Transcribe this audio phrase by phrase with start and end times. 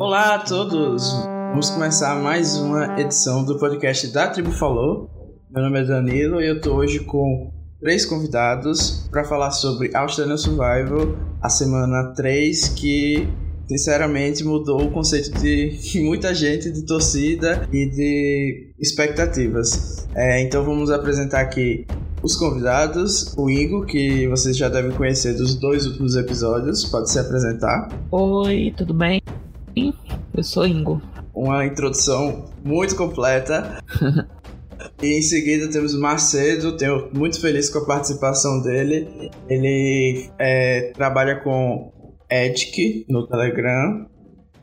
[0.00, 1.12] Olá a todos!
[1.50, 5.10] Vamos começar mais uma edição do podcast da Tribo Falou.
[5.50, 10.38] Meu nome é Danilo e eu estou hoje com três convidados para falar sobre Australian
[10.38, 13.28] Survival, a semana 3, que
[13.68, 20.08] sinceramente mudou o conceito de muita gente, de torcida e de expectativas.
[20.14, 21.86] É, então vamos apresentar aqui
[22.22, 27.18] os convidados, o Ingo, que vocês já devem conhecer dos dois últimos episódios, pode se
[27.18, 27.88] apresentar.
[28.10, 29.20] Oi, tudo bem?
[30.32, 31.02] Eu sou Ingo.
[31.34, 33.82] Uma introdução muito completa.
[35.02, 39.30] e em seguida temos Macedo, tenho muito feliz com a participação dele.
[39.48, 41.92] Ele é, trabalha com
[42.30, 44.06] Edic no Telegram,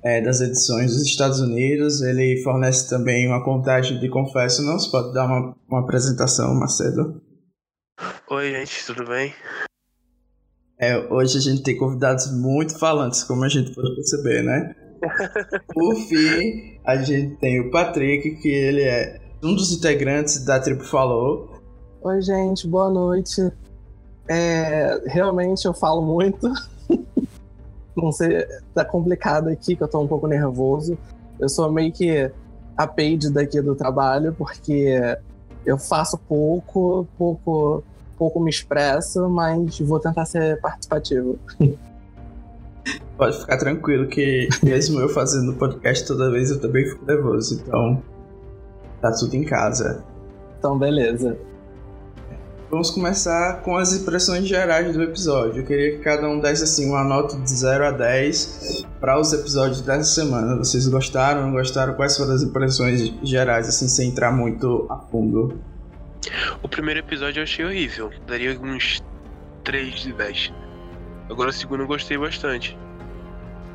[0.02, 2.02] é, das edições dos Estados Unidos.
[2.02, 4.88] Ele fornece também uma contagem de confessionals.
[4.88, 7.22] Pode dar uma, uma apresentação, Macedo?
[8.30, 9.34] Oi, gente, tudo bem?
[10.80, 14.74] É, hoje a gente tem convidados muito falantes, como a gente pode perceber, né?
[15.74, 20.84] Por fim, a gente tem o Patrick, que ele é um dos integrantes da Tribo
[20.86, 21.62] Falou.
[22.02, 23.52] Oi, gente, boa noite.
[24.30, 26.48] É, realmente eu falo muito.
[27.98, 30.98] Não sei, tá complicado aqui, que eu tô um pouco nervoso.
[31.38, 32.32] Eu sou meio que
[32.78, 34.96] a paid daqui do trabalho, porque
[35.70, 37.84] eu faço pouco, pouco,
[38.18, 41.38] pouco me expresso, mas vou tentar ser participativo.
[43.16, 48.02] Pode ficar tranquilo que mesmo eu fazendo podcast toda vez eu também fico nervoso, então
[49.00, 50.04] tá tudo em casa.
[50.58, 51.38] Então beleza.
[52.70, 55.64] Vamos começar com as impressões gerais do episódio.
[55.64, 59.34] Eu queria que cada um desse assim uma nota de 0 a 10 para os
[59.34, 60.56] episódios dessa semana.
[60.56, 61.96] Vocês gostaram, não gostaram?
[61.96, 65.60] Quais foram as impressões gerais, assim, sem entrar muito a fundo?
[66.62, 68.12] O primeiro episódio eu achei horrível.
[68.28, 69.02] Daria uns
[69.64, 70.54] 3 de 10.
[71.28, 72.78] Agora o segundo eu gostei bastante.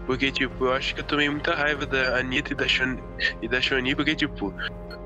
[0.06, 2.96] Porque, tipo, eu acho que eu tomei muita raiva da Anitta e da, Shon
[3.40, 4.52] e da Shoni, porque, tipo,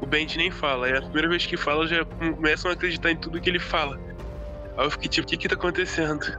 [0.01, 0.89] o Bent nem fala.
[0.89, 3.99] É a primeira vez que fala, já começam a acreditar em tudo que ele fala.
[4.77, 6.39] Aí eu fiquei tipo, o que que tá acontecendo?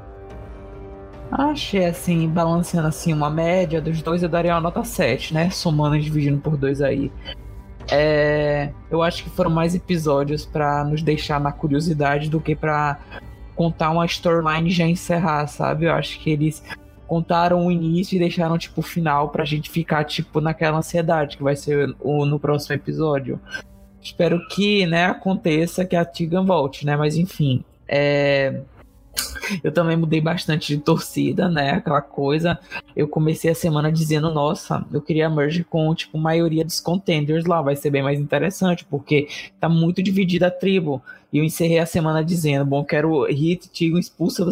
[1.31, 5.49] Achei assim, balanceando assim uma média dos dois, eu daria uma nota 7, né?
[5.49, 7.11] Somando e dividindo por dois aí.
[7.91, 12.99] É, eu acho que foram mais episódios para nos deixar na curiosidade do que para
[13.55, 15.85] contar uma storyline e já encerrar, sabe?
[15.85, 16.63] Eu acho que eles
[17.09, 21.43] contaram o início e deixaram, tipo, o final pra gente ficar, tipo, naquela ansiedade que
[21.43, 23.41] vai ser o, no próximo episódio.
[23.99, 26.95] Espero que, né, aconteça que a Tigan volte, né?
[26.95, 27.65] Mas enfim.
[27.87, 28.61] É...
[29.63, 31.71] Eu também mudei bastante de torcida, né?
[31.71, 32.59] Aquela coisa.
[32.95, 37.59] Eu comecei a semana dizendo, nossa, eu queria merge com, tipo, maioria dos contenders lá.
[37.59, 39.27] Vai ser bem mais interessante, porque
[39.59, 41.01] tá muito dividida a tribo.
[41.33, 44.45] E eu encerrei a semana dizendo, bom, quero Hit Tigan expulsa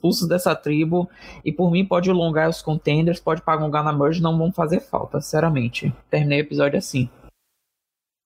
[0.00, 1.08] expulsos dessa tribo.
[1.44, 5.20] E por mim, pode alongar os contenders, pode pagar na merge, não vão fazer falta,
[5.20, 5.94] sinceramente.
[6.10, 7.08] Terminei o episódio assim.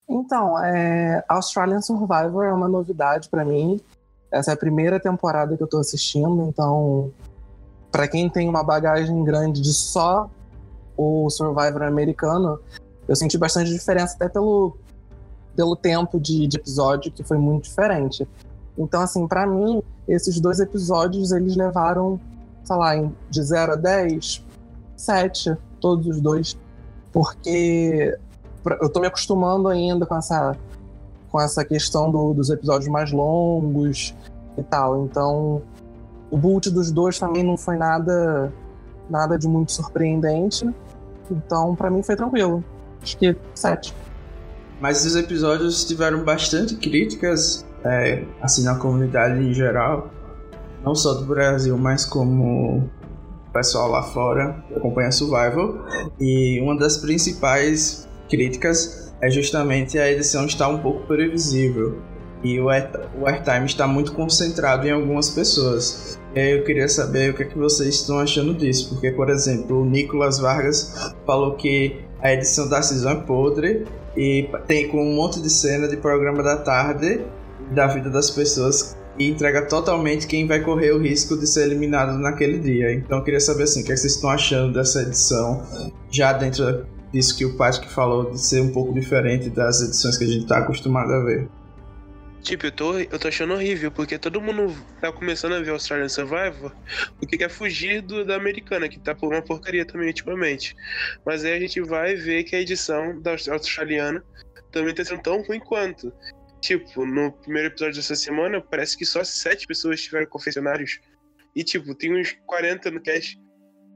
[0.09, 3.81] Então, é, Australian Survivor é uma novidade para mim.
[4.31, 7.13] Essa é a primeira temporada que eu tô assistindo, então,
[7.91, 10.29] para quem tem uma bagagem grande de só
[10.97, 12.59] o Survivor americano,
[13.09, 14.77] eu senti bastante diferença, até pelo,
[15.55, 18.27] pelo tempo de, de episódio, que foi muito diferente.
[18.77, 22.21] Então, assim, para mim, esses dois episódios, eles levaram,
[22.65, 24.45] sei lá, de 0 a 10,
[24.97, 26.57] 7, todos os dois.
[27.13, 28.17] Porque
[28.81, 30.57] eu tô me acostumando ainda com essa,
[31.31, 34.15] com essa questão do, dos episódios mais longos
[34.59, 35.05] e tal.
[35.05, 35.63] Então,
[36.31, 38.53] o boot dos dois também não foi nada,
[39.09, 40.69] nada de muito surpreendente.
[41.31, 42.65] Então, para mim foi tranquilo.
[43.03, 43.95] Acho que 7.
[44.81, 50.11] Mas os episódios tiveram bastante críticas é, assim na comunidade em geral,
[50.85, 52.89] não só do Brasil, mas como
[53.55, 55.79] pessoal lá fora que acompanha Survival.
[56.21, 62.03] E uma das principais críticas é justamente a edição estar um pouco previsível
[62.43, 66.19] e o airtime está muito concentrado em algumas pessoas.
[66.35, 69.85] Eu queria saber o que, é que vocês estão achando disso, porque, por exemplo, o
[69.87, 75.41] Nicolas Vargas falou que a edição da season é podre e tem com um monte
[75.41, 77.25] de cena de programa da tarde
[77.73, 82.19] da vida das pessoas e entrega totalmente quem vai correr o risco de ser eliminado
[82.19, 82.93] naquele dia.
[82.93, 85.65] Então eu queria saber assim, o que, é que vocês estão achando dessa edição,
[86.11, 90.25] já dentro disso que o Patrick falou, de ser um pouco diferente das edições que
[90.25, 91.49] a gente está acostumado a ver.
[92.43, 96.11] Tipo, eu tô, eu tô achando horrível, porque todo mundo tá começando a ver Australian
[96.11, 96.71] Survivor
[97.19, 100.77] porque quer fugir do, da americana, que tá por uma porcaria também ultimamente.
[101.25, 104.23] Mas aí a gente vai ver que a edição da australiana
[104.71, 106.13] também tá sendo tão ruim quanto.
[106.65, 110.99] Tipo, no primeiro episódio dessa semana, parece que só sete pessoas tiveram confessionários.
[111.55, 113.39] E, tipo, tem uns 40 no cast.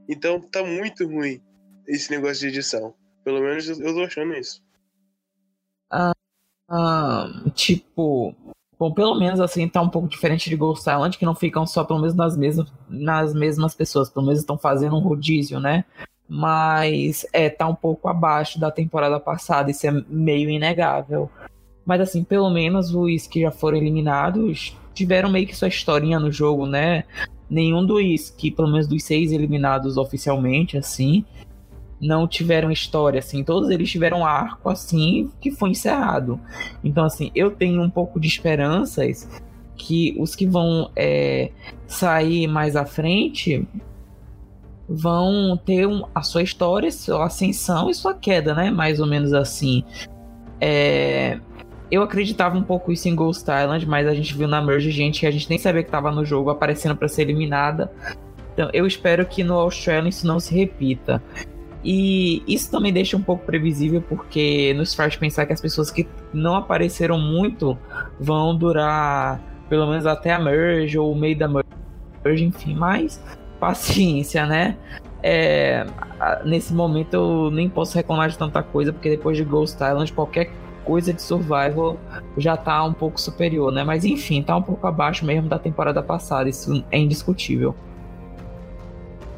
[0.07, 1.41] Então tá muito ruim
[1.87, 2.93] esse negócio de edição.
[3.23, 4.61] Pelo menos eu tô achando isso.
[5.89, 6.11] Ah,
[6.69, 8.35] ah, tipo.
[8.77, 11.83] Bom, pelo menos assim tá um pouco diferente de Ghost Island, que não ficam só
[11.83, 15.85] pelo menos nas mesmas, nas mesmas pessoas, pelo menos estão fazendo um rodízio, né?
[16.27, 21.31] Mas é, tá um pouco abaixo da temporada passada, isso é meio inegável.
[21.85, 26.31] Mas assim, pelo menos os que já foram eliminados tiveram meio que sua historinha no
[26.31, 27.05] jogo, né?
[27.49, 31.25] Nenhum dos que, pelo menos dos seis eliminados oficialmente, assim,
[31.99, 36.39] não tiveram história, assim, todos eles tiveram arco, assim, que foi encerrado.
[36.83, 39.27] Então, assim, eu tenho um pouco de esperanças
[39.75, 41.51] que os que vão é,
[41.87, 43.65] sair mais à frente
[44.87, 48.71] vão ter um, a sua história, sua ascensão e sua queda, né?
[48.71, 49.83] Mais ou menos assim.
[50.59, 51.39] É,
[51.91, 55.21] eu acreditava um pouco isso em Ghost Island, mas a gente viu na Merge gente
[55.21, 57.91] que a gente nem sabia que estava no jogo aparecendo para ser eliminada.
[58.53, 61.21] Então eu espero que no Australian isso não se repita.
[61.83, 66.07] E isso também deixa um pouco previsível, porque nos faz pensar que as pessoas que
[66.33, 67.77] não apareceram muito
[68.19, 73.23] vão durar pelo menos até a merge ou o meio da merge, enfim, mas
[73.59, 74.77] paciência, né?
[75.21, 75.85] É,
[76.45, 80.51] nesse momento eu nem posso reclamar de tanta coisa, porque depois de Ghost Island, qualquer
[80.89, 81.97] coisa de survival
[82.35, 83.83] já tá um pouco superior, né?
[83.83, 87.75] Mas enfim, tá um pouco abaixo mesmo da temporada passada, isso é indiscutível.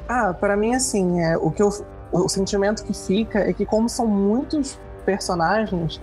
[0.07, 1.69] Ah, para mim assim, é, o que eu
[2.11, 6.01] o sentimento que fica é que, como são muitos personagens,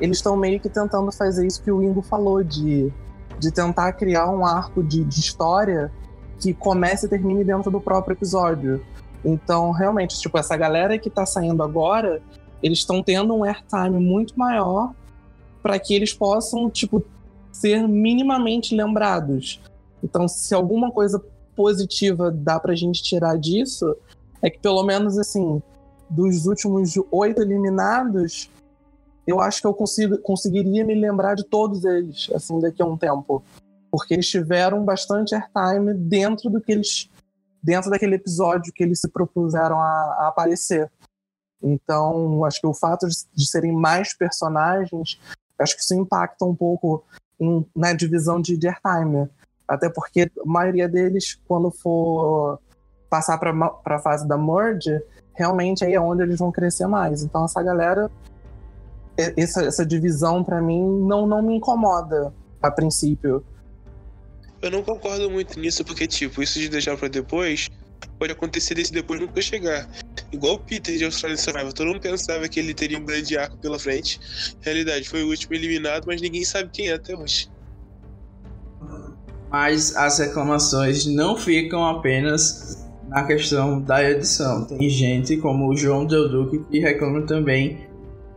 [0.00, 2.92] eles estão meio que tentando fazer isso que o Ingo falou, de,
[3.38, 5.90] de tentar criar um arco de, de história
[6.38, 8.80] que comece e termine dentro do próprio episódio.
[9.24, 12.22] Então, realmente, tipo, essa galera que tá saindo agora,
[12.62, 14.92] eles estão tendo um airtime muito maior
[15.62, 17.04] para que eles possam, tipo,
[17.52, 19.60] ser minimamente lembrados.
[20.02, 21.22] Então, se alguma coisa
[21.56, 23.96] positiva dá pra gente tirar disso,
[24.40, 25.60] é que pelo menos assim,
[26.08, 28.48] dos últimos oito eliminados,
[29.26, 32.96] eu acho que eu consigo, conseguiria me lembrar de todos eles, assim, daqui a um
[32.96, 33.42] tempo.
[33.90, 37.10] Porque eles tiveram bastante airtime dentro do que eles.
[37.62, 40.90] dentro daquele episódio que eles se propuseram a, a aparecer.
[41.62, 45.20] Então, acho que o fato de, de, serem mais personagens,
[45.58, 47.04] acho que isso impacta um pouco
[47.40, 49.28] em, na divisão de, airtime.
[49.66, 52.58] Até porque a maioria deles, quando for
[53.10, 53.52] passar para
[53.84, 55.02] a fase da merge,
[55.34, 57.22] realmente aí é onde eles vão crescer mais.
[57.22, 58.10] Então essa galera,
[59.36, 62.32] essa, essa divisão para mim não, não me incomoda
[62.62, 63.44] a princípio.
[64.60, 67.68] Eu não concordo muito nisso porque tipo isso de deixar para depois
[68.18, 69.88] pode acontecer desse depois nunca chegar.
[70.32, 73.56] Igual o Peter de Australian Survival, todo mundo pensava que ele teria um grande arco
[73.58, 74.20] pela frente.
[74.60, 77.48] Realidade, foi o último eliminado, mas ninguém sabe quem é até hoje.
[79.50, 84.64] Mas as reclamações não ficam apenas na questão da edição.
[84.66, 87.88] Tem gente como o João Del Duque que reclama também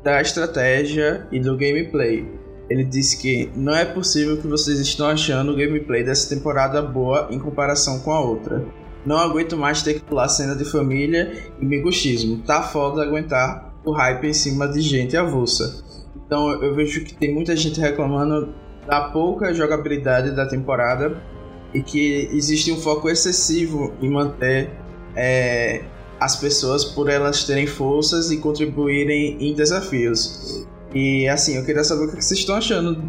[0.04, 2.26] da estratégia e do gameplay.
[2.70, 7.28] Ele disse que não é possível que vocês estão achando o gameplay dessa temporada boa
[7.30, 8.66] em comparação com a outra.
[9.06, 12.38] Não aguento mais ter que pular cena de família e miguxismo.
[12.46, 15.84] Tá foda aguentar o hype em cima de gente avulsa.
[16.16, 18.54] Então eu vejo que tem muita gente reclamando
[18.88, 21.22] da pouca jogabilidade da temporada
[21.74, 24.70] e que existe um foco excessivo em manter
[25.16, 25.84] é,
[26.20, 30.66] as pessoas por elas terem forças e contribuírem em desafios.
[30.94, 33.02] E assim, eu queria saber o que vocês estão achando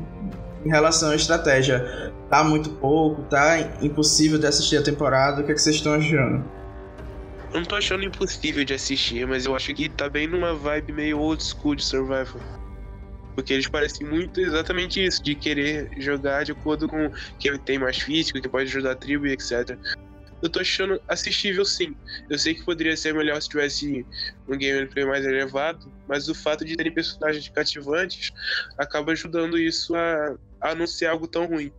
[0.65, 2.12] em relação à estratégia.
[2.33, 5.93] Tá muito pouco, tá impossível de assistir a temporada, o que, é que vocês estão
[5.93, 6.43] achando?
[7.53, 11.19] Não tô achando impossível de assistir, mas eu acho que tá bem numa vibe meio
[11.19, 12.41] old school de survival.
[13.35, 17.99] Porque eles parecem muito exatamente isso, de querer jogar de acordo com quem tem mais
[17.99, 19.77] físico, que pode ajudar a tribo e etc.
[20.41, 21.95] Eu tô achando assistível sim.
[22.31, 24.07] Eu sei que poderia ser melhor se tivesse
[24.49, 28.33] um gameplay mais elevado, mas o fato de terem personagens cativantes
[28.79, 31.71] acaba ajudando isso a, a não ser algo tão ruim.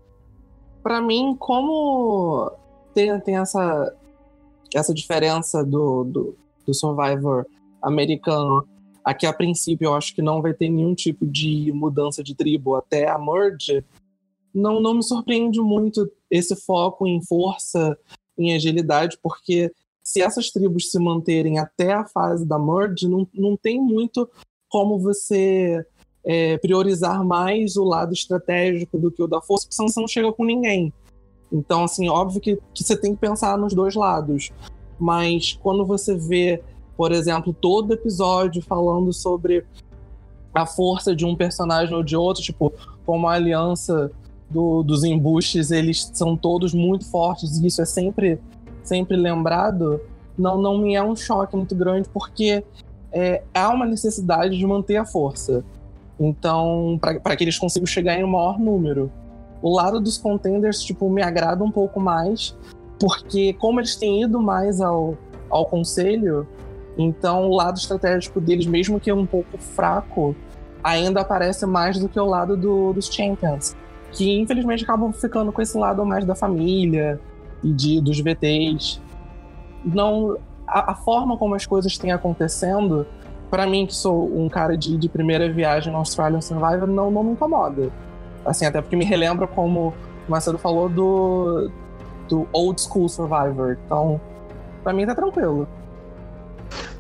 [0.83, 2.51] Para mim, como
[2.93, 3.95] tem, tem essa,
[4.75, 7.45] essa diferença do, do, do Survivor
[7.81, 8.67] americano
[9.03, 12.75] Aqui, a princípio, eu acho que não vai ter nenhum tipo de mudança de tribo
[12.75, 13.83] até a merge.
[14.53, 17.97] Não, não me surpreende muito esse foco em força,
[18.37, 23.57] em agilidade, porque se essas tribos se manterem até a fase da merge, não, não
[23.57, 24.29] tem muito
[24.69, 25.85] como você
[26.25, 30.07] é, priorizar mais o lado estratégico do que o da força, porque senão você não
[30.07, 30.93] chega com ninguém.
[31.51, 34.51] Então, assim, óbvio que, que você tem que pensar nos dois lados.
[34.99, 36.63] Mas quando você vê
[36.95, 39.65] por exemplo, todo episódio falando sobre
[40.53, 42.71] a força de um personagem ou de outro, tipo,
[43.05, 44.11] como a aliança
[44.49, 48.39] do, dos embustes eles são todos muito fortes e isso é sempre,
[48.83, 49.99] sempre lembrado,
[50.37, 52.63] não, não me é um choque muito grande, porque
[53.11, 55.63] é, há uma necessidade de manter a força.
[56.20, 59.12] Então, para que eles consigam chegar em um maior número.
[59.62, 62.55] O lado dos contenders, tipo, me agrada um pouco mais,
[63.00, 65.17] porque como eles têm ido mais ao,
[65.50, 66.48] ao conselho,
[66.98, 70.36] então o lado estratégico deles, mesmo que um pouco fraco,
[70.84, 73.75] ainda aparece mais do que o lado do, dos champions.
[74.12, 77.20] Que infelizmente acabam ficando com esse lado mais da família
[77.63, 79.01] e de, dos VTs.
[79.84, 83.08] Não, a, a forma como as coisas têm acontecendo,
[83.53, 87.24] para mim, que sou um cara de, de primeira viagem no Australian Survivor, não, não
[87.24, 87.91] me incomoda.
[88.43, 89.93] Assim, até porque me relembra como
[90.27, 91.69] o Marcelo falou do,
[92.27, 93.77] do old school Survivor.
[93.86, 94.19] Então,
[94.83, 95.67] pra mim tá tranquilo.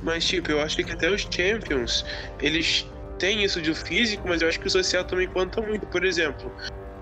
[0.03, 2.05] Mas, tipo, eu acho que até os Champions,
[2.39, 5.87] eles têm isso de físico, mas eu acho que o social também conta muito.
[5.87, 6.51] Por exemplo,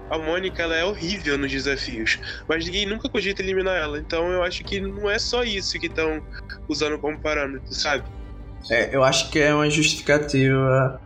[0.10, 2.18] a Mônica ela é horrível nos desafios,
[2.48, 4.00] mas ninguém nunca cogita eliminar ela.
[4.00, 6.24] Então eu acho que não é só isso que estão
[6.70, 8.06] usando como parâmetro, sabe?
[8.70, 11.00] É, eu acho que é uma justificativa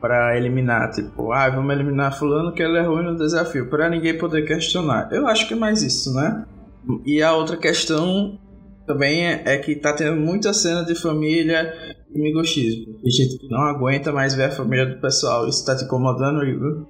[0.00, 4.18] para eliminar, tipo, ah, vamos eliminar fulano que ele é ruim no desafio, para ninguém
[4.18, 5.08] poder questionar.
[5.12, 6.44] Eu acho que é mais isso, né?
[7.06, 8.38] E a outra questão
[8.86, 11.72] também é, é que tá tendo muita cena de família
[12.12, 12.98] e migochismo.
[13.04, 15.48] E gente que não aguenta mais ver a família do pessoal.
[15.48, 16.86] Isso tá te incomodando, Igor?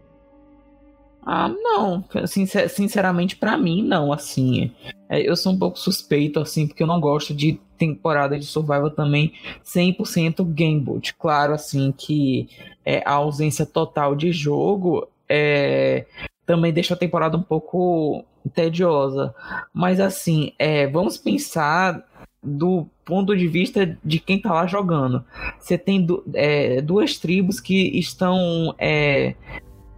[1.25, 2.05] Ah, não.
[2.27, 4.73] Sincer sinceramente, para mim, não, assim.
[5.09, 8.91] É, eu sou um pouco suspeito, assim, porque eu não gosto de temporada de Survival
[8.91, 9.33] também
[9.65, 11.15] 100% gamebot.
[11.15, 12.49] Claro, assim, que
[12.85, 16.07] é, a ausência total de jogo é,
[16.47, 18.25] também deixa a temporada um pouco
[18.55, 19.35] tediosa.
[19.75, 22.07] Mas, assim, é, vamos pensar
[22.41, 25.25] do ponto de vista de quem tá lá jogando.
[25.59, 29.35] Você tem du é, duas tribos que estão é,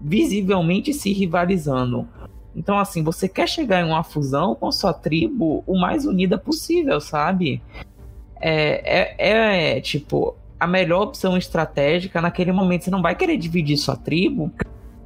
[0.01, 2.09] visivelmente se rivalizando.
[2.55, 7.01] Então, assim, você quer chegar em uma fusão com sua tribo o mais unida possível,
[7.01, 7.61] sabe?
[8.41, 12.85] É, é, é, tipo, a melhor opção estratégica naquele momento.
[12.85, 14.53] Você não vai querer dividir sua tribo,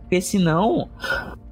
[0.01, 0.89] porque senão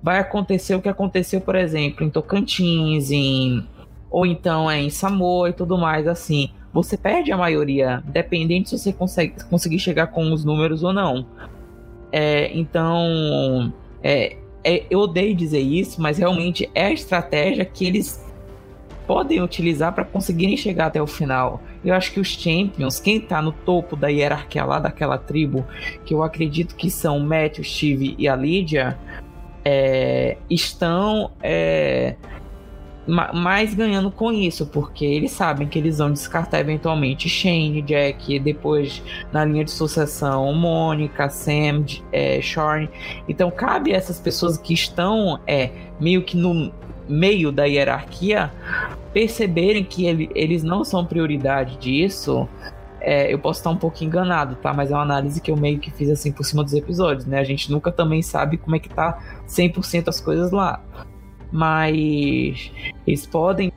[0.02, 3.66] vai acontecer o que aconteceu, por exemplo, em Tocantins, em
[4.08, 6.50] ou então é em Samoa e tudo mais assim.
[6.72, 11.26] Você perde a maioria, dependente se você consegue conseguir chegar com os números ou não.
[12.12, 13.72] É, então,
[14.02, 18.26] é, é, eu odeio dizer isso, mas realmente é a estratégia que eles
[19.06, 21.62] podem utilizar para conseguirem chegar até o final.
[21.84, 25.64] Eu acho que os Champions, quem está no topo da hierarquia lá daquela tribo,
[26.04, 28.98] que eu acredito que são o Matt, o Steve e a Lydia,
[29.64, 32.16] é, estão é,
[33.06, 39.02] mais ganhando com isso, porque eles sabem que eles vão descartar eventualmente Shane, Jack, depois
[39.32, 42.88] na linha de sucessão Mônica, Sam, é, Shorn.
[43.28, 45.70] Então cabe a essas pessoas que estão é,
[46.00, 46.72] meio que no
[47.08, 48.52] meio da hierarquia
[49.12, 52.48] perceberem que ele, eles não são prioridade disso.
[53.00, 54.74] É, eu posso estar um pouco enganado, tá?
[54.74, 57.38] Mas é uma análise que eu meio que fiz assim por cima dos episódios, né?
[57.38, 60.82] A gente nunca também sabe como é que tá 100% as coisas lá
[61.50, 62.70] mas
[63.06, 63.72] eles podem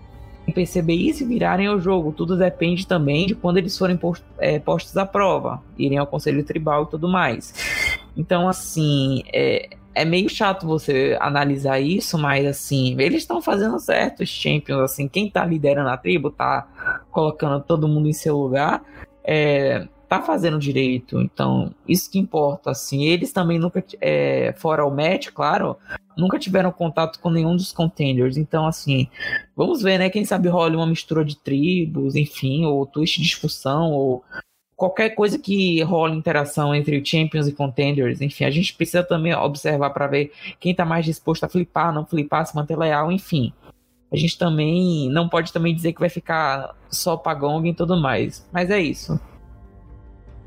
[0.52, 2.12] perceber isso e virarem ao jogo.
[2.12, 6.44] Tudo depende também de quando eles forem post, é, postos à prova, irem ao conselho
[6.44, 7.54] tribal e tudo mais.
[8.18, 14.24] Então, assim, é, é meio chato você analisar isso, mas assim, eles estão fazendo certo,
[14.24, 16.68] os champions, assim, quem tá liderando a tribo tá
[17.12, 18.82] colocando todo mundo em seu lugar.
[19.24, 21.22] É, tá fazendo direito.
[21.22, 23.04] Então, isso que importa, assim.
[23.06, 25.78] Eles também nunca, é, fora o match, claro,
[26.18, 28.36] nunca tiveram contato com nenhum dos contenders.
[28.36, 29.08] Então, assim,
[29.56, 30.10] vamos ver, né?
[30.10, 34.24] Quem sabe rola uma mistura de tribos, enfim, ou twist de discussão, ou
[34.76, 38.20] qualquer coisa que rola interação entre champions e contenders.
[38.20, 42.06] Enfim, a gente precisa também observar para ver quem tá mais disposto a flipar, não
[42.06, 43.54] flipar, se manter leal, enfim.
[44.12, 48.44] A gente também não pode também dizer que vai ficar só pagong e tudo mais.
[48.52, 49.20] Mas é isso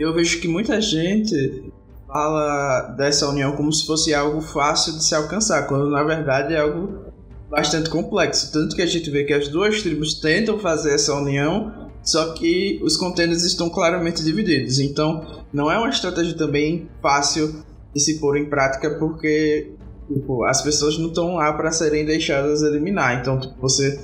[0.02, 1.72] eu vejo que muita gente
[2.06, 6.60] fala dessa união como se fosse algo fácil de se alcançar, quando na verdade é
[6.60, 7.12] algo
[7.48, 8.52] bastante complexo.
[8.52, 12.80] Tanto que a gente vê que as duas tribos tentam fazer essa união, só que
[12.82, 14.78] os contêineres estão claramente divididos.
[14.78, 19.72] Então, não é uma estratégia também fácil de se pôr em prática, porque
[20.12, 23.20] tipo, as pessoas não estão lá para serem deixadas eliminar.
[23.20, 23.98] Então, tipo, você,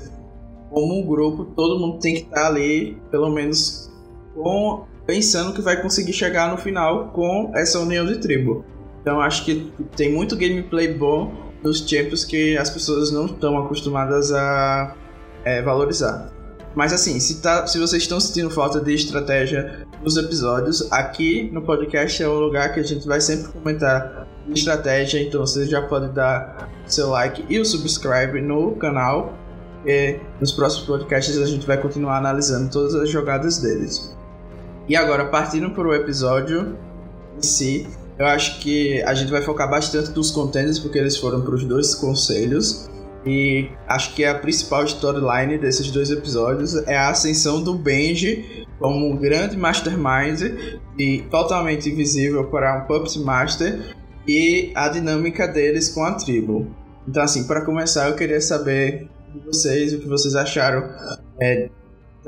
[0.70, 3.90] como um grupo, todo mundo tem que estar ali, pelo menos
[4.34, 8.62] com pensando que vai conseguir chegar no final com essa união de tribo.
[9.00, 14.30] Então acho que tem muito gameplay bom nos Champions que as pessoas não estão acostumadas
[14.30, 14.94] a
[15.46, 16.30] é, valorizar.
[16.74, 21.62] Mas assim, se, tá, se vocês estão sentindo falta de estratégia nos episódios, aqui no
[21.62, 26.12] podcast é um lugar que a gente vai sempre comentar estratégia, então você já pode
[26.12, 29.32] dar seu like e o subscribe no canal.
[29.86, 34.17] E nos próximos podcasts a gente vai continuar analisando todas as jogadas deles.
[34.88, 36.76] E agora, partindo para o episódio
[37.36, 37.86] em si,
[38.18, 41.64] eu acho que a gente vai focar bastante nos contenders, porque eles foram para os
[41.64, 42.88] dois conselhos.
[43.26, 49.10] E acho que a principal storyline desses dois episódios é a ascensão do Benji como
[49.10, 50.40] um grande mastermind
[50.96, 56.66] e totalmente invisível para um Puppet Master e a dinâmica deles com a tribo.
[57.06, 60.88] Então, assim, para começar, eu queria saber de vocês o que vocês acharam
[61.40, 61.68] é,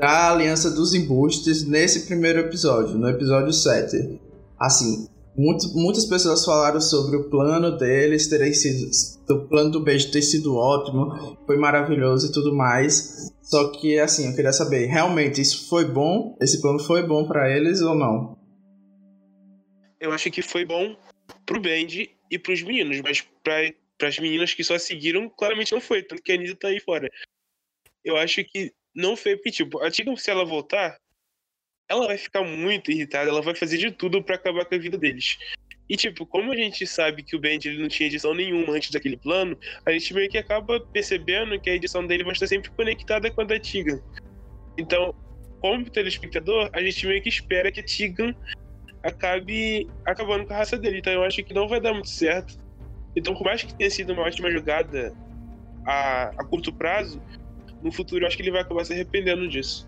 [0.01, 4.19] da Aliança dos Embustes nesse primeiro episódio, no episódio 7.
[4.59, 8.89] Assim, muito, muitas pessoas falaram sobre o plano deles terem sido.
[9.29, 13.31] O plano do beijo ter sido ótimo, foi maravilhoso e tudo mais.
[13.43, 16.35] Só que, assim, eu queria saber, realmente isso foi bom?
[16.41, 18.35] Esse plano foi bom para eles ou não?
[19.99, 20.97] Eu acho que foi bom
[21.45, 26.01] pro Band e pros meninos, mas pra, pras meninas que só seguiram, claramente não foi,
[26.01, 27.07] tanto que a Anitta tá aí fora.
[28.03, 30.97] Eu acho que não foi porque, tipo, a Tika, se ela voltar,
[31.89, 34.97] ela vai ficar muito irritada, ela vai fazer de tudo para acabar com a vida
[34.97, 35.37] deles.
[35.89, 38.91] E, tipo, como a gente sabe que o Band ele não tinha edição nenhuma antes
[38.91, 42.71] daquele plano, a gente meio que acaba percebendo que a edição dele vai estar sempre
[42.71, 44.01] conectada com a da Tigan.
[44.77, 45.13] Então,
[45.59, 48.33] como telespectador, a gente meio que espera que a Tigan
[49.03, 50.99] acabe acabando com a raça dele.
[50.99, 52.57] Então, eu acho que não vai dar muito certo.
[53.13, 55.13] Então, por mais que tenha sido uma ótima jogada
[55.85, 57.21] a, a curto prazo,
[57.83, 59.87] no futuro eu acho que ele vai acabar se arrependendo disso.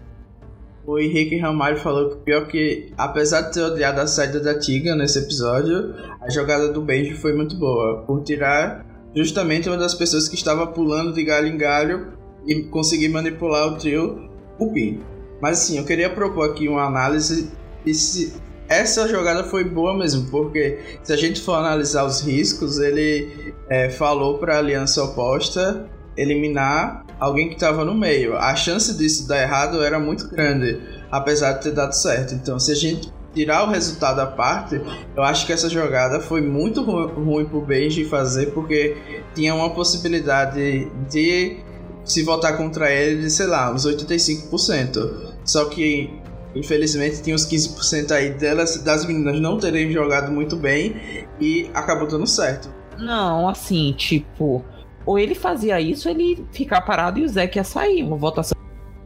[0.85, 4.95] O Henrique Ramalho falou que pior que, apesar de ter odiado a saída da Tiga
[4.95, 8.85] nesse episódio, a jogada do Benji foi muito boa, por tirar
[9.15, 12.13] justamente uma das pessoas que estava pulando de galho em galho
[12.45, 14.29] e conseguir manipular o trio
[14.73, 15.00] Pin.
[15.41, 17.51] Mas assim, eu queria propor aqui uma análise
[17.85, 18.33] e se
[18.67, 23.89] essa jogada foi boa mesmo, porque se a gente for analisar os riscos, ele é,
[23.89, 28.35] falou para a aliança oposta eliminar alguém que estava no meio.
[28.35, 32.35] A chance disso dar errado era muito grande, apesar de ter dado certo.
[32.35, 34.81] Então, se a gente tirar o resultado à parte,
[35.15, 38.97] eu acho que essa jogada foi muito ru ruim pro Benji fazer, porque
[39.33, 41.57] tinha uma possibilidade de
[42.03, 45.33] se votar contra ele de, sei lá, uns 85%.
[45.45, 46.13] Só que,
[46.53, 52.05] infelizmente, tinha uns 15% aí delas, das meninas não terem jogado muito bem e acabou
[52.05, 52.69] dando certo.
[52.99, 54.63] Não, assim, tipo,
[55.05, 58.03] ou ele fazia isso, ele ficar parado e o Zeke ia sair.
[58.03, 58.57] Uma votação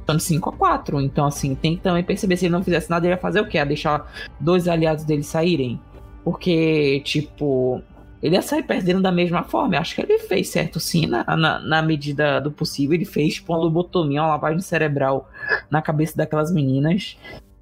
[0.07, 1.01] de 5 a 4.
[1.01, 3.47] Então, assim, tem que também perceber se ele não fizesse nada, ele ia fazer o
[3.47, 3.57] quê?
[3.57, 5.79] Ia deixar dois aliados dele saírem?
[6.23, 7.81] Porque, tipo,
[8.21, 9.75] ele ia sair perdendo da mesma forma.
[9.75, 12.95] Eu acho que ele fez certo sim, na, na, na medida do possível.
[12.95, 15.29] Ele fez pondo lobotomia, uma lavagem cerebral
[15.69, 17.17] na cabeça daquelas meninas.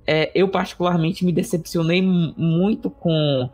[0.07, 3.49] É, eu, particularmente, me decepcionei muito com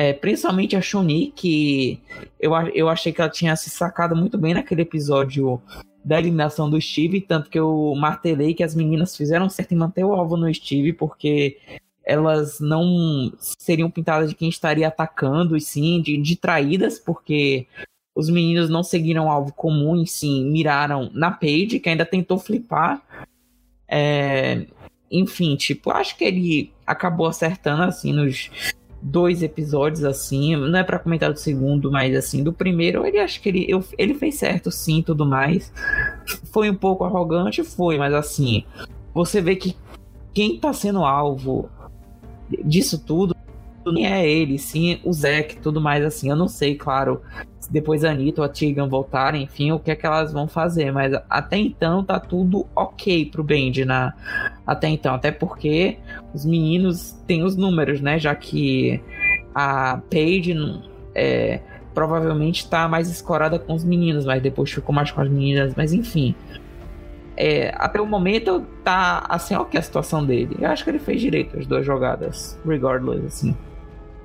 [0.00, 2.00] é, principalmente a Shuni, que
[2.40, 5.60] eu, eu achei que ela tinha se sacado muito bem naquele episódio
[6.02, 10.02] da eliminação do Steve, tanto que eu martelei que as meninas fizeram certo em manter
[10.02, 11.58] o alvo no Steve, porque
[12.02, 17.66] elas não seriam pintadas de quem estaria atacando, e sim de, de traídas, porque
[18.14, 23.02] os meninos não seguiram alvo comum e sim miraram na Paige, que ainda tentou flipar.
[23.86, 24.64] É,
[25.10, 28.50] enfim, tipo, acho que ele acabou acertando assim nos
[29.02, 33.40] dois episódios assim, não é para comentar do segundo, mas assim, do primeiro, ele acho
[33.40, 35.72] que ele, eu, ele fez certo sim, tudo mais.
[36.52, 38.64] Foi um pouco arrogante, foi, mas assim,
[39.14, 39.76] você vê que
[40.34, 41.68] quem tá sendo alvo
[42.64, 43.34] disso tudo
[43.86, 46.28] nem é ele, sim o Zack, tudo mais assim.
[46.28, 47.22] Eu não sei, claro,
[47.70, 50.92] depois a Anitta ou a Tegan voltarem, enfim, o que é que elas vão fazer.
[50.92, 54.12] Mas até então tá tudo ok pro Bend na
[54.66, 55.96] até então, até porque
[56.34, 58.18] os meninos têm os números, né?
[58.18, 59.00] Já que
[59.54, 60.54] a Paige
[61.14, 61.60] é,
[61.94, 65.92] provavelmente tá mais escorada com os meninos, mas depois ficou mais com as meninas, mas
[65.92, 66.34] enfim.
[67.36, 70.56] É, até o momento tá assim, ok a situação dele.
[70.60, 73.56] Eu acho que ele fez direito as duas jogadas, regardless, assim.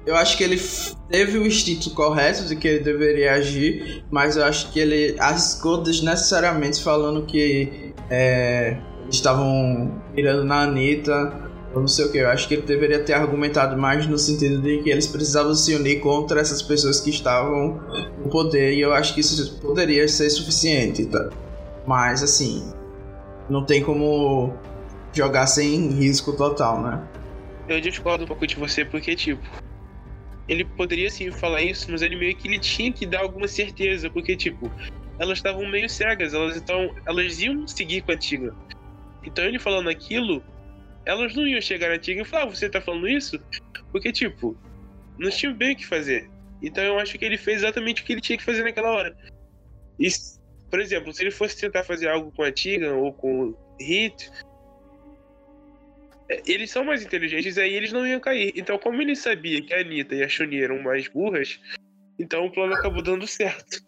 [0.05, 0.61] Eu acho que ele
[1.09, 5.81] teve o instinto correto de que ele deveria agir, mas eu acho que ele arriscou
[5.81, 8.77] desnecessariamente falando que é,
[9.09, 12.19] estavam mirando na Anitta ou não sei o que.
[12.19, 15.73] Eu acho que ele deveria ter argumentado mais no sentido de que eles precisavam se
[15.73, 17.81] unir contra essas pessoas que estavam
[18.23, 21.29] no poder e eu acho que isso poderia ser suficiente, tá?
[21.87, 22.71] Mas assim,
[23.49, 24.53] não tem como
[25.13, 27.03] jogar sem risco total, né?
[27.67, 29.41] Eu discordo um pouco de você porque, tipo,
[30.47, 34.09] ele poderia sim falar isso, mas ele meio que ele tinha que dar alguma certeza,
[34.09, 34.71] porque, tipo,
[35.17, 38.53] elas estavam meio cegas, elas então elas iam seguir com a Tiga.
[39.23, 40.43] Então ele falando aquilo,
[41.05, 43.39] elas não iam chegar na Tiga e falar, ah, você tá falando isso?
[43.91, 44.57] Porque, tipo,
[45.17, 46.29] não tinha bem o que fazer.
[46.61, 49.15] Então eu acho que ele fez exatamente o que ele tinha que fazer naquela hora.
[49.99, 50.07] E,
[50.69, 54.29] por exemplo, se ele fosse tentar fazer algo com a Tiga ou com o Hit,
[56.45, 58.53] eles são mais inteligentes, aí eles não iam cair.
[58.55, 61.59] Então, como ele sabia que a Anitta e a Chun eram mais burras,
[62.17, 63.83] então o plano acabou dando certo.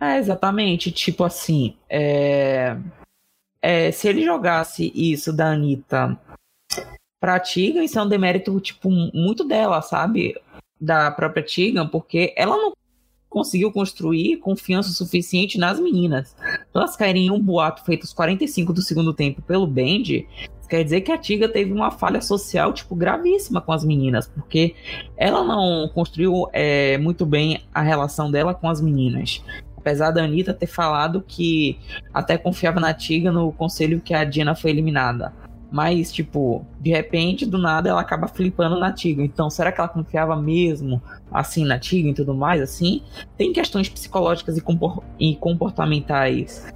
[0.00, 0.92] É, exatamente.
[0.92, 2.76] Tipo assim, é...
[3.60, 6.16] É, se ele jogasse isso da Anitta
[7.20, 10.40] pra Tigan, isso é um demérito, tipo, muito dela, sabe?
[10.80, 12.72] Da própria Tigan, porque ela não
[13.28, 16.36] conseguiu construir confiança suficiente nas meninas.
[16.70, 20.24] Então elas caírem em um boato feito aos 45 do segundo tempo pelo Band,
[20.68, 24.74] quer dizer que a Tiga teve uma falha social, tipo, gravíssima com as meninas, porque
[25.16, 29.42] ela não construiu é, muito bem a relação dela com as meninas.
[29.76, 31.78] Apesar da Anitta ter falado que
[32.12, 35.32] até confiava na Tiga no conselho que a Diana foi eliminada.
[35.70, 39.22] Mas, tipo, de repente, do nada, ela acaba flipando na Tiga.
[39.22, 41.00] Então, será que ela confiava mesmo,
[41.30, 43.02] assim, na Tiga e tudo mais, assim?
[43.36, 44.58] Tem questões psicológicas
[45.18, 46.66] e comportamentais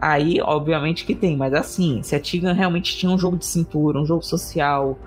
[0.00, 4.00] Aí, obviamente que tem, mas assim, se a Tigan realmente tinha um jogo de cintura,
[4.00, 4.98] um jogo social,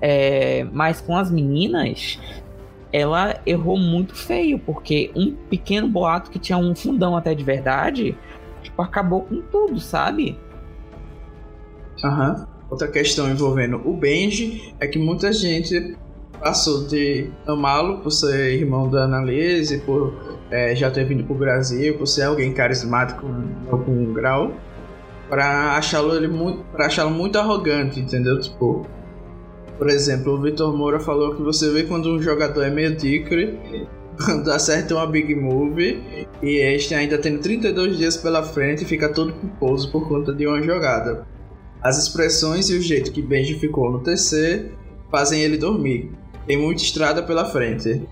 [0.00, 2.20] é, mas com as meninas,
[2.92, 8.16] ela errou muito feio, porque um pequeno boato que tinha um fundão até de verdade,
[8.62, 10.38] tipo, acabou com tudo, sabe?
[12.04, 12.30] Aham.
[12.30, 12.54] Uhum.
[12.70, 15.96] Outra questão envolvendo o Benji é que muita gente
[16.44, 20.12] passou de amá-lo por ser irmão da Annalise, por
[20.50, 24.52] é, já ter vindo pro Brasil, por ser alguém carismático em algum grau,
[25.30, 28.38] pra achá-lo ele muito, pra achá-lo muito arrogante, entendeu?
[28.38, 28.86] Tipo,
[29.78, 33.58] por exemplo, o Vitor Moura falou que você vê quando um jogador é medíocre,
[34.22, 39.32] quando acerta uma big move e este ainda tem 32 dias pela frente fica todo
[39.32, 41.26] pulposo por conta de uma jogada.
[41.80, 44.72] As expressões e o jeito que Benji ficou no TC
[45.10, 46.23] fazem ele dormir.
[46.46, 48.02] Tem muita estrada pela frente.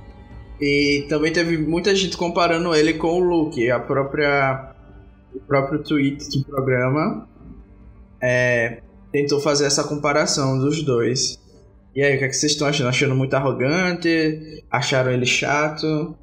[0.61, 4.73] E também teve muita gente comparando ele com o Luke, a própria
[5.35, 7.27] o próprio tweet do programa
[8.23, 11.41] é, tentou fazer essa comparação dos dois.
[11.95, 12.89] E aí, o que, é que vocês estão achando?
[12.89, 14.65] Achando muito arrogante?
[14.71, 16.15] Acharam ele chato?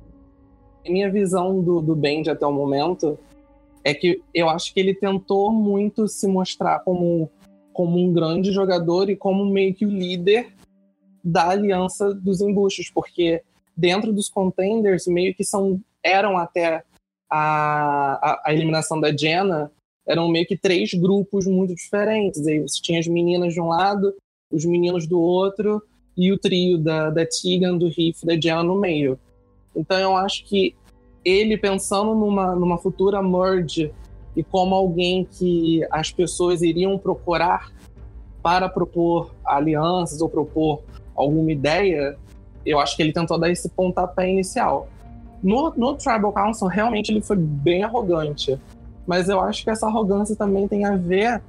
[0.88, 2.00] Minha visão do, do
[2.32, 3.20] até o momento
[3.84, 7.30] é que eu acho que ele tentou muito se mostrar como,
[7.74, 10.48] como um grande jogador e como meio que o líder
[11.24, 13.42] da aliança dos embuchos, porque
[13.76, 16.84] dentro dos contenders meio que são eram até
[17.30, 19.72] a, a, a, eliminação da Jenna
[20.08, 22.46] eram meio que três grupos muito diferentes.
[22.48, 24.14] Aí você tinha as meninas de um lado,
[24.52, 25.82] os meninos do outro
[26.18, 29.20] e o trio da, da Tegan, do Riff da Jenna no meio.
[29.76, 30.76] Então eu acho que
[31.24, 33.92] ele pensando numa, numa futura merge
[34.36, 37.72] e como alguém que as pessoas iriam procurar
[38.42, 40.82] para propor alianças ou propor
[41.20, 42.18] alguma ideia,
[42.66, 44.88] eu acho que ele tentou dar esse pontapé inicial.
[45.44, 48.58] No, no Tribal Council, realmente ele foi bem arrogante.
[49.06, 51.42] Mas eu acho que essa arrogância também tem a ver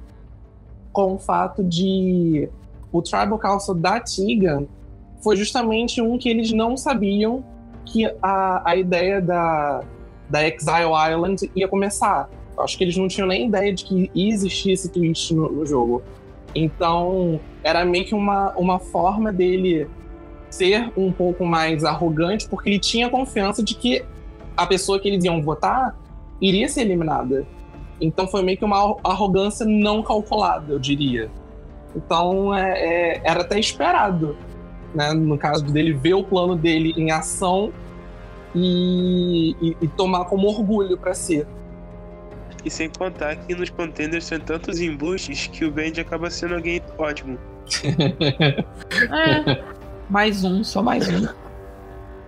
[0.91, 2.49] com o fato de
[2.91, 4.65] o Tribal Council da Tiga
[5.21, 7.43] foi justamente um que eles não sabiam
[7.85, 9.83] que a, a ideia da,
[10.29, 12.29] da Exile Island ia começar.
[12.57, 16.01] Eu acho que eles não tinham nem ideia de que esse twist no, no jogo.
[16.53, 19.87] Então, era meio que uma, uma forma dele
[20.49, 24.03] ser um pouco mais arrogante, porque ele tinha confiança de que
[24.55, 25.97] a pessoa que eles iam votar
[26.41, 27.45] iria ser eliminada.
[27.99, 31.29] Então foi meio que uma arrogância não calculada, eu diria.
[31.95, 34.35] Então é, é, era até esperado,
[34.93, 35.13] né?
[35.13, 37.71] No caso dele ver o plano dele em ação
[38.55, 41.45] e, e, e tomar como orgulho para si.
[42.63, 46.81] E sem contar que nos contenders são tantos embustes que o Band acaba sendo alguém
[46.97, 47.37] ótimo.
[49.11, 49.63] é,
[50.09, 51.27] mais um, só mais um.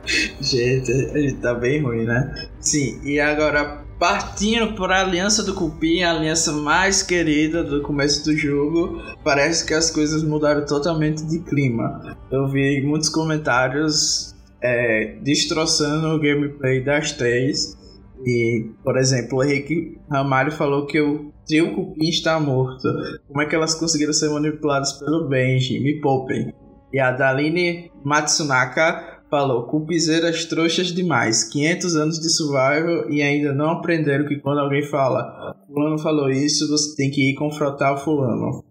[0.42, 2.50] gente, tá bem ruim, né?
[2.60, 8.26] Sim, e agora partindo para a Aliança do Cupim, a aliança mais querida do começo
[8.26, 12.18] do jogo, parece que as coisas mudaram totalmente de clima.
[12.30, 17.78] Eu vi muitos comentários é, destroçando o gameplay das três
[18.26, 22.88] e, por exemplo, o Henrique Ramalho falou que o trio Cupim está morto.
[23.28, 25.80] Como é que elas conseguiram ser manipuladas pelo Benji?
[25.80, 26.54] Me poupem.
[26.92, 31.44] E a Daline Matsunaka falou: Cupizeiras trouxas demais.
[31.46, 36.70] 500 anos de survival e ainda não aprenderam que quando alguém fala Fulano falou isso,
[36.70, 38.64] você tem que ir confrontar o Fulano.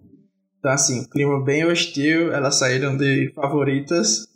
[0.58, 2.32] Então, assim, clima bem hostil.
[2.32, 4.28] Elas saíram de favoritas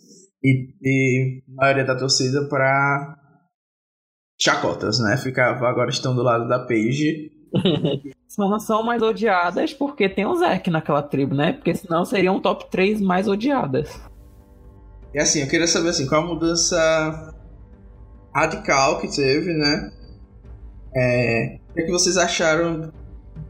[0.43, 3.17] e de maioria da torcida para
[4.39, 5.17] chacotas, né?
[5.17, 7.33] Ficava, agora estão do lado da Paige.
[8.39, 11.55] Não são mais odiadas porque tem o Zack naquela tribo, né?
[11.55, 13.99] Porque senão seriam top 3 mais odiadas.
[15.15, 17.35] E assim, eu queria saber assim, qual a mudança
[18.35, 19.91] radical que teve, né?
[20.95, 22.93] É, o que, é que vocês acharam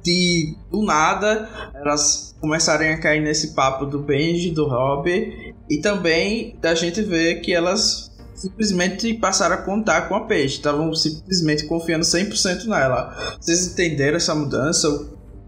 [0.03, 6.57] de do nada elas começarem a cair nesse papo do Benji, do Rob, e também
[6.61, 8.06] da gente ver que elas
[8.37, 13.37] simplesmente passaram a contar com a Paige, estavam simplesmente confiando 100% nela.
[13.41, 14.89] Vocês entenderam essa mudança?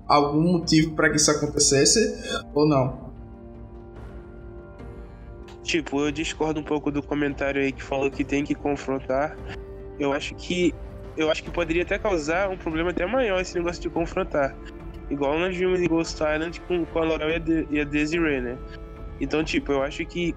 [0.06, 3.08] Algum motivo para que isso acontecesse ou não?
[5.62, 9.36] Tipo, eu discordo um pouco do comentário aí que falou que tem que confrontar.
[10.00, 10.74] Eu acho que
[11.14, 14.56] eu acho que poderia até causar um problema até maior esse negócio de confrontar.
[15.10, 17.84] Igual nós vimos em Ghost Island com, com a Laurel e a, de, e a
[17.84, 18.56] Desiree, né?
[19.20, 20.34] Então, tipo, eu acho que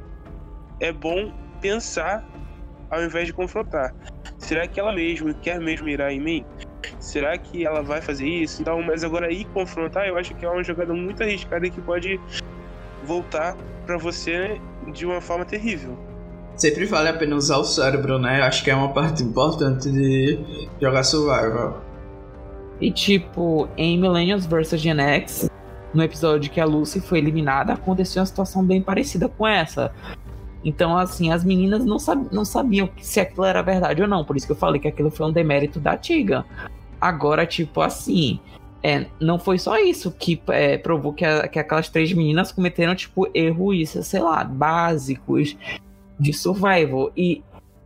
[0.79, 2.27] é bom pensar
[2.91, 3.95] ao invés de confrontar.
[4.37, 6.45] Será que ela mesmo quer mesmo mirar em mim?
[6.99, 8.61] Será que ela vai fazer isso?
[8.61, 12.19] Então, mas agora ir confrontar, eu acho que é uma jogada muito arriscada que pode
[13.05, 14.59] voltar para você
[14.93, 15.97] de uma forma terrível.
[16.55, 18.41] Sempre vale a pena usar o cérebro, né?
[18.41, 21.81] Acho que é uma parte importante de jogar survival.
[22.79, 25.49] E tipo, em Millennials vs Gen X,
[25.93, 29.91] no episódio que a Lucy foi eliminada, aconteceu uma situação bem parecida com essa.
[30.63, 34.23] Então, assim, as meninas não, sab não sabiam se aquilo era verdade ou não.
[34.23, 36.45] Por isso que eu falei que aquilo foi um demérito da Tiga.
[36.99, 38.39] Agora, tipo assim,
[38.83, 42.95] é, não foi só isso que é, provou que, a, que aquelas três meninas cometeram,
[42.95, 45.57] tipo, erros, sei lá, básicos
[46.19, 47.11] de survival.
[47.17, 47.43] E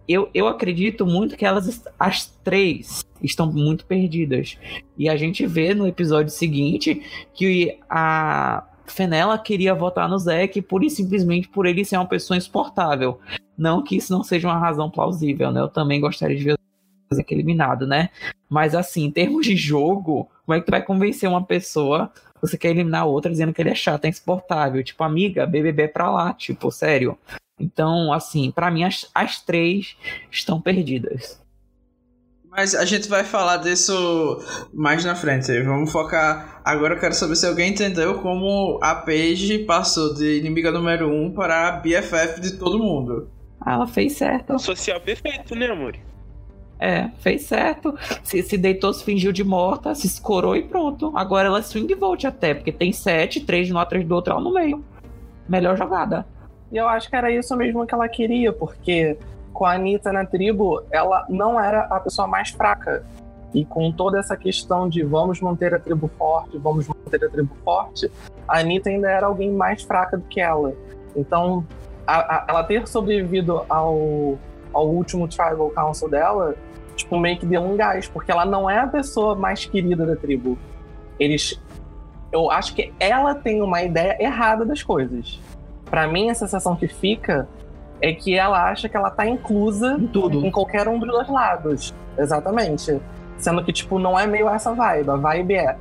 [0.08, 4.58] eu, eu acredito muito que elas, as três, estão muito perdidas.
[4.98, 7.02] E a gente vê no episódio seguinte
[7.34, 12.38] que a Fenella queria votar no Zack pura e simplesmente por ele ser uma pessoa
[12.38, 13.20] insuportável.
[13.58, 15.62] Não que isso não seja uma razão plausível, né?
[15.62, 16.54] Eu também gostaria de ver
[17.12, 18.10] o Zack eliminado, né?
[18.50, 22.58] Mas assim, em termos de jogo, como é que tu vai convencer uma pessoa você
[22.58, 24.84] quer eliminar outra dizendo que ele é chato, é insuportável?
[24.84, 27.18] Tipo, amiga, BBB é pra lá, tipo, sério.
[27.60, 29.96] Então, assim, para mim as, as três
[30.30, 31.42] estão perdidas.
[32.56, 34.42] Mas a gente vai falar disso
[34.74, 35.62] mais na frente.
[35.62, 36.62] Vamos focar.
[36.64, 41.32] Agora eu quero saber se alguém entendeu como a Paige passou de inimiga número um
[41.32, 43.30] para BFF de todo mundo.
[43.60, 44.58] Ah, ela fez certo.
[44.58, 45.98] Social perfeito, né, amor?
[46.80, 47.94] É, fez certo.
[48.24, 51.12] Se, se deitou, se fingiu de morta, se escorou e pronto.
[51.16, 54.32] Agora ela é swing vote até, porque tem sete, três de um atrás do outro,
[54.32, 54.84] ela no meio.
[55.48, 56.26] Melhor jogada.
[56.72, 59.18] E eu acho que era isso mesmo que ela queria, porque
[59.56, 63.04] com a Anitta na tribo, ela não era a pessoa mais fraca.
[63.54, 67.56] E com toda essa questão de vamos manter a tribo forte, vamos manter a tribo
[67.64, 68.12] forte,
[68.46, 70.74] a Anitta ainda era alguém mais fraca do que ela.
[71.16, 71.66] Então,
[72.06, 74.38] a, a, ela ter sobrevivido ao,
[74.74, 76.54] ao último Tribal Council dela,
[76.98, 80.18] tipo, meio que deu um gás, porque ela não é a pessoa mais querida da
[80.18, 80.58] tribo.
[81.18, 81.62] Eles.
[82.30, 85.40] Eu acho que ela tem uma ideia errada das coisas.
[85.86, 87.48] Para mim, a sensação que fica
[88.02, 91.30] é que ela acha que ela tá inclusa em tudo, em qualquer um dos dois
[91.30, 91.94] lados.
[92.18, 93.00] Exatamente.
[93.38, 95.10] Sendo que, tipo, não é meio essa vibe.
[95.10, 95.78] A vibe é: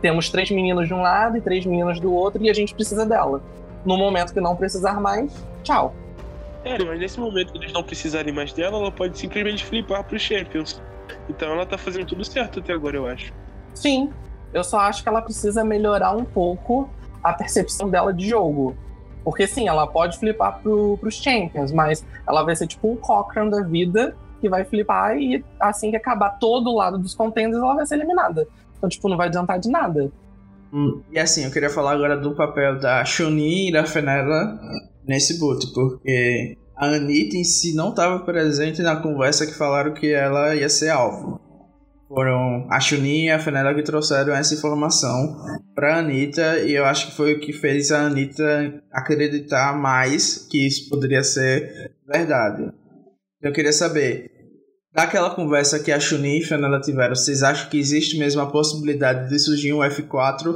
[0.00, 3.06] temos três meninos de um lado e três meninas do outro e a gente precisa
[3.06, 3.42] dela.
[3.84, 5.94] No momento que não precisar mais, tchau.
[6.64, 10.20] É, mas nesse momento que eles não precisarem mais dela, ela pode simplesmente flipar pros
[10.20, 10.80] Champions.
[11.28, 13.32] Então ela tá fazendo tudo certo até agora, eu acho.
[13.74, 14.10] Sim.
[14.52, 16.90] Eu só acho que ela precisa melhorar um pouco
[17.22, 18.76] a percepção dela de jogo.
[19.24, 23.50] Porque sim, ela pode flipar pro, pros Champions, mas ela vai ser tipo um Cochrane
[23.50, 27.74] da vida que vai flipar e assim que acabar todo o lado dos contenders, ela
[27.74, 28.48] vai ser eliminada.
[28.76, 30.10] Então, tipo, não vai adiantar de nada.
[30.72, 34.58] Hum, e assim, eu queria falar agora do papel da Chunin e da Fenella
[35.06, 40.12] nesse boot, porque a Anitta em si não estava presente na conversa que falaram que
[40.12, 41.40] ela ia ser alvo.
[42.10, 45.36] Foram a Chunin e a Fenella que trouxeram essa informação
[45.76, 50.66] pra Anitta e eu acho que foi o que fez a Anitta acreditar mais que
[50.66, 52.72] isso poderia ser verdade.
[53.40, 54.28] Eu queria saber,
[54.92, 58.50] daquela conversa que a Chunin e a Fenella tiveram, vocês acham que existe mesmo a
[58.50, 60.52] possibilidade de surgir um F4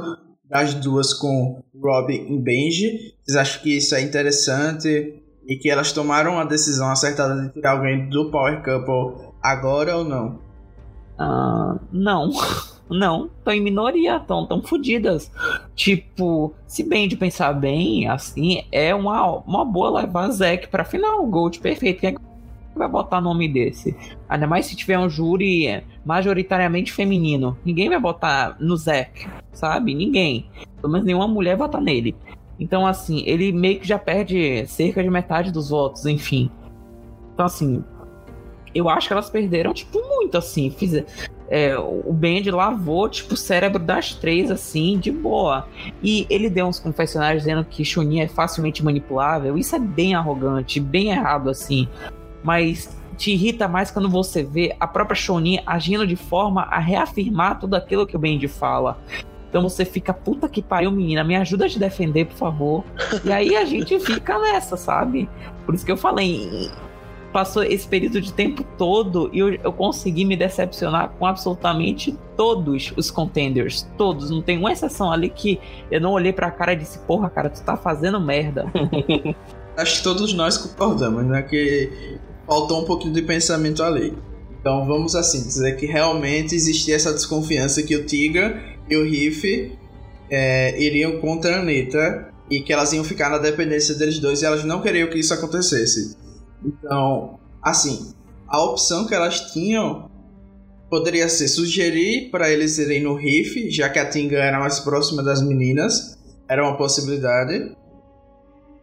[0.49, 3.13] das duas com Robin e Benji?
[3.23, 7.77] Vocês acham que isso é interessante e que elas tomaram a decisão acertada de tirar
[7.77, 10.43] alguém do Power Couple agora ou não?
[11.19, 12.31] Uh, não.
[12.87, 15.31] Não, estão em minoria, estão tão fodidas.
[15.75, 21.25] Tipo, se bem de pensar bem, assim, é uma, uma boa levar Zack pra final.
[21.25, 22.01] Gold perfeito.
[22.01, 22.19] Quem é que
[22.75, 23.97] vai botar nome desse?
[24.29, 27.57] Ainda mais se tiver um júri majoritariamente feminino.
[27.65, 29.95] Ninguém vai botar no Zack, sabe?
[29.95, 30.47] Ninguém.
[30.79, 32.15] Pelo menos nenhuma mulher vota nele.
[32.59, 36.49] Então, assim, ele meio que já perde cerca de metade dos votos, enfim.
[37.33, 37.83] Então, assim,
[38.75, 40.69] eu acho que elas perderam, tipo, muito, assim.
[40.69, 41.03] Fiz...
[41.47, 45.67] É, o Bend lavou, tipo, o cérebro das três, assim, de boa.
[46.03, 49.57] E ele deu uns confessionários dizendo que Chunin é facilmente manipulável.
[49.57, 51.87] Isso é bem arrogante, bem errado, assim.
[52.43, 57.59] Mas te irrita mais quando você vê a própria Shonin agindo de forma a reafirmar
[57.59, 58.97] tudo aquilo que o Bendy fala.
[59.49, 62.83] Então você fica, puta que pariu, menina, me ajuda a te defender, por favor.
[63.23, 65.29] E aí a gente fica nessa, sabe?
[65.65, 66.69] Por isso que eu falei,
[67.35, 72.93] passou esse período de tempo todo e eu, eu consegui me decepcionar com absolutamente todos
[72.95, 73.85] os contenders.
[73.97, 74.29] Todos.
[74.29, 75.59] Não tem uma exceção ali que
[75.91, 78.71] eu não olhei pra cara e disse, porra, cara, tu tá fazendo merda.
[79.75, 81.41] Acho que todos nós concordamos, né?
[81.41, 82.17] Que
[82.47, 84.17] faltou um pouquinho de pensamento ali.
[84.61, 89.77] Então vamos assim dizer que realmente existia essa desconfiança que o Tiga e o Riff
[90.29, 94.45] é, iriam contra a Anitta e que elas iam ficar na dependência deles dois e
[94.45, 96.23] elas não queriam que isso acontecesse.
[96.65, 98.13] Então, assim,
[98.47, 100.09] a opção que elas tinham
[100.89, 105.23] poderia ser sugerir para eles irem no Riff, já que a Tinga era mais próxima
[105.23, 107.75] das meninas, era uma possibilidade.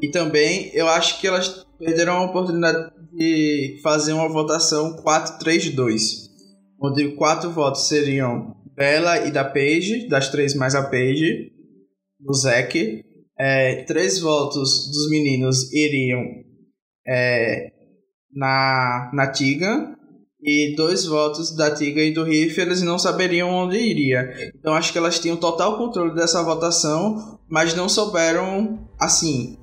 [0.01, 6.29] E também eu acho que elas perderam a oportunidade de fazer uma votação 4-3-2,
[6.81, 11.53] onde quatro votos seriam Bella e da Paige, das três mais a Paige,
[12.19, 13.05] do Zack.
[13.39, 16.23] É, três votos dos meninos iriam
[17.07, 17.71] é,
[18.35, 19.97] na, na Tiga,
[20.43, 24.53] e dois votos da Tiga e do Riff, eles não saberiam onde iria.
[24.59, 29.57] Então acho que elas tinham total controle dessa votação, mas não souberam, assim,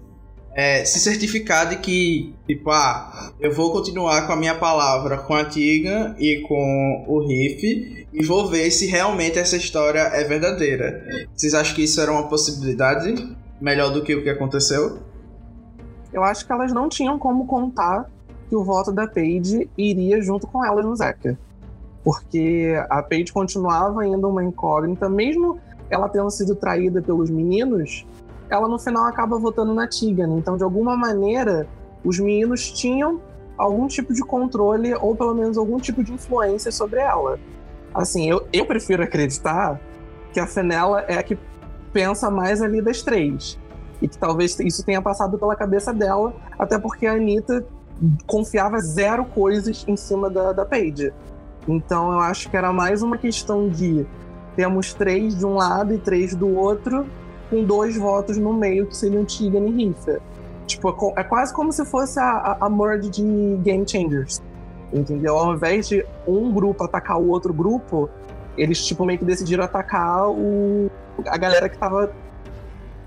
[0.55, 5.33] é, se certificar de que, tipo, ah, eu vou continuar com a minha palavra com
[5.33, 11.27] a Tiga e com o Riff e vou ver se realmente essa história é verdadeira.
[11.35, 13.13] Vocês acham que isso era uma possibilidade
[13.61, 14.99] melhor do que o que aconteceu?
[16.11, 18.09] Eu acho que elas não tinham como contar
[18.47, 21.37] que o voto da Paige iria junto com elas no Zeca.
[22.03, 28.05] Porque a Paige continuava ainda uma incógnita, mesmo ela tendo sido traída pelos meninos,
[28.49, 30.37] ela no final acaba votando na Tigan.
[30.37, 31.67] Então, de alguma maneira,
[32.03, 33.21] os meninos tinham
[33.57, 37.37] algum tipo de controle ou pelo menos algum tipo de influência sobre ela.
[37.93, 39.79] Assim, eu, eu prefiro acreditar
[40.31, 41.37] que a Fenella é a que
[41.91, 43.59] pensa mais ali das três.
[44.01, 47.65] E que talvez isso tenha passado pela cabeça dela, até porque a Anitta
[48.25, 51.13] confiava zero coisas em cima da, da Paige.
[51.67, 54.05] Então eu acho que era mais uma questão de
[54.55, 57.05] temos três de um lado e três do outro,
[57.49, 60.21] com dois votos no meio, que seriam Tegan e Riffer.
[60.65, 64.41] Tipo, é, é quase como se fosse a, a, a merge de Game Changers.
[64.91, 65.37] Entendeu?
[65.37, 68.09] Ao invés de um grupo atacar o outro grupo,
[68.57, 70.89] eles, tipo, meio que decidiram atacar o,
[71.25, 72.11] a galera que tava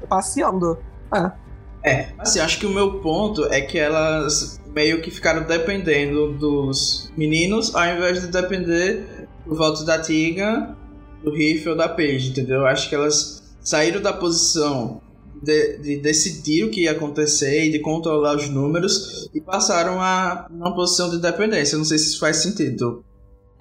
[0.03, 0.79] passeando.
[1.15, 1.43] É.
[1.85, 7.13] É, assim, acho que o meu ponto é que elas meio que ficaram dependendo dos
[7.17, 10.77] meninos, ao invés de depender do voto da Tiga,
[11.23, 12.65] do Riff ou da Paige, entendeu?
[12.65, 15.01] Acho que elas saíram da posição
[15.43, 20.47] de, de, decidir o que ia acontecer e de controlar os números e passaram a
[20.51, 21.77] uma posição de dependência.
[21.77, 23.05] Não sei se isso faz sentido.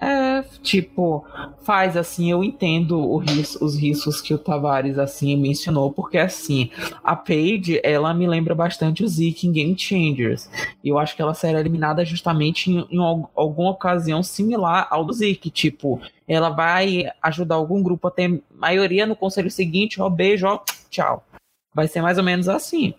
[0.04, 1.24] É, tipo,
[1.62, 6.72] faz assim, eu entendo os riscos que o Tavares assim mencionou, porque assim,
[7.04, 10.50] a Paige, ela me lembra bastante o Zeke em Game Changers.
[10.84, 15.50] Eu acho que ela será eliminada justamente em, em alguma ocasião similar ao do Zeke,
[15.50, 20.64] tipo, ela vai ajudar algum grupo a ter maioria no conselho seguinte, ó, beijo, ó,
[20.90, 21.24] tchau.
[21.72, 22.92] Vai ser mais ou menos assim.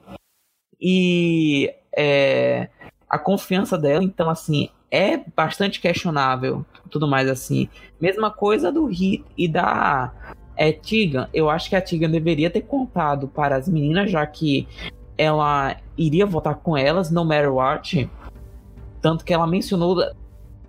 [0.80, 2.70] E é,
[3.10, 7.67] a confiança dela, então, assim, é bastante questionável, tudo mais assim.
[7.99, 10.13] Mesma coisa do Hit e da
[10.56, 11.27] é, Tigan.
[11.34, 14.67] Eu acho que a Tigan deveria ter contado para as meninas, já que
[15.17, 18.10] ela iria votar com elas, no matter what.
[19.01, 19.97] Tanto que ela mencionou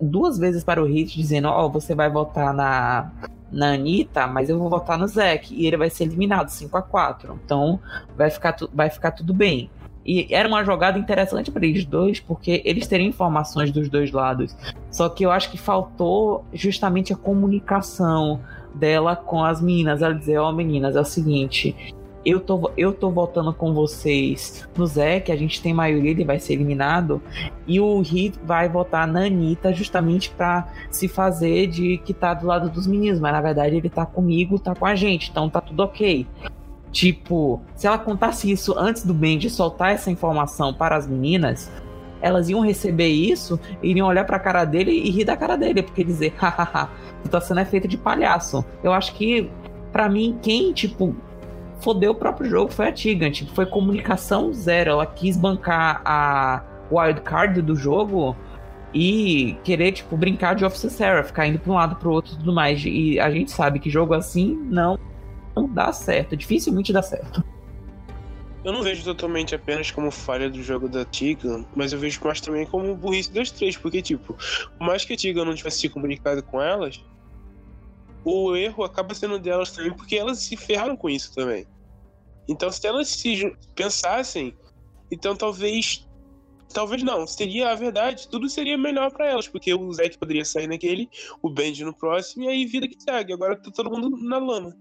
[0.01, 3.11] duas vezes para o Hit, dizendo: Ó, oh, você vai votar na,
[3.51, 5.53] na Anitta, mas eu vou votar no Zack.
[5.53, 7.79] E ele vai ser eliminado 5 a 4 Então
[8.17, 9.69] vai ficar, vai ficar tudo bem.
[10.05, 14.55] E era uma jogada interessante para eles dois, porque eles teriam informações dos dois lados.
[14.91, 18.39] Só que eu acho que faltou justamente a comunicação
[18.75, 20.03] dela com as meninas.
[20.03, 21.75] Ela dizer, ó, oh, meninas, é o seguinte.
[22.23, 26.23] Eu tô, eu tô votando com vocês no Zé, que a gente tem maioria, ele
[26.23, 27.21] vai ser eliminado.
[27.67, 32.47] E o Hit vai votar na Anitta justamente para se fazer de que tá do
[32.47, 33.19] lado dos meninos.
[33.19, 36.27] Mas na verdade ele tá comigo, tá com a gente, então tá tudo ok.
[36.95, 41.69] Tipo, se ela contasse isso antes do Benji soltar essa informação para as meninas,
[42.21, 45.83] elas iam receber isso, iriam olhar para a cara dele e rir da cara dele,
[45.83, 46.89] porque dizer, hahaha,
[47.21, 48.63] tu tá sendo feita de palhaço.
[48.81, 49.51] Eu acho que,
[49.91, 51.13] para mim, quem, tipo,
[51.81, 54.91] fodeu o próprio jogo foi a Tigan, tipo, foi comunicação zero.
[54.91, 58.37] Ela quis bancar a wildcard do jogo
[58.93, 62.37] e querer, tipo, brincar de Officer Sarah, ficar indo pra um lado pro outro e
[62.37, 62.81] tudo mais.
[62.85, 64.97] E a gente sabe que jogo assim não,
[65.55, 67.43] não dá certo, dificilmente dá certo.
[68.63, 72.41] Eu não vejo totalmente apenas como falha do jogo da Tiga, mas eu vejo mais
[72.41, 75.89] também como burrice das três, porque, tipo, por mais que a Tiga não tivesse se
[75.89, 76.99] comunicado com elas,
[78.23, 81.67] o erro acaba sendo delas também, porque elas se ferraram com isso também.
[82.49, 84.57] Então, se elas se pensassem,
[85.11, 86.07] então talvez.
[86.73, 90.67] Talvez não, seria a verdade, tudo seria melhor para elas, porque o Zack poderia sair
[90.67, 91.07] naquele,
[91.41, 93.31] o Benji no próximo, e aí vida que segue.
[93.31, 94.75] Agora tá todo mundo na lama.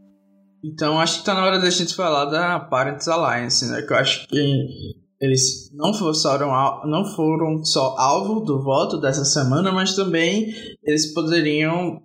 [0.65, 3.83] Então acho que tá na hora da gente falar da Parents Alliance, né?
[3.83, 9.71] Que eu acho que eles não foram, não foram só alvo do voto dessa semana,
[9.71, 12.01] mas também eles poderiam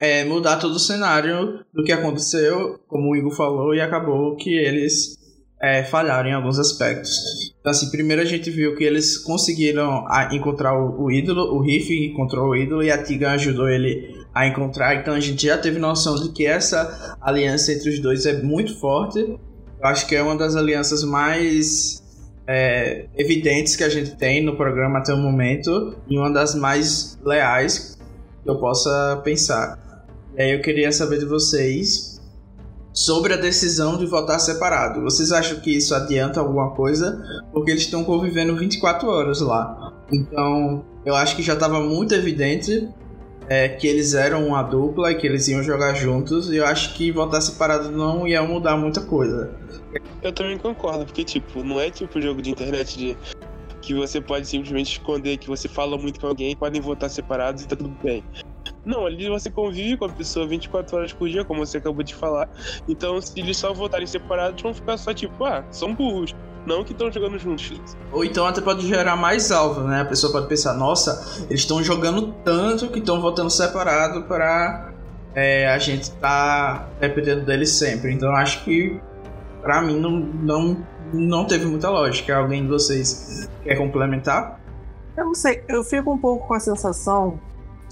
[0.00, 4.54] é, mudar todo o cenário do que aconteceu, como o Igor falou, e acabou que
[4.54, 5.16] eles
[5.60, 7.10] é, falharam em alguns aspectos.
[7.58, 11.92] Então, assim, primeiro a gente viu que eles conseguiram encontrar o, o ídolo, o Riff
[11.92, 14.96] encontrou o ídolo e a Tiga ajudou ele a encontrar.
[14.96, 18.78] Então a gente já teve noção de que essa aliança entre os dois é muito
[18.78, 19.20] forte.
[19.20, 19.38] Eu
[19.86, 22.02] acho que é uma das alianças mais
[22.46, 27.18] é, evidentes que a gente tem no programa até o momento e uma das mais
[27.24, 27.96] leais
[28.42, 29.78] que eu possa pensar.
[30.36, 32.20] E aí eu queria saber de vocês
[32.92, 35.02] sobre a decisão de votar separado.
[35.02, 37.20] Vocês acham que isso adianta alguma coisa?
[37.52, 39.92] Porque eles estão convivendo 24 horas lá.
[40.12, 42.88] Então, eu acho que já estava muito evidente
[43.48, 46.50] é, que eles eram uma dupla e que eles iam jogar juntos.
[46.50, 49.50] E eu acho que votar separado não ia mudar muita coisa.
[50.22, 53.16] Eu também concordo, porque, tipo, não é tipo jogo de internet de
[53.80, 57.68] que você pode simplesmente esconder que você fala muito com alguém, podem votar separados e
[57.68, 58.24] tá tudo bem.
[58.84, 62.14] Não, ali você convive com a pessoa 24 horas por dia, como você acabou de
[62.14, 62.48] falar.
[62.88, 66.34] Então, se eles só votarem separados, vão ficar só tipo, ah, são burros.
[66.66, 67.96] Não que estão jogando juntos.
[68.10, 70.00] Ou então até pode gerar mais alvo, né?
[70.00, 74.92] A pessoa pode pensar, nossa, eles estão jogando tanto que estão votando separado para
[75.34, 78.12] é, a gente tá dependendo deles sempre.
[78.12, 78.98] Então acho que
[79.60, 82.36] para mim não, não, não teve muita lógica.
[82.36, 84.60] Alguém de vocês quer complementar?
[85.16, 87.38] Eu não sei, eu fico um pouco com a sensação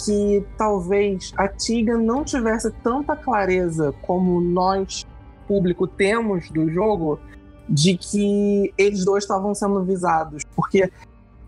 [0.05, 5.07] que talvez a Tiga não tivesse tanta clareza como nós,
[5.47, 7.20] público, temos do jogo,
[7.73, 10.45] de que eles dois estavam sendo visados.
[10.55, 10.93] Porque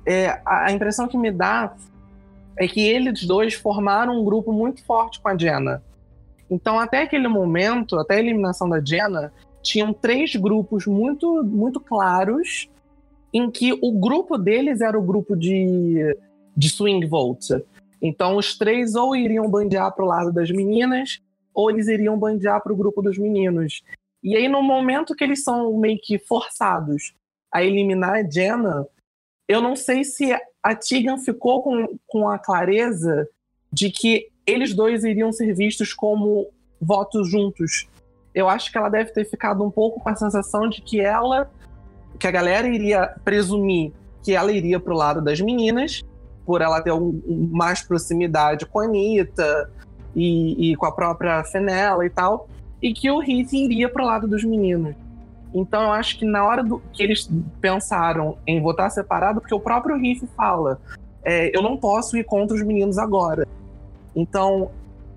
[0.06, 1.76] é, a impressão que me dá
[2.58, 5.82] é que eles dois formaram um grupo muito forte com a Jenna.
[6.50, 12.70] Então, até aquele momento, até a eliminação da Jenna, tinham três grupos muito, muito claros
[13.32, 16.16] em que o grupo deles era o grupo de,
[16.56, 17.62] de swing vote.
[18.00, 21.20] Então, os três ou iriam bandear para o lado das meninas,
[21.52, 23.82] ou eles iriam bandear para o grupo dos meninos.
[24.24, 27.14] E aí, no momento que eles são meio que forçados
[27.52, 28.86] a eliminar a Jenna,
[29.46, 33.28] eu não sei se a Tegan ficou com, com a clareza
[33.70, 36.48] de que eles dois iriam ser vistos como
[36.80, 37.86] votos juntos.
[38.34, 41.50] Eu acho que ela deve ter ficado um pouco com a sensação de que ela,
[42.18, 43.92] que a galera iria presumir
[44.24, 46.02] que ela iria para o lado das meninas
[46.46, 47.20] por ela ter um,
[47.52, 49.70] mais proximidade com a Anitta
[50.16, 52.48] e, e, com a própria Fenella e tal,
[52.84, 54.94] e que o Heath iria pro lado dos meninos.
[55.54, 59.60] Então eu acho que na hora do, que eles pensaram em votar separado, porque o
[59.60, 60.78] próprio Heath fala,
[61.24, 63.48] é, eu não posso ir contra os meninos agora.
[64.14, 64.70] Então,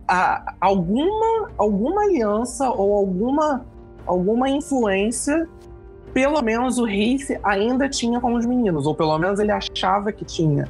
[0.08, 3.66] a, alguma, alguma aliança ou alguma,
[4.06, 5.46] alguma influência,
[6.14, 10.24] pelo menos o Heath ainda tinha com os meninos, ou pelo menos ele achava que
[10.24, 10.70] tinha.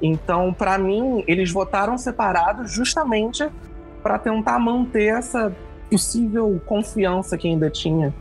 [0.00, 3.46] Então, para mim, eles votaram separados justamente
[4.02, 5.54] para tentar manter essa
[5.92, 8.14] possível confiança que ainda tinha.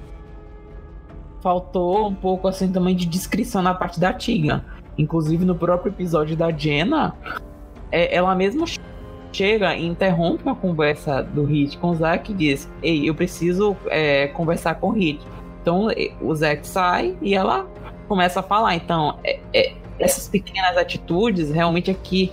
[1.41, 4.63] Faltou um pouco assim também de descrição na parte da Tiga.
[4.97, 7.15] Inclusive no próprio episódio da Jenna,
[7.89, 8.65] é, ela mesma
[9.31, 13.77] chega e interrompe a conversa do Hit com o Zack e diz: Ei, eu preciso
[13.87, 15.25] é, conversar com o Hit.
[15.61, 15.87] Então
[16.21, 17.65] o Zack sai e ela
[18.09, 18.75] começa a falar.
[18.75, 22.31] Então, é, é, essas pequenas atitudes realmente aqui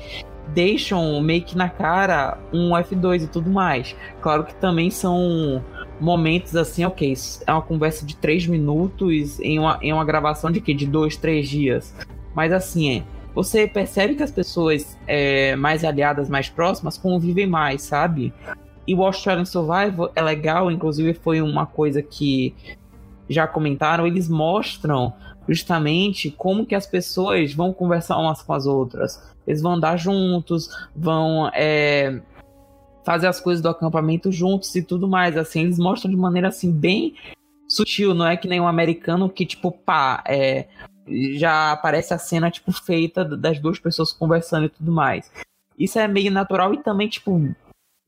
[0.59, 3.95] deixam meio que na cara um F2 e tudo mais.
[4.21, 5.63] Claro que também são
[6.01, 7.15] momentos assim, ok,
[7.47, 10.75] é uma conversa de três minutos em uma, em uma gravação de que?
[10.75, 11.95] De dois, três dias.
[12.35, 17.83] Mas assim, é, você percebe que as pessoas é, mais aliadas, mais próximas, convivem mais,
[17.83, 18.35] sabe?
[18.85, 22.53] E o Australian Survival é legal, inclusive foi uma coisa que
[23.31, 25.13] já comentaram, eles mostram
[25.49, 29.38] justamente como que as pessoas vão conversar umas com as outras.
[29.49, 32.21] Eles vão andar juntos, vão é,
[33.05, 35.37] fazer as coisas do acampamento juntos e tudo mais.
[35.37, 37.17] Assim, eles mostram de maneira assim bem
[37.67, 40.69] sutil, não é que nem um americano que tipo pá, é,
[41.35, 45.31] já aparece a cena, tipo, feita das duas pessoas conversando e tudo mais.
[45.79, 47.55] Isso é meio natural e também, tipo,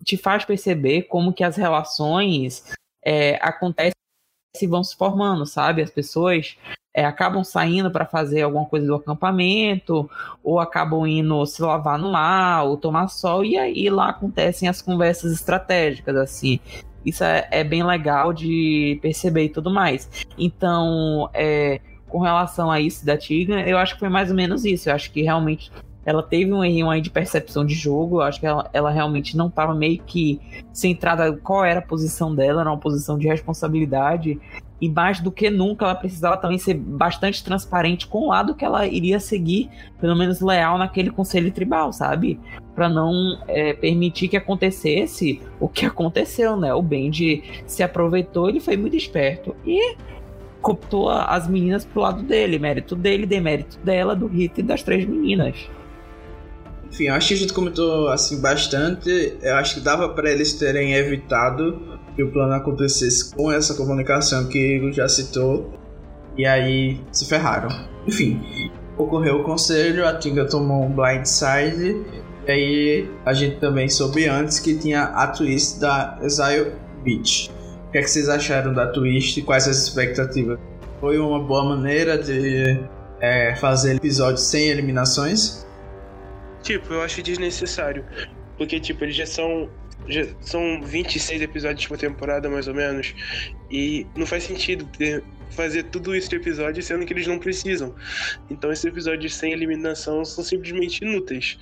[0.04, 2.64] te faz perceber como que as relações
[3.04, 3.92] é, acontecem
[4.60, 5.82] e vão se formando, sabe?
[5.82, 6.56] As pessoas
[6.94, 10.10] é, acabam saindo para fazer alguma coisa do acampamento,
[10.42, 14.82] ou acabam indo se lavar no mar, ou tomar sol, e aí lá acontecem as
[14.82, 16.58] conversas estratégicas, assim.
[17.04, 20.08] Isso é, é bem legal de perceber e tudo mais.
[20.36, 24.64] Então, é, com relação a isso da Tiga, eu acho que foi mais ou menos
[24.64, 24.90] isso.
[24.90, 25.72] Eu acho que realmente
[26.04, 28.16] ela teve um erro aí de percepção de jogo.
[28.16, 30.40] Eu acho que ela, ela realmente não estava meio que
[30.72, 34.38] centrada qual era a posição dela, era uma posição de responsabilidade.
[34.80, 38.64] E mais do que nunca, ela precisava também ser bastante transparente com o lado que
[38.64, 39.68] ela iria seguir,
[40.00, 42.40] pelo menos leal naquele conselho tribal, sabe?
[42.74, 46.72] Para não é, permitir que acontecesse o que aconteceu, né?
[46.72, 49.54] O Benji se aproveitou, ele foi muito esperto.
[49.66, 49.96] E
[50.62, 55.06] cooptou as meninas pro lado dele, mérito dele, demérito dela, do Rita e das três
[55.06, 55.56] meninas.
[56.90, 59.36] Enfim, eu acho que a gente comentou assim bastante.
[59.40, 64.48] Eu acho que dava para eles terem evitado que o plano acontecesse com essa comunicação
[64.48, 65.72] que Igor já citou.
[66.36, 67.68] E aí se ferraram.
[68.06, 71.96] Enfim, ocorreu o conselho, a Tinga tomou um blindside.
[72.46, 77.50] E aí a gente também soube antes que tinha a twist da Exile Beach.
[77.88, 80.58] O que, é que vocês acharam da twist e quais as expectativas?
[81.00, 82.78] Foi uma boa maneira de
[83.20, 85.66] é, fazer episódios sem eliminações?
[86.62, 88.04] Tipo, eu acho desnecessário.
[88.56, 89.68] Porque, tipo, eles já são.
[90.40, 93.14] São 26 episódios por temporada, mais ou menos.
[93.70, 97.94] E não faz sentido ter, fazer tudo isso de episódio sendo que eles não precisam.
[98.50, 101.58] Então esses episódios sem eliminação são simplesmente inúteis.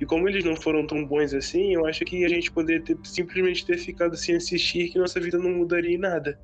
[0.00, 2.96] E como eles não foram tão bons assim, eu acho que a gente poderia ter,
[3.04, 6.38] simplesmente ter ficado sem assistir que nossa vida não mudaria em nada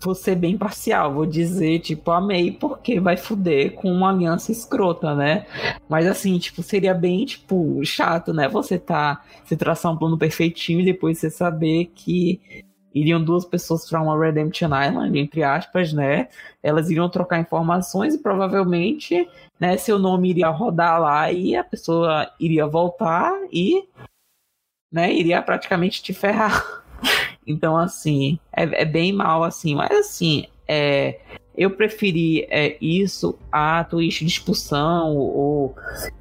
[0.00, 5.14] vou ser bem parcial, vou dizer, tipo, amei, porque vai fuder com uma aliança escrota,
[5.14, 5.46] né?
[5.88, 8.48] Mas assim, tipo, seria bem, tipo, chato, né?
[8.48, 9.22] Você tá.
[9.44, 12.64] Você traçar um plano perfeitinho e depois você saber que
[12.94, 16.28] iriam duas pessoas para uma Redemption Island, entre aspas, né?
[16.62, 19.28] Elas iriam trocar informações e provavelmente,
[19.58, 23.84] né, seu nome iria rodar lá e a pessoa iria voltar e,
[24.92, 26.82] né, iria praticamente te ferrar.
[27.46, 31.20] Então, assim, é, é bem mal, assim, mas assim, é,
[31.56, 35.76] eu preferi é, isso a twist de expulsão ou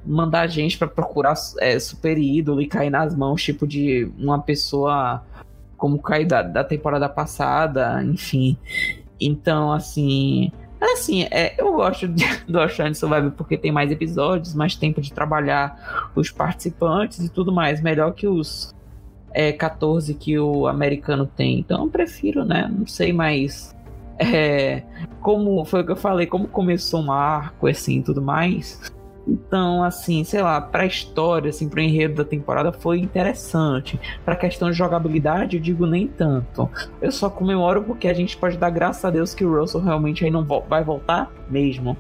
[0.06, 5.24] mandar gente para procurar é, super ídolo e cair nas mãos, tipo, de uma pessoa
[5.76, 8.58] como caiu da, da temporada passada, enfim.
[9.20, 10.52] Então, assim.
[10.80, 15.12] Assim, é, eu gosto de, do Ocean Survival porque tem mais episódios, mais tempo de
[15.12, 17.82] trabalhar os participantes e tudo mais.
[17.82, 18.74] Melhor que os
[19.34, 21.60] é, 14 que o americano tem.
[21.60, 22.70] Então eu prefiro, né?
[22.72, 23.74] Não sei mais.
[24.20, 24.84] É,
[25.22, 28.92] como foi o que eu falei, como começou um arco assim tudo mais.
[29.26, 34.00] Então, assim, sei lá, pra história, assim, pro enredo da temporada foi interessante.
[34.26, 36.70] Pra questão de jogabilidade, eu digo nem tanto.
[37.02, 40.26] Eu só comemoro porque a gente pode dar graças a Deus que o Russell realmente
[40.26, 41.98] aí não vai voltar mesmo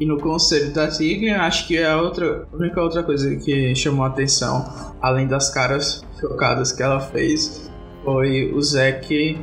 [0.00, 4.04] e no conselho da Tigre, acho que é a, outra, única outra coisa que chamou
[4.04, 4.64] a atenção,
[5.00, 7.70] além das caras chocadas que ela fez,
[8.04, 9.38] foi o Zack,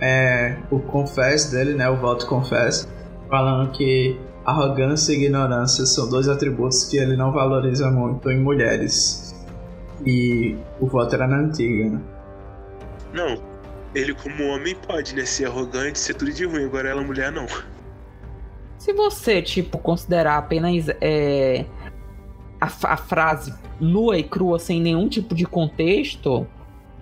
[0.00, 2.88] é, o confess dele, né, o voto confess,
[3.28, 9.34] falando que arrogância e ignorância são dois atributos que ele não valoriza muito em mulheres.
[10.06, 12.00] E o voto era na antiga, né?
[13.12, 13.42] Não,
[13.94, 17.46] ele como homem pode, né, ser arrogante, ser tudo de ruim, agora ela mulher não.
[18.78, 21.64] Se você, tipo, considerar apenas é,
[22.60, 26.46] a, a frase nua e crua sem nenhum tipo de contexto,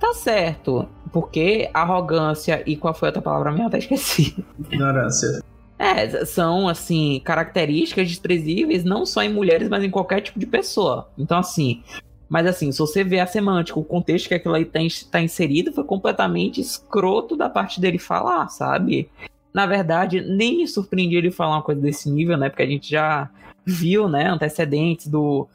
[0.01, 0.89] tá certo.
[1.12, 3.66] Porque arrogância e qual foi a outra palavra minha?
[3.66, 4.45] Até esqueci.
[4.59, 5.43] Ignorância.
[5.79, 11.11] É, são, assim, características desprezíveis não só em mulheres, mas em qualquer tipo de pessoa.
[11.18, 11.83] Então, assim.
[12.29, 15.72] Mas, assim, se você vê a semântica, o contexto que aquilo aí tá, tá inserido,
[15.72, 19.09] foi completamente escroto da parte dele falar, sabe?
[19.57, 22.50] Na verdade, nem me surpreendi ele falar uma coisa desse nível, né?
[22.50, 23.30] Porque a gente já
[23.64, 25.48] viu, né, antecedentes do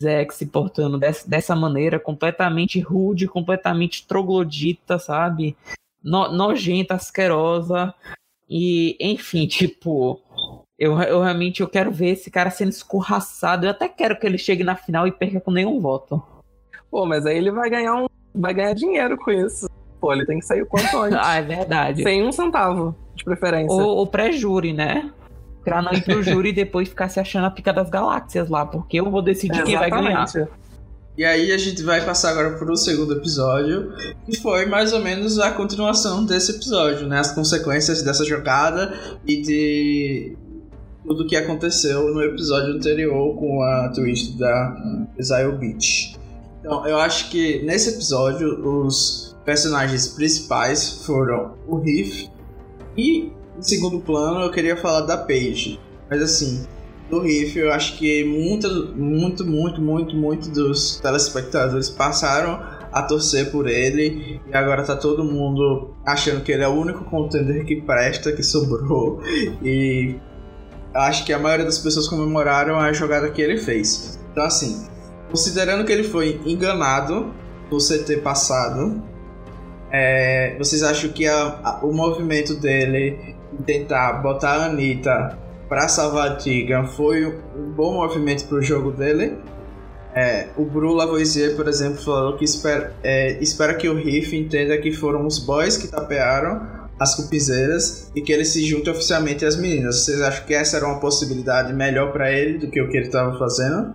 [0.00, 5.56] Zack se portando dessa, dessa maneira, completamente rude, completamente troglodita, sabe?
[6.00, 7.92] No, nojenta, asquerosa.
[8.48, 10.20] E, enfim, tipo,
[10.78, 13.66] eu, eu realmente eu quero ver esse cara sendo escorraçado.
[13.66, 16.22] Eu até quero que ele chegue na final e perca com nenhum voto.
[16.88, 18.06] Pô, mas aí ele vai ganhar um.
[18.32, 19.66] Vai ganhar dinheiro com isso.
[20.00, 21.18] Pô, ele tem que sair o quanto antes.
[21.20, 22.02] ah, é verdade.
[22.02, 23.72] Sem um centavo, de preferência.
[23.72, 25.10] Ou, ou pré-júri, né?
[25.62, 28.64] Pra não ir pro júri e depois ficar se achando a pica das galáxias lá,
[28.64, 30.26] porque eu vou decidir quem vai ganhar.
[31.18, 33.92] E aí a gente vai passar agora para o segundo episódio,
[34.24, 37.18] que foi mais ou menos a continuação desse episódio, né?
[37.18, 38.94] As consequências dessa jogada
[39.26, 40.36] e de
[41.04, 44.76] tudo que aconteceu no episódio anterior com a twist da
[45.18, 46.18] Exile Beach.
[46.60, 52.30] Então, eu acho que nesse episódio os personagens principais foram o Riff
[52.96, 55.80] e em segundo plano eu queria falar da Paige.
[56.08, 56.64] Mas assim,
[57.10, 63.50] do Riff eu acho que muito, muito, muito, muito, muito dos telespectadores passaram a torcer
[63.50, 67.80] por ele e agora tá todo mundo achando que ele é o único contender que
[67.80, 69.20] presta, que sobrou
[69.64, 70.14] e
[70.94, 74.16] acho que a maioria das pessoas comemoraram a jogada que ele fez.
[74.30, 74.86] Então assim,
[75.30, 77.32] Considerando que ele foi enganado
[77.70, 79.00] no CT passado,
[79.92, 83.34] é, vocês acham que a, a, o movimento dele
[83.66, 85.36] tentar botar a Anitta
[85.68, 89.36] pra salvar a Tigan foi um bom movimento pro jogo dele?
[90.14, 94.76] É, o Bru Lavoisier, por exemplo, falou que espera, é, espera que o Riff entenda
[94.78, 99.56] que foram os boys que tapearam as cupizeiras e que ele se junte oficialmente às
[99.56, 100.04] meninas.
[100.04, 103.06] Vocês acham que essa era uma possibilidade melhor para ele do que o que ele
[103.06, 103.94] estava fazendo?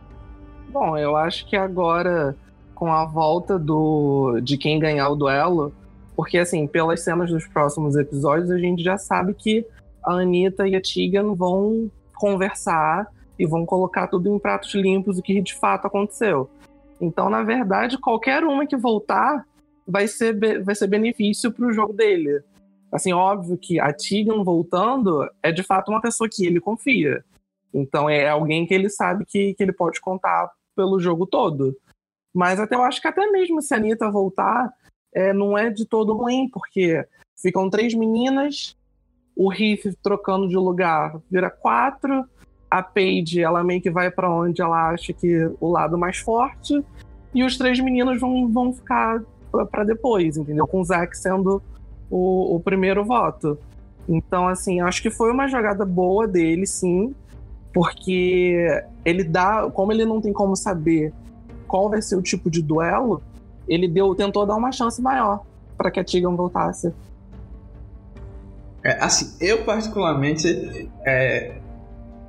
[0.69, 2.35] Bom, eu acho que agora,
[2.73, 5.71] com a volta do de quem ganhar o duelo,
[6.15, 9.65] porque assim, pelas cenas dos próximos episódios, a gente já sabe que
[10.03, 13.07] a Anitta e a Tegan vão conversar
[13.37, 16.49] e vão colocar tudo em pratos limpos o que de fato aconteceu.
[17.01, 19.45] Então, na verdade, qualquer uma que voltar
[19.85, 22.41] vai ser, vai ser benefício para o jogo dele.
[22.91, 27.23] Assim, óbvio que a Tegan voltando é de fato uma pessoa que ele confia.
[27.73, 31.75] Então é alguém que ele sabe que, que ele pode contar pelo jogo todo.
[32.33, 34.71] Mas até eu acho que até mesmo se a Anitta voltar,
[35.15, 37.03] é, não é de todo ruim, porque
[37.41, 38.77] ficam três meninas,
[39.35, 42.25] o Riff trocando de lugar vira quatro,
[42.69, 46.83] a Paige ela meio que vai para onde ela acha que o lado mais forte,
[47.33, 49.23] e os três meninos vão, vão ficar
[49.71, 50.67] para depois, entendeu?
[50.67, 51.61] Com o Zack sendo
[52.09, 53.57] o, o primeiro voto.
[54.07, 57.15] Então, assim, acho que foi uma jogada boa dele, sim
[57.75, 61.13] porque ele dá, como ele não tem como saber
[61.67, 63.21] qual vai ser o tipo de duelo,
[63.67, 65.41] ele deu, tentou dar uma chance maior
[65.77, 66.93] para que a Tegan voltasse.
[68.83, 71.57] É, assim, eu particularmente é,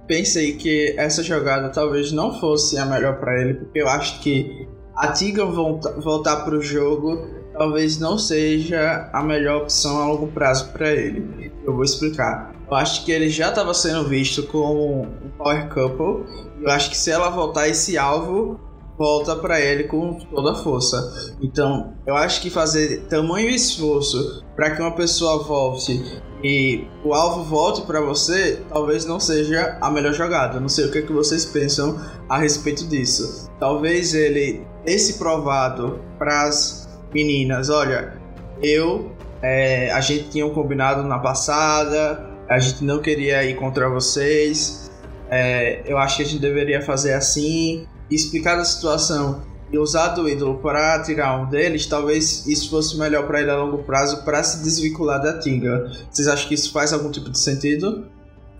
[0.07, 4.67] pensei que essa jogada talvez não fosse a melhor para ele, porque eu acho que
[4.95, 10.29] a Tegan volta, voltar para o jogo talvez não seja a melhor opção a longo
[10.29, 11.53] prazo para ele.
[11.65, 12.55] Eu vou explicar.
[12.69, 16.27] Eu acho que ele já estava sendo visto como um power couple.
[16.61, 18.61] Eu acho que se ela voltar, esse alvo
[18.99, 21.35] volta para ele com toda a força.
[21.41, 27.43] Então, eu acho que fazer tamanho esforço para que uma pessoa volte e o alvo
[27.45, 30.61] volte para você, talvez não seja a melhor jogada.
[30.61, 33.51] Não sei o que, é que vocês pensam a respeito disso.
[33.59, 38.15] Talvez ele esse provado para as meninas, olha,
[38.63, 39.11] eu
[39.43, 44.91] é, a gente tinha um combinado na passada, a gente não queria ir contra vocês.
[45.31, 50.29] É, eu acho que a gente deveria fazer assim, explicar a situação e usar do
[50.29, 54.43] ídolo para tirar um deles, talvez isso fosse melhor para ele a longo prazo para
[54.43, 55.91] se desvincular da Tinga.
[56.11, 58.07] Vocês acham que isso faz algum tipo de sentido?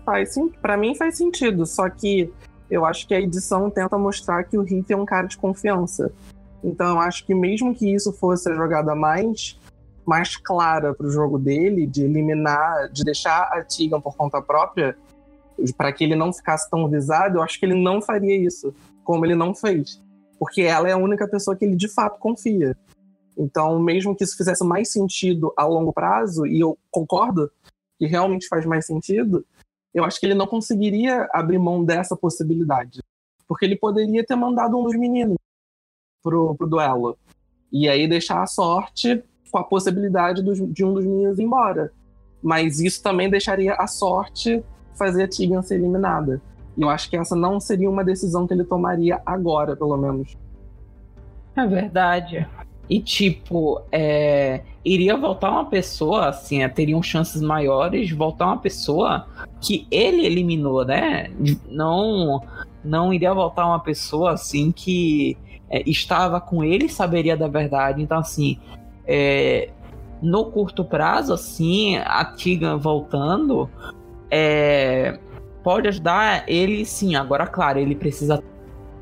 [0.05, 2.31] Faz sim, para mim faz sentido, só que
[2.69, 6.11] eu acho que a edição tenta mostrar que o Heath é um cara de confiança.
[6.63, 9.57] Então eu acho que mesmo que isso fosse a jogada mais
[10.05, 14.95] mais clara para o jogo dele, de eliminar, de deixar a Tegan por conta própria,
[15.75, 18.73] para que ele não ficasse tão visado, eu acho que ele não faria isso,
[19.07, 20.03] como ele não fez.
[20.37, 22.77] Porque ela é a única pessoa que ele de fato confia.
[23.37, 27.49] Então, mesmo que isso fizesse mais sentido a longo prazo, e eu concordo
[27.97, 29.45] que realmente faz mais sentido,
[29.93, 32.99] eu acho que ele não conseguiria abrir mão dessa possibilidade.
[33.47, 35.37] Porque ele poderia ter mandado um dos meninos
[36.21, 37.17] pro, pro duelo.
[37.71, 41.93] E aí deixar a sorte com a possibilidade de um dos meninos ir embora.
[42.43, 44.61] Mas isso também deixaria a sorte
[44.97, 46.41] fazer a Tegan ser eliminada.
[46.77, 50.37] E eu acho que essa não seria uma decisão que ele tomaria agora, pelo menos.
[51.55, 52.47] É verdade.
[52.89, 54.61] E tipo, é...
[54.85, 59.27] iria voltar uma pessoa, assim, é, teriam chances maiores de voltar uma pessoa
[59.59, 61.31] que ele eliminou, né?
[61.67, 62.41] Não,
[62.83, 65.35] não iria voltar uma pessoa assim que
[65.69, 68.01] é, estava com ele saberia da verdade.
[68.01, 68.59] Então, assim,
[69.05, 69.69] é,
[70.21, 73.69] no curto prazo, assim, a Tigan voltando
[74.31, 75.19] é,
[75.67, 77.17] pode ajudar ele, sim.
[77.17, 78.41] Agora, claro, ele precisa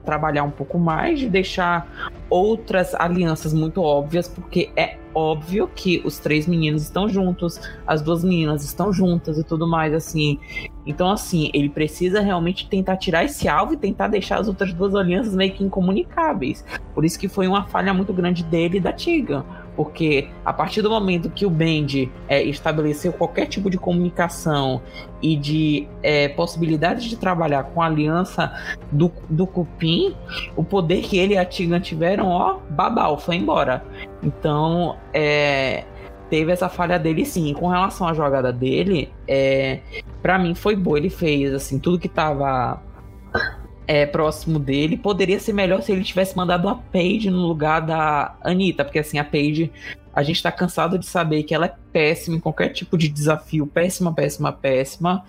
[0.03, 6.47] trabalhar um pouco mais, deixar outras alianças muito óbvias, porque é óbvio que os três
[6.47, 10.39] meninos estão juntos, as duas meninas estão juntas e tudo mais, assim.
[10.88, 14.95] Então, assim, ele precisa realmente tentar tirar esse alvo e tentar deixar as outras duas
[14.95, 16.66] alianças meio que incomunicáveis.
[16.95, 19.45] Por isso que foi uma falha muito grande dele e da Tiga.
[19.76, 24.82] Porque a partir do momento que o Bend é, estabeleceu qualquer tipo de comunicação
[25.21, 28.53] e de é, possibilidade de trabalhar com a aliança
[28.91, 30.15] do, do Cupim,
[30.55, 33.84] o poder que ele e a Tigan tiveram, ó, babau, foi embora.
[34.23, 35.84] Então, é,
[36.30, 37.53] teve essa falha dele sim.
[37.53, 39.80] Com relação à jogada dele, é,
[40.21, 40.97] para mim foi boa.
[40.97, 42.82] Ele fez assim tudo que tava
[43.88, 44.97] é, próximo dele.
[44.97, 49.17] Poderia ser melhor se ele tivesse mandado a Paige no lugar da Anitta, porque assim,
[49.17, 49.71] a Paige,
[50.13, 53.67] a gente tá cansado de saber que ela é péssima em qualquer tipo de desafio,
[53.67, 55.23] péssima, péssima, péssima.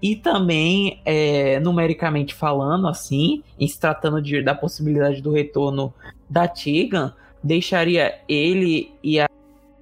[0.00, 5.92] E também, é, numericamente falando, assim, em se tratando de, da possibilidade do retorno
[6.30, 9.28] da Tegan, deixaria ele e a,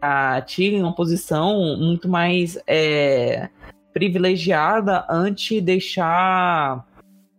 [0.01, 3.51] a Tegan em uma posição muito mais é,
[3.93, 6.86] privilegiada antes de deixar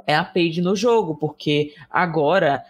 [0.08, 2.64] é a Paige no jogo, porque agora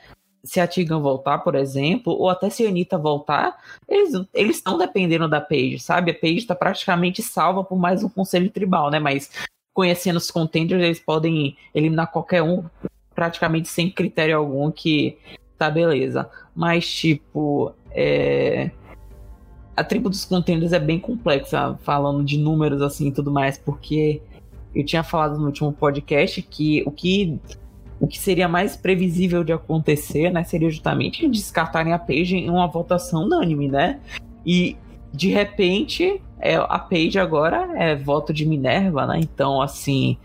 [0.44, 3.58] se a Tegan voltar, por exemplo, ou até se a Anitta voltar,
[3.88, 6.12] eles estão dependendo da Paige, sabe?
[6.12, 8.98] A Paige está praticamente salva por mais um conselho tribal, né?
[8.98, 9.30] Mas
[9.74, 12.64] conhecendo os contenders, eles podem eliminar qualquer um
[13.14, 15.18] praticamente sem critério algum, que
[15.58, 16.30] tá beleza.
[16.56, 18.72] Mas, tipo, é...
[19.76, 24.22] a tribo dos contenders é bem complexa, falando de números assim e tudo mais, porque
[24.78, 27.40] eu tinha falado no último podcast que o que
[28.00, 32.68] o que seria mais previsível de acontecer, né, seria justamente descartarem a Paige em uma
[32.68, 34.00] votação unânime, né?
[34.46, 34.78] E
[35.12, 39.20] de repente, é, a Paige agora é voto de Minerva, né?
[39.20, 40.16] Então, assim,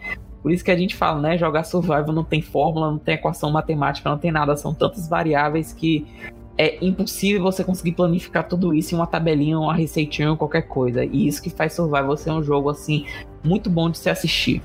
[0.42, 1.38] por isso que a gente fala, né?
[1.38, 4.54] Jogar survival não tem fórmula, não tem equação matemática, não tem nada.
[4.54, 6.06] São tantas variáveis que
[6.56, 11.04] é impossível você conseguir planificar tudo isso em uma tabelinha, uma receitinha, qualquer coisa.
[11.04, 13.06] E isso que faz Survival ser um jogo assim
[13.42, 14.62] muito bom de se assistir.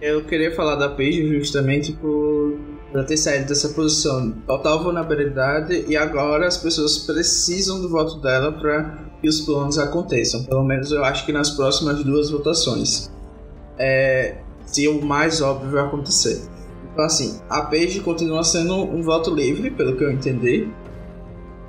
[0.00, 2.58] Eu queria falar da Paige justamente por
[3.06, 9.10] ter saído dessa posição total vulnerabilidade e agora as pessoas precisam do voto dela para
[9.20, 10.44] que os planos aconteçam.
[10.44, 13.10] Pelo menos eu acho que nas próximas duas votações.
[13.78, 16.40] É, se o mais óbvio vai acontecer.
[16.92, 20.68] Então, assim, a Paige continua sendo um voto livre, pelo que eu entendi.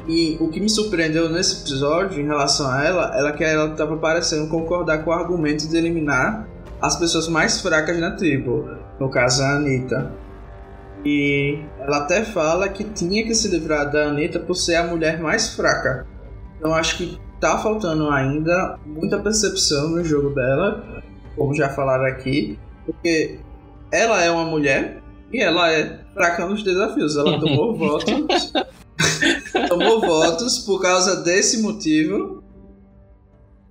[0.07, 3.95] E o que me surpreendeu nesse episódio em relação a ela, ela que ela estava
[3.97, 6.47] parecendo concordar com o argumento de eliminar
[6.82, 8.67] as pessoas mais fracas na tribo,
[8.99, 10.11] no caso a Anitta.
[11.05, 15.19] E ela até fala que tinha que se livrar da Anitta por ser a mulher
[15.19, 16.07] mais fraca.
[16.57, 21.03] Então acho que tá faltando ainda muita percepção no jogo dela,
[21.36, 23.39] como já falaram aqui, porque
[23.91, 25.01] ela é uma mulher
[25.32, 27.15] e ela é fraca nos desafios.
[27.15, 28.53] Ela tomou votos.
[29.67, 32.43] tomou votos por causa desse motivo.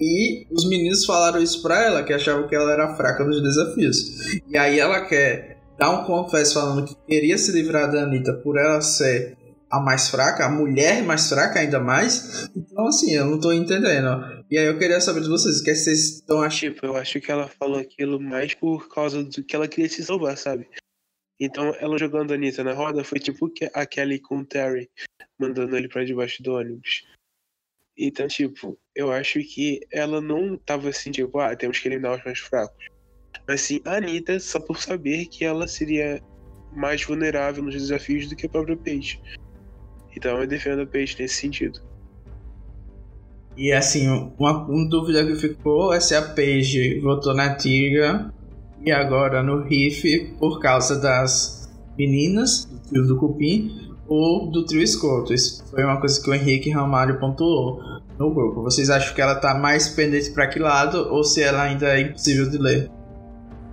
[0.00, 4.40] E os meninos falaram isso pra ela, que achavam que ela era fraca nos desafios.
[4.48, 8.58] E aí ela quer dar um confesso falando que queria se livrar da Anitta por
[8.58, 9.36] ela ser
[9.70, 12.50] a mais fraca, a mulher mais fraca ainda mais.
[12.56, 14.42] Então, assim, eu não tô entendendo.
[14.50, 16.74] E aí eu queria saber de vocês, o que vocês estão achando?
[16.74, 20.02] Tipo, eu acho que ela falou aquilo mais por causa do que ela queria se
[20.02, 20.66] salvar, sabe?
[21.40, 24.90] Então, ela jogando a Anitta na roda foi tipo a Kelly com o Terry,
[25.38, 27.06] mandando ele para debaixo do ônibus.
[27.96, 32.24] Então, tipo, eu acho que ela não tava assim, tipo, ah, temos que eliminar os
[32.24, 32.86] mais fracos.
[33.48, 36.22] Mas sim, a Anitta, só por saber que ela seria
[36.72, 39.20] mais vulnerável nos desafios do que a própria Paige.
[40.16, 41.80] Então eu defendo a Paige nesse sentido.
[43.56, 48.32] E assim, uma, uma dúvida que ficou é se a Paige votou na Tiga
[48.84, 54.82] e agora no riff por causa das meninas do trio do Cupim ou do trio
[54.82, 55.32] Escoto.
[55.32, 57.80] Isso foi uma coisa que o Henrique Ramalho pontuou
[58.18, 58.62] no grupo.
[58.62, 62.00] Vocês acham que ela tá mais pendente para que lado ou se ela ainda é
[62.00, 62.90] impossível de ler?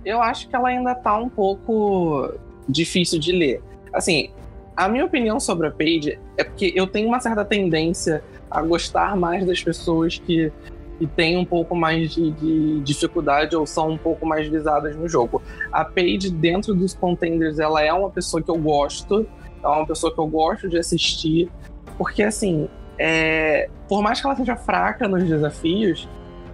[0.04, 2.32] Eu acho que ela ainda tá um pouco
[2.68, 3.62] difícil de ler.
[3.92, 4.30] Assim,
[4.76, 9.16] a minha opinião sobre a Paige é porque eu tenho uma certa tendência a gostar
[9.16, 10.52] mais das pessoas que
[11.00, 15.08] e têm um pouco mais de, de, dificuldade ou são um pouco mais visadas no
[15.08, 15.42] jogo.
[15.72, 19.26] A Paige, dentro dos contenders, ela é uma pessoa que eu gosto,
[19.62, 21.50] é uma pessoa que eu gosto de assistir,
[21.96, 22.68] porque assim,
[22.98, 26.08] é, por mais que ela seja fraca nos desafios,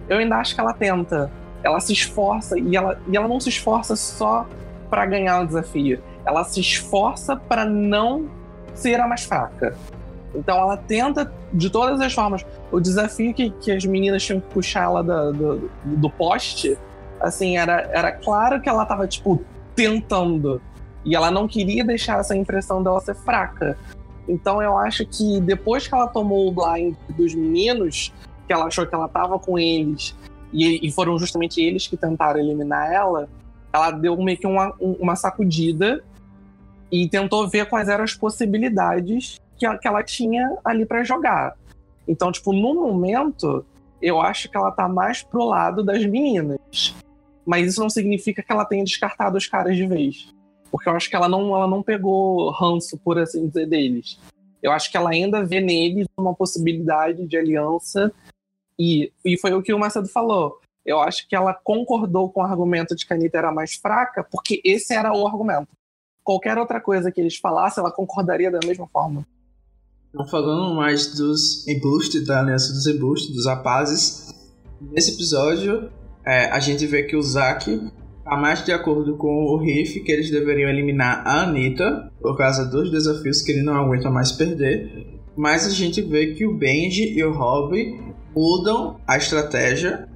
[0.07, 1.31] eu ainda acho que ela tenta.
[1.63, 4.47] Ela se esforça e ela, e ela não se esforça só
[4.89, 6.01] para ganhar o desafio.
[6.23, 8.29] Ela se esforça para não
[8.75, 9.75] ser a mais fraca.
[10.37, 12.45] Então ela tenta de todas as formas.
[12.71, 16.77] O desafio que, que as meninas tinham que puxar ela do, do, do poste,
[17.19, 19.43] assim, era, era claro que ela tava, tipo,
[19.75, 20.61] tentando.
[21.03, 23.77] E ela não queria deixar essa impressão dela ser fraca.
[24.27, 28.11] Então eu acho que depois que ela tomou o blind dos meninos,
[28.47, 30.15] que ela achou que ela tava com eles,
[30.51, 33.29] e, e foram justamente eles que tentaram eliminar ela,
[33.71, 36.03] ela deu meio que uma, uma sacudida
[36.91, 41.55] e tentou ver quais eram as possibilidades que, que ela tinha ali para jogar.
[42.07, 43.65] Então, tipo, no momento,
[44.01, 46.95] eu acho que ela tá mais pro lado das meninas.
[47.45, 50.33] Mas isso não significa que ela tenha descartado os caras de vez.
[50.71, 54.19] Porque eu acho que ela não, ela não pegou ranço, por assim dizer, deles.
[54.61, 58.11] Eu acho que ela ainda vê neles uma possibilidade de aliança.
[58.77, 60.59] E, e foi o que o Macedo falou.
[60.85, 64.23] Eu acho que ela concordou com o argumento de que a Anitta era mais fraca,
[64.23, 65.69] porque esse era o argumento.
[66.23, 69.25] Qualquer outra coisa que eles falassem, ela concordaria da mesma forma.
[70.15, 74.33] Então, falando mais dos embustes, da aliança dos embustes, dos rapazes,
[74.79, 75.89] nesse episódio
[76.25, 77.91] é, a gente vê que o Zack
[78.23, 82.63] tá mais de acordo com o Riff que eles deveriam eliminar a Anitta por causa
[82.63, 85.05] dos desafios que ele não aguenta mais perder.
[85.35, 87.75] Mas a gente vê que o Benji e o Rob
[88.33, 90.07] mudam a estratégia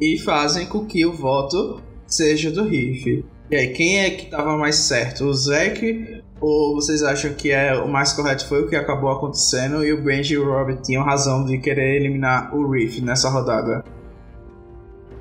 [0.00, 3.22] e fazem com que o voto seja do Riff.
[3.50, 5.26] E aí, quem é que estava mais certo?
[5.26, 6.15] O Zack?
[6.40, 10.02] Ou vocês acham que é o mais correto foi o que acabou acontecendo e o
[10.02, 13.82] Benji e o Rob tinham razão de querer eliminar o Riff nessa rodada?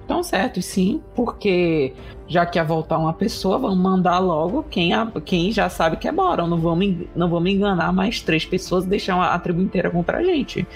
[0.01, 1.93] Estão certos, sim, porque
[2.27, 6.07] já que ia voltar uma pessoa, vamos mandar logo quem, a, quem já sabe que
[6.07, 6.45] é bora.
[6.45, 10.19] Não vamos, não vamos enganar mais três pessoas e deixar a, a tribo inteira contra
[10.19, 10.67] a gente.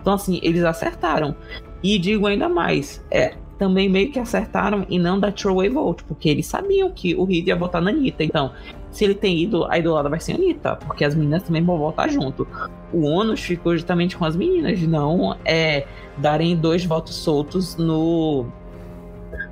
[0.00, 1.36] Então, assim, eles acertaram.
[1.82, 6.28] E digo ainda mais, é, também meio que acertaram e não da Throwaway Vote, porque
[6.28, 8.24] eles sabiam que o Reed ia votar na Anitta.
[8.24, 8.52] Então,
[8.98, 11.78] se ele tem ido, a idolada vai ser a Anitta, porque as meninas também vão
[11.78, 12.48] votar junto.
[12.92, 15.86] O ônus ficou justamente com as meninas, não é
[16.16, 18.46] darem dois votos soltos no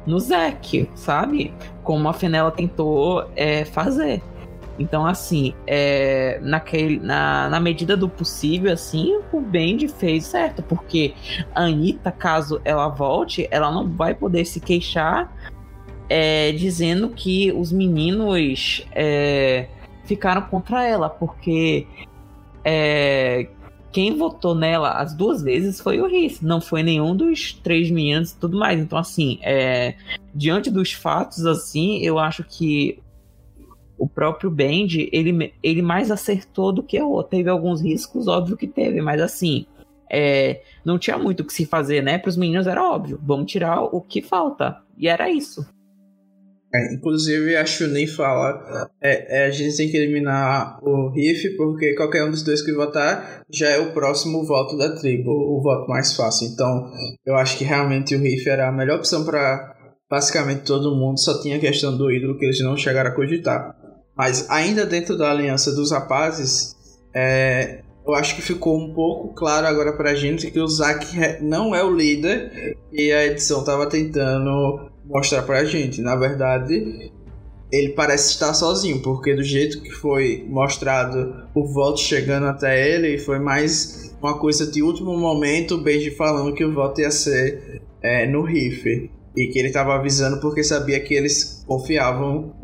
[0.04, 1.54] no Zack, sabe?
[1.84, 4.20] Como a Fenella tentou é, fazer.
[4.80, 11.14] Então, assim, é, naquele, na, na medida do possível, assim, o Bendy fez certo, porque
[11.54, 15.32] a Anitta, caso ela volte, ela não vai poder se queixar
[16.08, 19.68] é, dizendo que os meninos é,
[20.04, 21.86] ficaram contra ela, porque
[22.64, 23.48] é,
[23.92, 28.32] quem votou nela as duas vezes foi o Riff, não foi nenhum dos três meninos
[28.32, 28.78] e tudo mais.
[28.78, 29.94] Então, assim, é,
[30.34, 32.98] diante dos fatos, assim, eu acho que
[33.98, 37.30] o próprio Bend, ele, ele mais acertou do que outro.
[37.30, 39.66] Teve alguns riscos, óbvio que teve, mas assim,
[40.10, 42.18] é, não tinha muito o que se fazer, né?
[42.18, 44.76] Para os meninos era óbvio, vamos tirar o que falta.
[44.98, 45.66] E era isso.
[46.76, 51.94] É, inclusive, a Chunin fala: é, é, a gente tem que eliminar o Riff, porque
[51.94, 55.88] qualquer um dos dois que votar já é o próximo voto da tribo, o voto
[55.88, 56.48] mais fácil.
[56.48, 56.90] Então,
[57.24, 59.74] eu acho que realmente o Riff era a melhor opção para
[60.08, 63.74] basicamente todo mundo, só tinha a questão do ídolo que eles não chegaram a cogitar.
[64.16, 66.74] Mas ainda dentro da aliança dos rapazes,
[67.14, 71.74] é, eu acho que ficou um pouco claro agora pra gente que o Zack não
[71.74, 76.00] é o líder e a edição tava tentando mostrar pra gente.
[76.00, 77.10] Na verdade,
[77.72, 83.18] ele parece estar sozinho, porque do jeito que foi mostrado o voto chegando até ele,
[83.18, 87.82] foi mais uma coisa de último momento, o Benji falando que o voto ia ser
[88.02, 89.10] é, no Riff.
[89.36, 92.54] E que ele estava avisando porque sabia que eles confiavam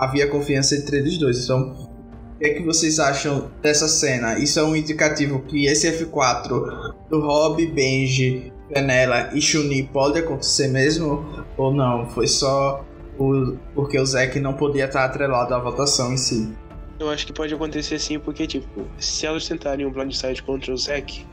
[0.00, 1.44] havia confiança entre eles dois.
[1.44, 1.88] Então,
[2.34, 4.38] o que é que vocês acham dessa cena?
[4.38, 10.68] Isso é um indicativo que esse F4 do Rob, Benji, Penela e Chuni pode acontecer
[10.68, 11.44] mesmo?
[11.56, 12.06] Ou não?
[12.06, 12.84] Foi só
[13.18, 16.52] o, porque o Zack não podia estar atrelado à votação em si?
[16.98, 20.76] Eu acho que pode acontecer sim, porque, tipo, se elas tentarem um blindside contra o
[20.76, 21.26] Zack,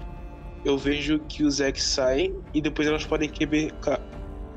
[0.63, 3.73] eu vejo que o Zack sai e depois elas podem querer,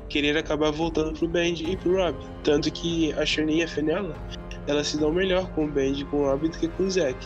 [0.09, 2.15] querer acabar voltando pro Band e pro Rob.
[2.43, 4.15] Tanto que a Shani e a Fenella,
[4.67, 6.91] elas se dão melhor com o Band e com o Rob do que com o
[6.91, 7.17] Zack.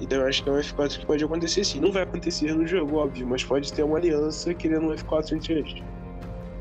[0.00, 1.80] Então eu acho que é um F4 que pode acontecer sim.
[1.80, 5.54] Não vai acontecer no jogo, óbvio, mas pode ter uma aliança querendo um F4 entre
[5.54, 5.74] eles.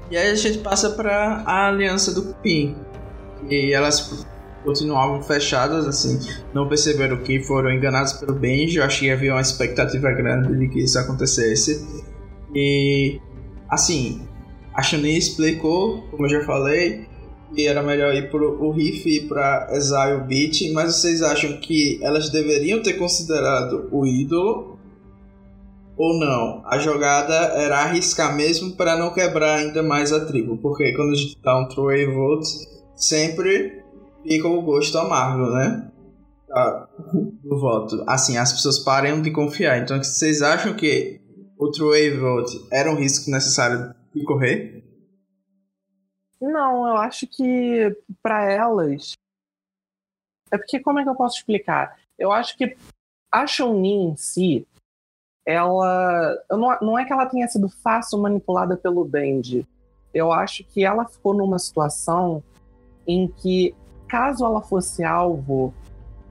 [0.10, 2.76] E aí a gente passa para a aliança do Pin.
[3.50, 4.26] E elas
[4.64, 6.20] continuavam fechadas, assim,
[6.54, 8.78] não perceberam que foram enganados pelo Benji.
[8.78, 11.86] Eu acho que havia uma expectativa grande de que isso acontecesse.
[12.56, 13.20] E,
[13.70, 14.28] assim,
[14.74, 17.08] a Shani explicou, como eu já falei,
[17.54, 22.00] que era melhor ir pro o riff e para Exile Beat, mas vocês acham que
[22.02, 24.78] elas deveriam ter considerado o ídolo
[25.98, 26.62] ou não?
[26.66, 31.16] A jogada era arriscar mesmo para não quebrar ainda mais a tribo, porque quando a
[31.16, 32.50] gente dá um throwaway vote,
[32.96, 33.84] sempre
[34.24, 35.90] fica o gosto amargo, né?
[37.44, 38.04] Do voto.
[38.08, 39.80] Assim, as pessoas param de confiar.
[39.80, 41.20] Então, vocês acham que
[41.58, 44.77] o throwaway vote era um risco necessário e correr?
[46.40, 49.14] Não, eu acho que para elas.
[50.52, 51.98] É porque, como é que eu posso explicar?
[52.18, 52.78] Eu acho que
[53.32, 54.68] A Shonin em si,
[55.46, 56.38] ela.
[56.82, 59.68] Não, é que ela tenha sido fácil manipulada pelo Bend.
[60.14, 62.44] Eu acho que ela ficou numa situação
[63.06, 63.74] em que,
[64.08, 65.74] caso ela fosse alvo,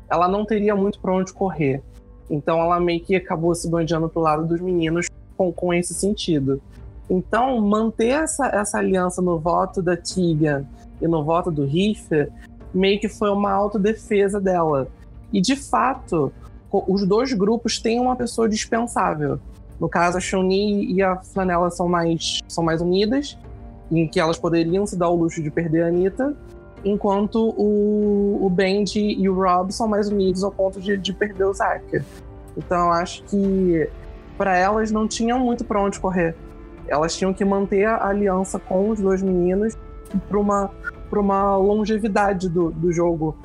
[0.09, 1.83] ela não teria muito para onde correr.
[2.29, 6.61] Então ela meio que acabou se bandeando pro lado dos meninos com, com esse sentido.
[7.09, 10.65] Então, manter essa, essa aliança no voto da Tigan
[11.01, 12.31] e no voto do Riffer
[12.75, 14.89] meio que foi uma autodefesa dela.
[15.33, 16.33] E de fato,
[16.71, 19.39] os dois grupos têm uma pessoa dispensável.
[19.81, 23.39] No caso, a Shuni e a Flanela são mais, são mais unidas,
[23.91, 26.35] em que elas poderiam se dar o luxo de perder a Anitta,
[26.85, 31.45] enquanto o, o Benji e o Rob são mais unidos ao ponto de, de perder
[31.45, 32.03] o Zack.
[32.57, 33.89] Então, acho que
[34.37, 36.35] para elas não tinham muito para onde correr.
[36.89, 39.77] Elas tinham que manter a aliança com os dois meninos
[40.29, 40.71] para uma,
[41.13, 43.37] uma longevidade do, do jogo.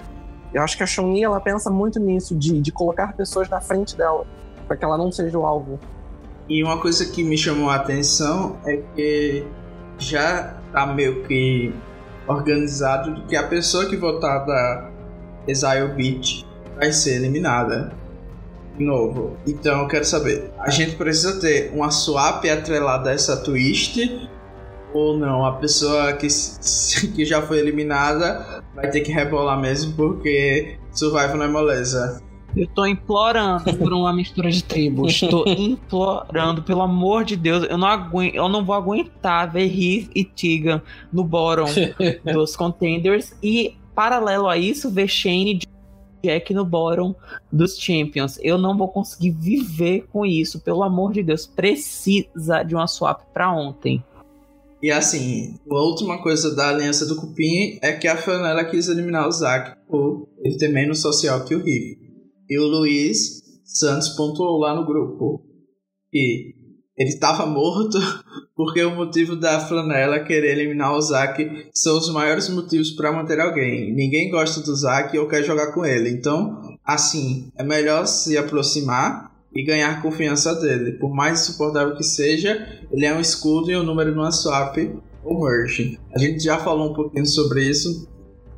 [0.54, 3.96] Eu acho que a chun ela pensa muito nisso, de, de colocar pessoas na frente
[3.96, 4.26] dela,
[4.68, 5.80] para que ela não seja o alvo.
[6.50, 9.46] E uma coisa que me chamou a atenção é que
[9.98, 11.74] já tá meio que
[12.28, 14.90] organizado que a pessoa que votar da
[15.48, 17.94] Exile Beat vai ser eliminada
[18.82, 19.38] novo.
[19.48, 24.30] Então eu quero saber, a gente precisa ter uma swap atrelada a essa twist
[24.94, 25.46] ou não?
[25.46, 26.28] A pessoa que,
[27.16, 32.22] que já foi eliminada vai ter que rebolar mesmo porque Survival não é moleza.
[32.56, 35.22] Eu tô implorando por uma mistura de tribos.
[35.22, 37.66] Tô implorando, pelo amor de Deus.
[37.70, 40.82] Eu não, aguento, eu não vou aguentar ver Riff e Tigan
[41.14, 41.66] no bottom
[42.34, 43.34] dos contenders.
[43.42, 45.60] E, paralelo a isso, ver Shane
[46.24, 47.16] Jack no bottom
[47.52, 48.40] dos Champions.
[48.42, 50.60] Eu não vou conseguir viver com isso.
[50.60, 51.48] Pelo amor de Deus.
[51.48, 54.04] Precisa de uma swap pra ontem.
[54.82, 59.28] E assim, a última coisa da aliança do Cupim é que a Fionela quis eliminar
[59.28, 61.98] o Zack por ele ter menos social que o Riff.
[62.50, 65.46] E o Luiz Santos pontuou lá no grupo
[66.10, 66.56] que
[67.02, 67.98] ele estava morto
[68.56, 73.40] porque o motivo da Flanela querer eliminar o Zack são os maiores motivos para manter
[73.40, 73.92] alguém.
[73.92, 76.10] Ninguém gosta do Zack ou quer jogar com ele.
[76.12, 80.94] Então, assim, é melhor se aproximar e ganhar confiança dele.
[80.94, 84.78] Por mais insuportável que seja, ele é um escudo e um número numa swap
[85.24, 86.00] ou merge.
[86.14, 88.08] A gente já falou um pouquinho sobre isso,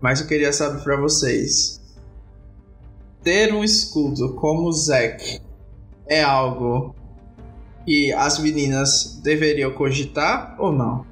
[0.01, 1.81] mas eu queria saber para vocês.
[3.23, 5.39] Ter um escudo como o Zack
[6.07, 6.93] é algo
[7.85, 11.05] que as meninas deveriam cogitar ou não?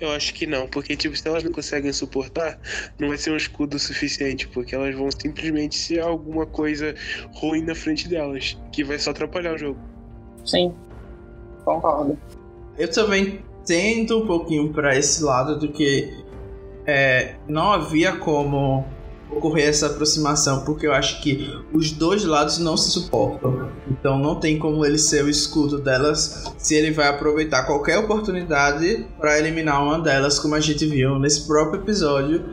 [0.00, 2.58] Eu acho que não, porque tipo, se elas não conseguem suportar,
[2.98, 6.94] não vai ser um escudo suficiente, porque elas vão simplesmente ser alguma coisa
[7.34, 9.78] ruim na frente delas, que vai só atrapalhar o jogo.
[10.44, 10.74] Sim,
[11.64, 12.18] concordo.
[12.76, 16.12] Eu também tento um pouquinho para esse lado do que
[16.84, 18.84] é, não havia como
[19.36, 23.70] ocorrer essa aproximação, porque eu acho que os dois lados não se suportam.
[23.90, 29.06] Então não tem como ele ser o escudo delas se ele vai aproveitar qualquer oportunidade
[29.18, 32.44] para eliminar uma delas, como a gente viu nesse próprio episódio,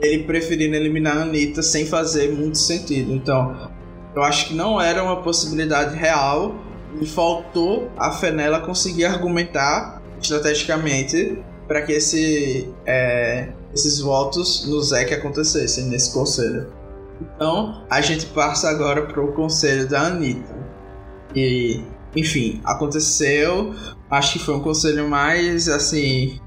[0.00, 3.12] ele preferindo eliminar a Anitta sem fazer muito sentido.
[3.12, 3.70] Então
[4.14, 6.54] eu acho que não era uma possibilidade real
[7.00, 15.14] e faltou a Fenella conseguir argumentar estrategicamente para que esse é, esses votos no ZEC
[15.14, 16.72] acontecessem nesse conselho.
[17.20, 20.56] Então, a gente passa agora para o conselho da Anitta.
[21.34, 21.82] E,
[22.14, 23.74] enfim, aconteceu.
[24.10, 26.40] Acho que foi um conselho mais, assim,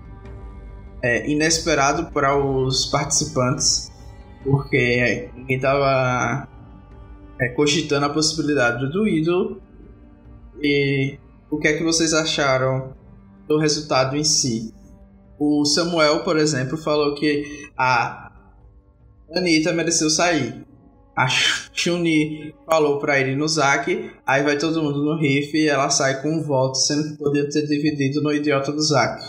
[1.02, 3.92] é, inesperado para os participantes,
[4.44, 6.48] porque ninguém estava
[7.40, 9.62] é, cogitando a possibilidade do ídolo.
[10.62, 11.18] E
[11.50, 12.94] o que é que vocês acharam
[13.48, 14.74] do resultado em si?
[15.44, 18.32] O Samuel, por exemplo, falou que a
[19.36, 20.64] Anitta mereceu sair.
[21.18, 25.90] A Chun-Li falou pra ele no Zack, aí vai todo mundo no riff e ela
[25.90, 29.20] sai com um voto, sendo que podia ter dividido no idiota do Zack.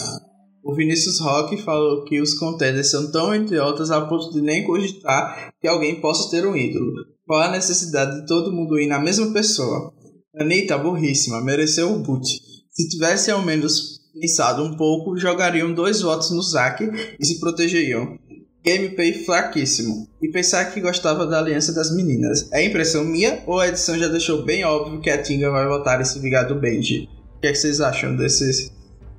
[0.63, 5.55] O Vinícius Rock falou que os contenders são tão idiotas a ponto de nem cogitar
[5.63, 6.93] que alguém possa ter um ídolo.
[7.27, 9.91] Qual a necessidade de todo mundo ir na mesma pessoa?
[10.39, 12.29] Anitta, burríssima, mereceu o boot.
[12.71, 18.19] Se tivesse ao menos pensado um pouco, jogariam dois votos no Zack e se protegeriam.
[18.65, 20.07] Gameplay fraquíssimo.
[20.21, 22.49] E pensar que gostava da aliança das meninas.
[22.53, 26.01] É impressão minha ou a edição já deixou bem óbvio que a Tinga vai votar
[26.01, 27.09] e se vingar do Benji?
[27.37, 28.73] O que, é que vocês acham desses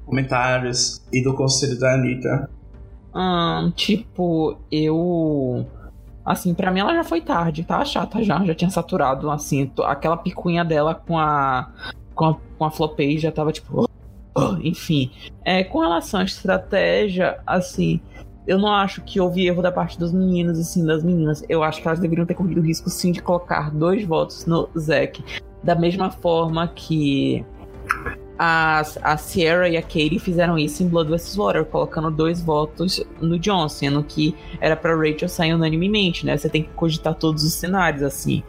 [0.05, 2.49] comentários e do conselho da Anitta?
[3.13, 5.65] Hum, tipo, eu.
[6.25, 10.15] Assim, para mim ela já foi tarde, tá chata já, já tinha saturado, assim, aquela
[10.15, 11.69] picuinha dela com a.
[12.15, 12.71] com a, com a
[13.17, 13.85] já tava tipo.
[14.63, 15.11] Enfim,
[15.43, 18.01] é, com relação à estratégia, assim,
[18.47, 21.43] eu não acho que houve erro da parte dos meninos e sim das meninas.
[21.47, 24.69] Eu acho que elas deveriam ter corrido o risco sim de colocar dois votos no
[24.77, 25.23] Zack.
[25.63, 27.45] Da mesma forma que
[28.37, 31.35] a, Sierra e a Katie fizeram isso em Blood vs.
[31.35, 36.35] Water, colocando dois votos no John, sendo que era pra Rachel sair unanimemente, né?
[36.35, 38.43] Você tem que cogitar todos os cenários, assim.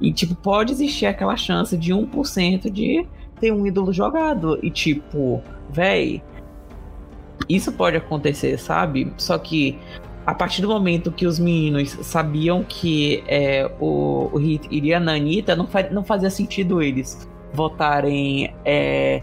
[0.00, 3.06] E, tipo, pode existir aquela chance de 1% de
[3.38, 4.58] ter um ídolo jogado.
[4.62, 6.22] E, tipo, véi,
[7.48, 9.12] isso pode acontecer, sabe?
[9.16, 9.78] Só que
[10.26, 15.14] a partir do momento que os meninos sabiam que é, o, o Hit iria na
[15.14, 19.22] Anitta, não, fa não fazia sentido eles votarem é,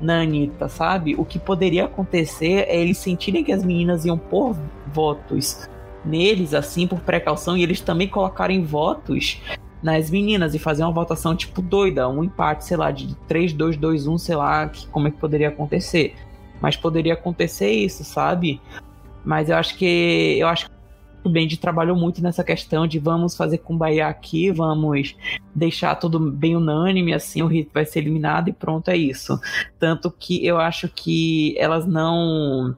[0.00, 1.16] na Anitta, sabe?
[1.16, 4.56] O que poderia acontecer é eles sentirem que as meninas iam pôr
[4.92, 5.68] votos
[6.04, 9.40] neles, assim, por precaução, e eles também colocarem votos
[9.84, 13.76] nas meninas e fazer uma votação tipo doida, um empate, sei lá, de 3, 2,
[13.76, 16.14] 2, 1, sei lá, que, como é que poderia acontecer.
[16.58, 18.62] Mas poderia acontecer isso, sabe?
[19.22, 20.74] Mas eu acho que eu acho que
[21.22, 25.14] o Bendy trabalhou muito nessa questão de vamos fazer Kumbaya aqui, vamos
[25.54, 29.38] deixar tudo bem unânime, assim, o Hit vai ser eliminado e pronto, é isso.
[29.78, 32.74] Tanto que eu acho que elas não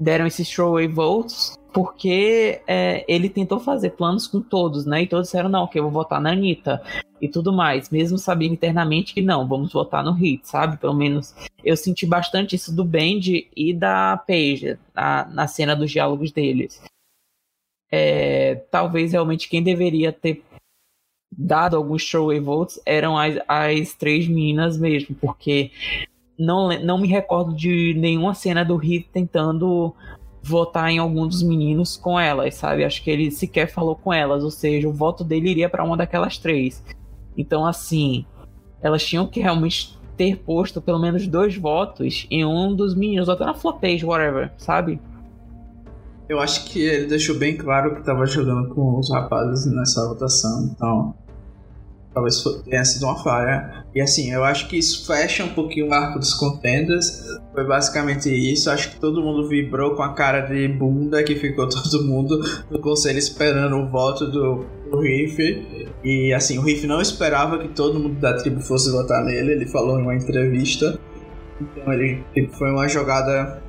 [0.00, 5.02] deram esses throwaway votes porque é, ele tentou fazer planos com todos, né?
[5.02, 6.82] E todos disseram, não, que eu vou votar na Anitta
[7.20, 10.78] e tudo mais, mesmo sabendo internamente que não, vamos votar no Hit, sabe?
[10.78, 13.20] Pelo menos eu senti bastante isso do Band
[13.54, 16.82] e da Paige na, na cena dos diálogos deles.
[17.92, 20.42] É, talvez realmente quem deveria ter
[21.30, 25.70] dado alguns throwaway votes eram as, as três meninas mesmo, porque
[26.38, 29.94] não, não me recordo de nenhuma cena do Hit tentando
[30.42, 32.84] votar em algum dos meninos com elas, sabe?
[32.84, 35.96] Acho que ele sequer falou com elas, ou seja, o voto dele iria para uma
[35.96, 36.82] daquelas três.
[37.36, 38.24] Então, assim,
[38.82, 43.34] elas tinham que realmente ter posto pelo menos dois votos em um dos meninos, ou
[43.34, 45.00] até na flotage, whatever, sabe?
[46.28, 50.70] Eu acho que ele deixou bem claro que estava jogando com os rapazes nessa votação,
[50.72, 51.14] então
[52.12, 53.84] talvez tenha sido uma falha.
[53.94, 57.22] E assim, eu acho que isso fecha um pouquinho o arco dos contenders.
[57.52, 58.70] Foi basicamente isso.
[58.70, 62.40] Acho que todo mundo vibrou com a cara de bunda que ficou todo mundo
[62.70, 65.96] no conselho esperando o voto do, do Riff.
[66.04, 69.52] E assim, o Riff não esperava que todo mundo da tribo fosse votar nele.
[69.52, 70.98] Ele falou em uma entrevista.
[71.60, 72.24] Então ele
[72.58, 73.62] foi uma jogada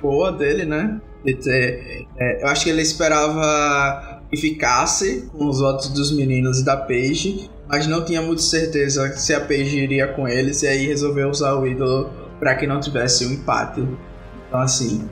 [0.00, 1.00] boa dele, né?
[1.24, 6.60] De ter, é, eu acho que ele esperava que ficasse com os votos dos meninos
[6.60, 10.66] e da Paige mas não tinha muita certeza se a Paige iria com eles e
[10.66, 12.10] aí resolveu usar o ídolo
[12.40, 13.86] para que não tivesse um empate.
[14.48, 15.08] Então assim,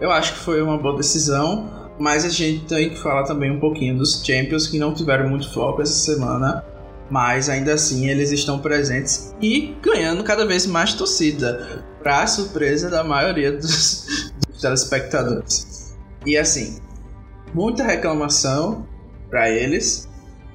[0.00, 3.58] eu acho que foi uma boa decisão, mas a gente tem que falar também um
[3.58, 6.64] pouquinho dos Champions que não tiveram muito foco essa semana,
[7.10, 13.02] mas ainda assim eles estão presentes e ganhando cada vez mais torcida, para surpresa da
[13.02, 15.96] maioria dos, dos telespectadores.
[16.24, 16.78] E assim,
[17.52, 18.86] muita reclamação
[19.28, 20.08] para eles,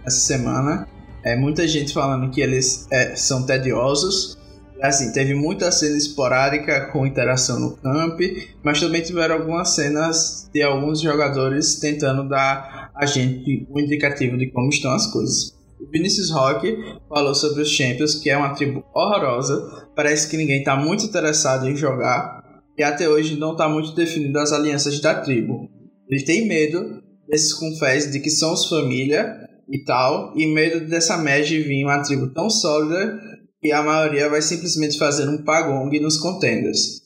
[0.08, 0.88] essa semana.
[1.24, 4.38] É, muita gente falando que eles é, são tediosos.
[4.82, 8.20] Assim, teve muita cena esporádica com interação no camp,
[8.64, 14.50] mas também tiveram algumas cenas de alguns jogadores tentando dar a gente um indicativo de
[14.52, 15.58] como estão as coisas.
[15.80, 16.78] O Vinicius Rock
[17.10, 19.88] falou sobre os Champions, que é uma tribo horrorosa.
[19.96, 22.44] Parece que ninguém está muito interessado em jogar.
[22.78, 25.68] E até hoje não está muito definido as alianças da tribo.
[26.10, 31.62] Ele tem medo desses confés de que somos família e tal, e medo dessa Magi
[31.62, 33.20] vir uma tribo tão sólida
[33.62, 37.02] que a maioria vai simplesmente fazer um pagong nos contenders.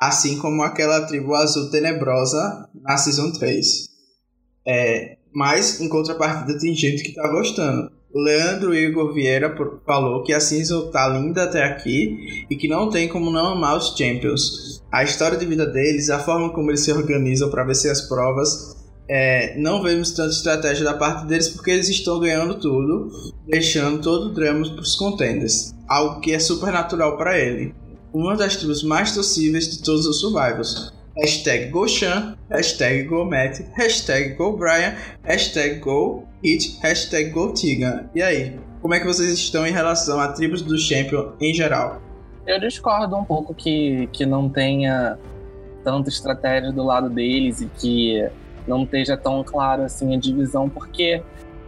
[0.00, 3.66] Assim como aquela tribo azul tenebrosa na Season 3.
[4.66, 7.90] É, mas, em contrapartida, tem gente que tá gostando.
[8.14, 9.54] Leandro Igor Vieira
[9.86, 13.78] falou que a Season tá linda até aqui e que não tem como não amar
[13.78, 14.82] os Champions.
[14.92, 18.81] A história de vida deles, a forma como eles se organizam para vencer as provas,
[19.14, 23.10] é, não vemos tanta estratégia da parte deles porque eles estão ganhando tudo,
[23.46, 25.74] deixando todo o drama para os contenders.
[25.86, 27.74] Algo que é super natural para ele.
[28.10, 30.94] Uma das tribos mais torcíveis de todos os survivors.
[31.14, 38.08] Hashtag GoChan, hashtag GoMatt, hashtag GoBrian, hashtag GoHit, hashtag GoTigan.
[38.14, 42.00] E aí, como é que vocês estão em relação a tribos do Champion em geral?
[42.46, 45.18] Eu discordo um pouco que, que não tenha
[45.84, 48.26] tanta estratégia do lado deles e que
[48.66, 51.22] não esteja tão claro assim a divisão, porque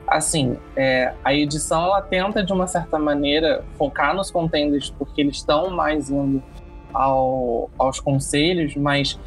[0.06, 5.36] assim é, a edição ela tenta de uma certa maneira focar nos contenders porque eles
[5.36, 6.42] estão mais indo
[6.92, 9.18] ao, aos conselhos, mas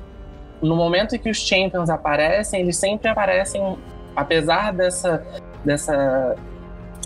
[0.62, 3.78] no momento em que os champions aparecem, eles sempre aparecem,
[4.16, 5.24] apesar dessa
[5.66, 6.36] dessa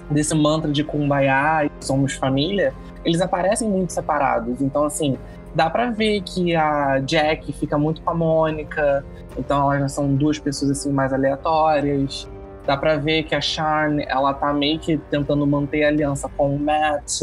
[0.10, 2.74] desse mantra de kumbaya e somos família,
[3.04, 4.62] eles aparecem muito separados.
[4.62, 5.18] Então assim
[5.54, 9.06] dá pra ver que a Jack fica muito com a Mônica,
[9.38, 12.30] então elas são duas pessoas assim mais aleatórias.
[12.66, 16.56] Dá pra ver que a Sharn, ela tá meio que tentando manter a aliança com
[16.56, 17.22] o Matt,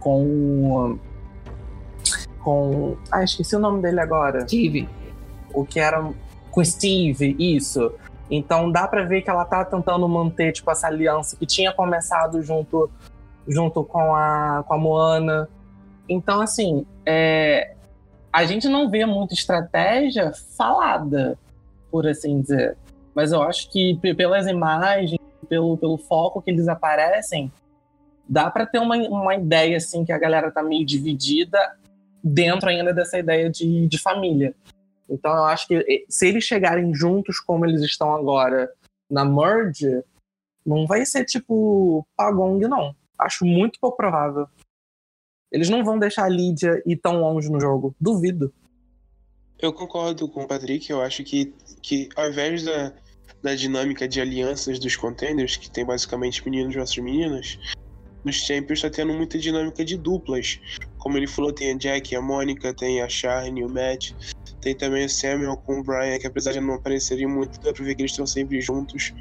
[0.00, 0.98] com.
[2.40, 2.96] com.
[3.10, 4.42] Ah, esqueci o nome dele agora.
[4.42, 4.88] Steve.
[5.54, 6.06] O que era.
[6.50, 7.90] com Steve, isso.
[8.30, 12.42] Então dá pra ver que ela tá tentando manter, tipo, essa aliança que tinha começado
[12.42, 12.90] junto,
[13.48, 15.48] junto com, a, com a Moana.
[16.08, 17.74] Então, assim, é,
[18.32, 21.38] a gente não vê muita estratégia falada,
[21.90, 22.76] por assim dizer.
[23.14, 25.18] Mas eu acho que pelas imagens,
[25.48, 27.50] pelo, pelo foco que eles aparecem,
[28.28, 31.58] dá para ter uma, uma ideia assim que a galera tá meio dividida
[32.22, 34.54] dentro ainda dessa ideia de, de família.
[35.08, 38.68] Então eu acho que se eles chegarem juntos como eles estão agora
[39.08, 40.02] na merge,
[40.64, 42.94] não vai ser tipo Pagong, não.
[43.18, 44.48] Acho muito pouco provável.
[45.50, 47.94] Eles não vão deixar a Lídia ir tão longe no jogo.
[48.00, 48.52] Duvido.
[49.58, 50.90] Eu concordo com o Patrick.
[50.90, 52.92] Eu acho que, que ao invés da,
[53.42, 57.58] da dinâmica de alianças dos contenders, que tem basicamente meninos versus meninas,
[58.24, 60.58] nos Champions tá tendo muita dinâmica de duplas.
[60.98, 64.12] Como ele falou, tem a Jack, a Mônica, tem a Charne, o Matt.
[64.60, 67.84] Tem também o Samuel com o Brian, que apesar de não aparecerem muito, dá pra
[67.84, 69.14] ver que eles estão sempre juntos.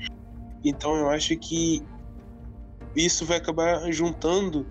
[0.64, 1.84] Então eu acho que
[2.96, 4.66] isso vai acabar juntando.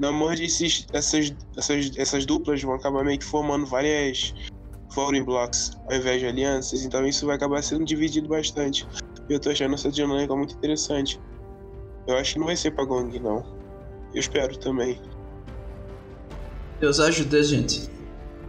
[0.00, 4.34] Na merge, esses, essas, essas, essas duplas vão acabar meio que formando várias
[4.94, 6.84] voting blocks ao invés de alianças.
[6.84, 8.88] Então isso vai acabar sendo dividido bastante.
[9.28, 11.20] Eu tô achando essa dinâmica muito interessante.
[12.06, 13.44] Eu acho que não vai ser pra Gong, não.
[14.14, 14.98] Eu espero também.
[16.80, 17.90] Deus ajuda gente.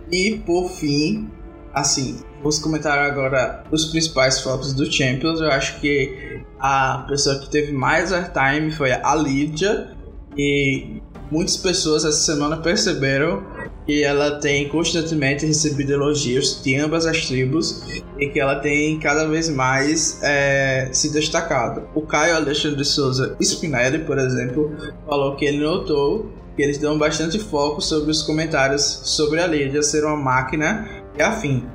[0.10, 1.30] E por fim,
[1.74, 5.42] assim, vamos comentar agora os principais flops do Champions.
[5.42, 9.96] Eu acho que a pessoa que teve mais airtime foi a Lydia.
[10.38, 11.02] E
[11.32, 13.44] muitas pessoas essa semana perceberam
[13.86, 17.82] que ela tem constantemente recebido elogios de ambas as tribos
[18.20, 21.88] e que ela tem cada vez mais é, se destacado.
[21.96, 24.76] O Caio Alexandre Souza Spinelli, por exemplo,
[25.08, 29.82] falou que ele notou que eles dão bastante foco sobre os comentários sobre a Lídia
[29.82, 30.88] ser uma máquina
[31.18, 31.66] e afim.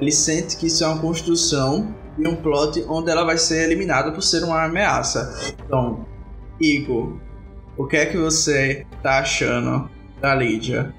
[0.00, 4.12] Ele sente que isso é uma construção e um plot onde ela vai ser eliminada
[4.12, 5.54] por ser uma ameaça.
[5.64, 6.06] Então,
[6.60, 7.16] Igor,
[7.76, 10.94] o que é que você tá achando da Lídia?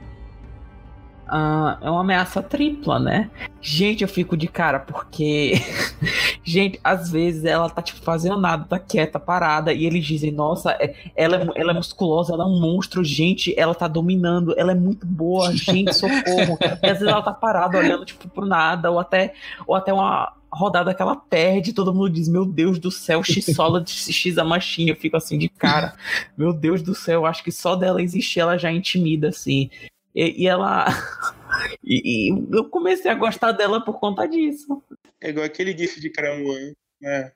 [1.30, 3.30] Uh, é uma ameaça tripla, né?
[3.61, 5.53] Gente, eu fico de cara porque.
[6.43, 10.71] gente, às vezes ela tá, tipo, fazendo nada, tá quieta, parada, e eles dizem, nossa,
[10.71, 14.71] é, ela é, ela é musculosa, ela é um monstro, gente, ela tá dominando, ela
[14.71, 16.57] é muito boa, gente, socorro.
[16.81, 19.34] e às vezes ela tá parada, olhando, tipo, pro nada, ou até,
[19.67, 23.81] ou até uma rodada que ela perde, todo mundo diz, meu Deus do céu, X-Sola
[23.81, 25.95] de X a machinha, eu fico assim de cara,
[26.38, 29.69] meu Deus do céu, acho que só dela existir ela já intimida, assim.
[30.15, 30.85] E, e ela.
[31.84, 34.81] e, e, eu comecei a gostar dela por conta disso.
[35.21, 37.31] É igual aquele gif de Cramuan, né?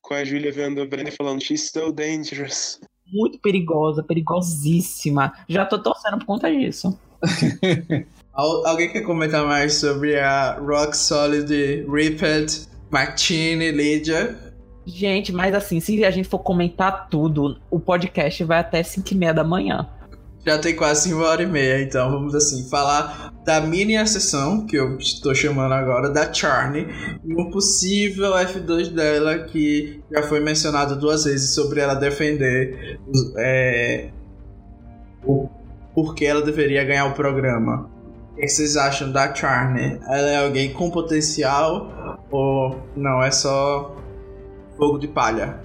[0.00, 2.80] Com a Julia vendo a Brenda falando, she's so dangerous.
[3.06, 5.32] Muito perigosa, perigosíssima.
[5.48, 6.98] Já tô torcendo por conta disso.
[8.34, 14.36] Alguém quer comentar mais sobre a Rock Solid Ripped, Martini, Lydia?
[14.84, 19.14] Gente, mas assim, se a gente for comentar tudo, o podcast vai até 5 e
[19.14, 19.88] meia da manhã.
[20.44, 24.76] Já tem quase uma hora e meia, então vamos assim, falar da mini sessão, que
[24.76, 26.86] eu estou chamando agora, da Charney,
[27.24, 32.98] e um possível F2 dela, que já foi mencionado duas vezes sobre ela defender
[33.38, 34.10] é,
[35.24, 35.48] o
[35.94, 37.93] porquê ela deveria ganhar o programa.
[38.34, 39.98] O que vocês acham da Charney?
[40.06, 43.94] Ela é alguém com potencial ou não, é só
[44.76, 45.60] fogo de palha?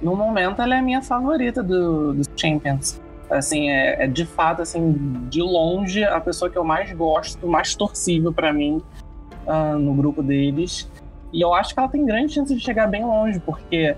[0.00, 3.00] No momento ela é a minha favorita do, dos Champions
[3.30, 4.92] assim, é, é, de fato, assim,
[5.28, 8.82] de longe, a pessoa que eu mais gosto, mais torcível para mim
[9.46, 10.90] uh, no grupo deles.
[11.32, 13.96] E eu acho que ela tem grande chance de chegar bem longe, porque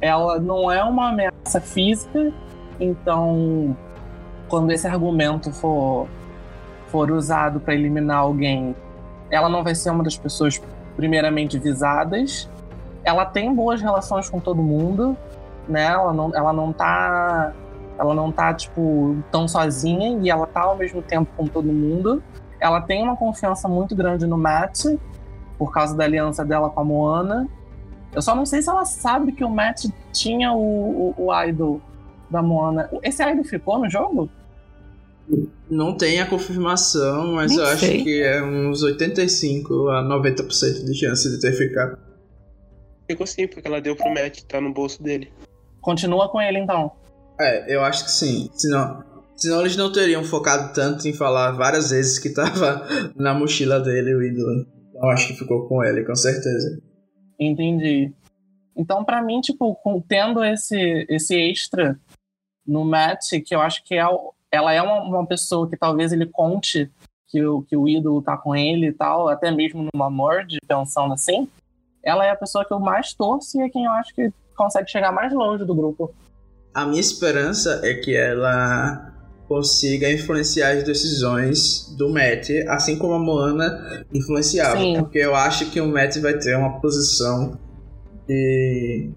[0.00, 2.32] ela não é uma ameaça física,
[2.78, 3.76] então
[4.48, 6.08] quando esse argumento for,
[6.88, 8.74] for usado para eliminar alguém,
[9.30, 10.60] ela não vai ser uma das pessoas
[10.96, 12.48] primeiramente visadas.
[13.04, 15.16] Ela tem boas relações com todo mundo,
[15.68, 15.84] né?
[15.84, 17.52] Ela não, ela não tá
[17.98, 22.22] ela não tá, tipo, tão sozinha e ela tá ao mesmo tempo com todo mundo.
[22.60, 24.84] Ela tem uma confiança muito grande no Matt,
[25.58, 27.48] por causa da aliança dela com a Moana.
[28.12, 31.80] Eu só não sei se ela sabe que o Matt tinha o, o, o idol
[32.30, 32.88] da Moana.
[33.02, 34.30] Esse idol ficou no jogo?
[35.70, 37.94] Não tem a confirmação, mas Nem eu sei.
[37.96, 41.98] acho que é uns 85 a 90% de chance de ter ficado.
[43.06, 45.30] Ficou sim, porque ela deu pro Matt, tá no bolso dele.
[45.80, 46.92] Continua com ele então.
[47.40, 48.50] É, eu acho que sim.
[48.54, 49.02] Se não,
[49.38, 52.84] Senão eles não teriam focado tanto em falar várias vezes que tava
[53.14, 54.66] na mochila dele o ídolo.
[54.90, 56.82] Então acho que ficou com ele, com certeza.
[57.38, 58.12] Entendi.
[58.76, 59.78] Então, para mim, tipo,
[60.08, 61.98] tendo esse, esse extra
[62.66, 64.02] no match, que eu acho que é,
[64.50, 66.90] ela é uma, uma pessoa que talvez ele conte
[67.28, 71.12] que o, que o ídolo tá com ele e tal, até mesmo numa merge, pensando
[71.12, 71.46] assim,
[72.02, 74.90] ela é a pessoa que eu mais torço e é quem eu acho que consegue
[74.90, 76.12] chegar mais longe do grupo.
[76.74, 79.14] A minha esperança é que ela
[79.46, 84.98] consiga influenciar as decisões do Matt, assim como a Moana influenciava, Sim.
[84.98, 87.58] porque eu acho que o Matt vai ter uma posição
[88.26, 89.10] de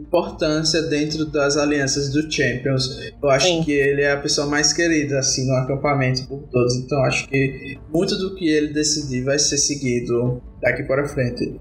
[0.00, 3.12] importância dentro das alianças do Champions.
[3.22, 3.62] Eu acho Sim.
[3.62, 7.78] que ele é a pessoa mais querida assim no acampamento por todos, então acho que
[7.92, 11.60] muito do que ele decidir vai ser seguido daqui para frente.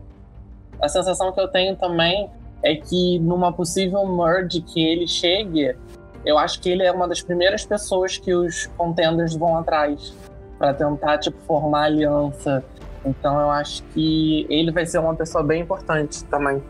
[0.82, 2.30] A sensação que eu tenho também
[2.64, 5.76] é que numa possível merge que ele chegue,
[6.26, 10.14] eu acho que ele é uma das primeiras pessoas que os contenders vão atrás
[10.58, 12.64] para tentar tipo formar aliança.
[13.06, 16.62] Então eu acho que ele vai ser uma pessoa bem importante também.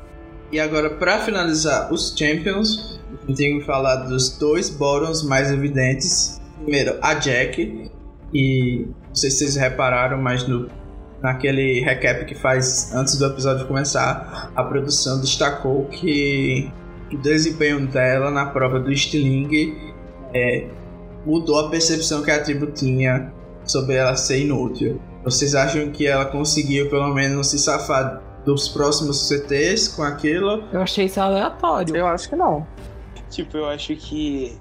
[0.51, 6.41] E agora para finalizar os Champions, eu tenho que falar dos dois bottoms mais evidentes.
[6.61, 7.91] Primeiro, a Jack,
[8.33, 10.67] e não sei se vocês repararam, mas no
[11.21, 16.71] naquele recap que faz antes do episódio começar, a produção destacou que
[17.11, 19.75] o desempenho dela na prova do Stiling
[20.33, 20.67] é,
[21.25, 23.33] mudou a percepção que a tribo tinha
[23.65, 25.01] sobre ela ser inútil.
[25.23, 30.63] Vocês acham que ela conseguiu pelo menos se safar dos próximos CTs com aquilo?
[30.71, 31.95] Eu achei isso aleatório.
[31.95, 32.65] Eu acho que não.
[33.29, 34.57] Tipo, eu acho que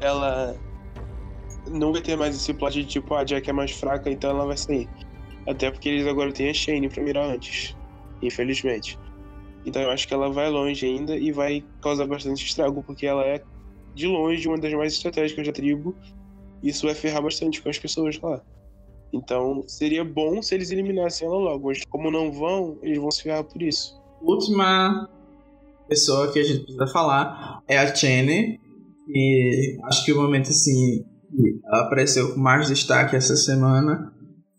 [0.00, 0.56] ela
[1.70, 4.46] não vai ter mais esse plot de tipo, a Jack é mais fraca, então ela
[4.46, 4.88] vai sair.
[5.48, 7.76] Até porque eles agora têm a Shane pra mirar antes.
[8.22, 8.98] Infelizmente.
[9.66, 13.24] Então eu acho que ela vai longe ainda e vai causar bastante estrago, porque ela
[13.24, 13.42] é,
[13.94, 15.94] de longe, uma das mais estratégicas da tribo.
[16.62, 18.40] E isso vai ferrar bastante com as pessoas lá.
[19.14, 23.22] Então seria bom se eles eliminassem ela logo, mas como não vão, eles vão se
[23.22, 23.94] ferrar por isso.
[24.20, 25.08] Última
[25.88, 28.60] pessoa que a gente precisa falar é a Chene.
[29.08, 31.04] E acho que o momento assim
[31.66, 34.12] ela apareceu com mais destaque essa semana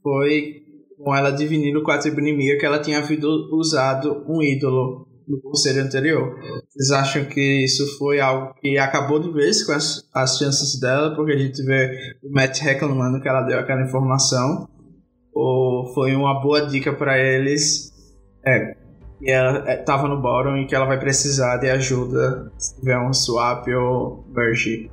[0.03, 0.61] foi
[0.98, 3.03] com ela divinindo com a tribo inimiga que ela tinha
[3.52, 6.39] usado um ídolo no conselho anterior.
[6.69, 11.15] Vocês acham que isso foi algo que acabou de vez com as, as chances dela,
[11.15, 14.68] porque a gente vê o Matt reclamando que ela deu aquela informação?
[15.34, 17.91] Ou foi uma boa dica para eles?
[18.45, 18.76] É,
[19.19, 22.99] que ela estava é, no bottom e que ela vai precisar de ajuda se tiver
[22.99, 24.89] um swap ou merge.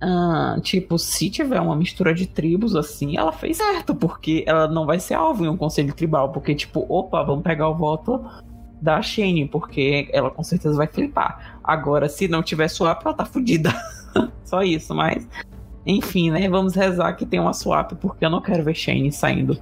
[0.00, 4.84] Ah, tipo, se tiver uma mistura de tribos assim, ela fez certo, porque ela não
[4.84, 6.32] vai ser alvo em um conselho tribal.
[6.32, 8.22] Porque, tipo, opa, vamos pegar o voto
[8.80, 11.58] da Shane, porque ela com certeza vai flipar.
[11.62, 13.74] Agora, se não tiver swap, ela tá fudida.
[14.44, 15.26] Só isso, mas.
[15.84, 16.48] Enfim, né?
[16.48, 19.58] Vamos rezar que tem uma swap, porque eu não quero ver Shane saindo.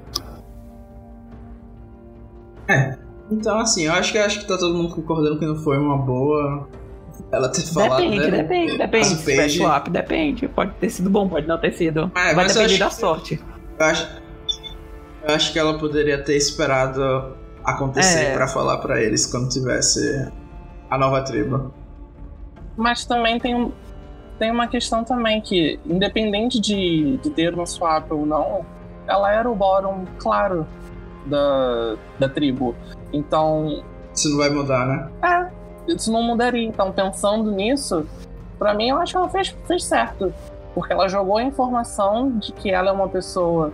[2.68, 2.96] É.
[3.30, 5.98] Então, assim, eu acho que acho que tá todo mundo concordando que não foi uma
[5.98, 6.68] boa
[7.30, 8.42] ela ter falado, depende, né?
[8.42, 10.48] Depende, depende, Se tiver swap, depende.
[10.48, 12.10] Pode ter sido bom, pode não ter sido.
[12.14, 13.40] É, Vai depender da sorte.
[13.78, 14.08] Eu acho,
[15.26, 18.34] eu acho que ela poderia ter esperado acontecer é.
[18.34, 20.30] para falar para eles quando tivesse
[20.90, 21.72] a nova tribo.
[22.76, 23.72] Mas também tem,
[24.38, 28.64] tem uma questão também que, independente de, de ter um swap ou não,
[29.06, 30.66] ela era o bottom claro
[31.26, 32.74] da, da tribo.
[33.12, 33.82] Então.
[34.12, 35.10] Isso não vai mudar, né?
[35.22, 36.66] É isso não mudaria.
[36.66, 38.06] Então, pensando nisso,
[38.58, 40.32] para mim, eu acho que ela fez, fez certo.
[40.74, 43.72] Porque ela jogou a informação de que ela é uma pessoa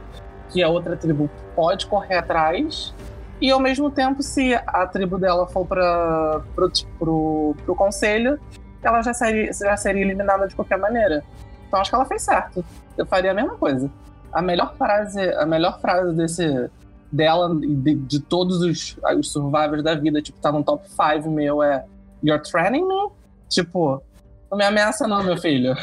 [0.50, 2.94] que a outra tribo pode correr atrás.
[3.40, 8.38] E ao mesmo tempo, se a tribo dela for para pro, pro, pro conselho,
[8.82, 11.24] ela já seria, já seria eliminada de qualquer maneira.
[11.66, 12.64] Então acho que ela fez certo.
[12.98, 13.90] Eu faria a mesma coisa.
[14.32, 16.70] A melhor frase, a melhor frase desse
[17.10, 21.62] dela de, de todos os, os survivors da vida, tipo, tá no top 5 meu
[21.62, 21.84] é
[22.22, 23.10] You're threatening me?
[23.48, 24.02] Tipo,
[24.50, 25.74] não me ameaça não, meu filho.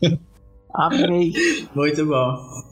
[0.72, 1.32] Amei.
[1.74, 2.71] Muito bom.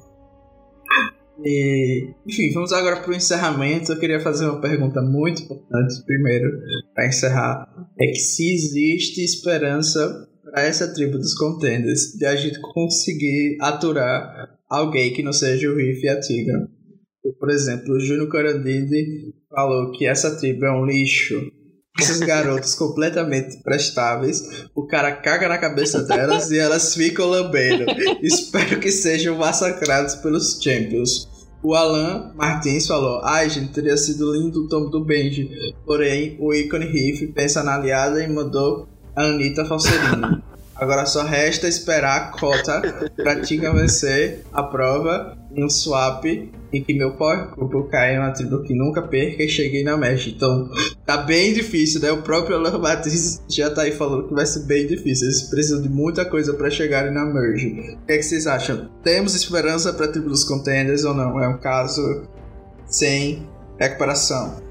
[1.45, 3.93] E, enfim, vamos agora para o encerramento.
[3.93, 6.51] Eu queria fazer uma pergunta muito importante primeiro,
[6.95, 7.67] para encerrar.
[7.99, 14.59] É que se existe esperança para essa tribo dos contenders de a gente conseguir aturar
[14.69, 16.69] alguém que não seja o Riff e a Tigra.
[17.39, 21.41] Por exemplo, o Júnior Corandide falou que essa tribo é um lixo
[21.99, 27.85] esses garotos completamente prestáveis, o cara caga na cabeça delas e elas ficam lambendo.
[28.23, 31.29] Espero que sejam massacrados pelos Champions.
[31.63, 35.75] O Alan Martins falou: Ai, gente, teria sido lindo o tombo do Benji.
[35.85, 40.43] Porém, o ícone Riff pensa na aliada e mandou a Anitta Falserini.
[40.75, 42.81] Agora só resta esperar a cota
[43.15, 46.25] pra Tiga vencer a prova um swap
[46.73, 50.29] em que meu corpo cai em uma tribo que nunca perca e cheguei na mesh.
[50.29, 50.71] Então
[51.05, 52.13] tá bem difícil, né?
[52.13, 55.27] O próprio Alan Matriz já tá aí falando que vai ser bem difícil.
[55.27, 57.69] Eles precisam de muita coisa para chegarem na merge.
[57.69, 58.89] O que, é que vocês acham?
[59.03, 61.43] Temos esperança pra tribo dos contenders ou não?
[61.43, 62.23] É um caso
[62.87, 63.47] sem
[63.79, 64.70] recuperação.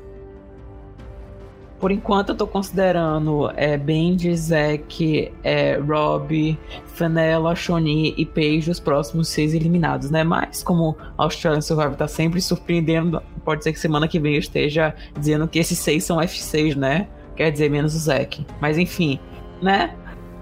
[1.80, 6.58] Por enquanto eu tô considerando é, Benji, Zack, é, Rob,
[6.88, 10.24] Fenella, Shoni e Paige os próximos seis eliminados, né?
[10.24, 14.40] Mas como a Australian Survivor tá sempre surpreendendo, pode ser que semana que vem eu
[14.40, 17.08] esteja dizendo que esses seis são F6, né?
[17.38, 18.46] Quer dizer, menos o Zack.
[18.60, 19.18] Mas enfim,
[19.62, 19.96] né?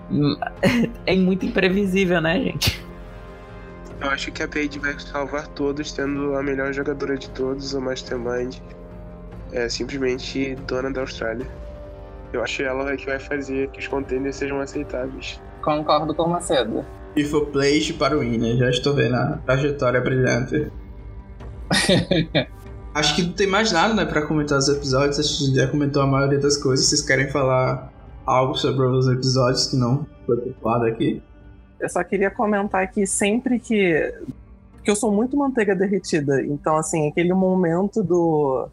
[1.06, 2.84] É muito imprevisível, né, gente?
[4.00, 7.82] Eu acho que a Paige vai salvar todos, tendo a melhor jogadora de todos, o
[7.82, 8.58] Mastermind
[9.52, 11.48] é simplesmente dona da Austrália.
[12.34, 15.42] Eu acho ela que vai fazer que os contêineres sejam aceitáveis.
[15.62, 16.86] Concordo com o Macedo.
[17.16, 20.72] E for place para o winner, já estou vendo a trajetória brilhante.
[22.94, 25.20] Acho que não tem mais nada, né, pra comentar os episódios.
[25.20, 26.88] A gente já comentou a maioria das coisas.
[26.88, 27.92] Vocês querem falar
[28.26, 31.22] algo sobre os episódios que não foi culpado aqui?
[31.80, 34.14] Eu só queria comentar que sempre que.
[34.74, 36.42] Porque eu sou muito manteiga derretida.
[36.42, 38.68] Então, assim, aquele momento do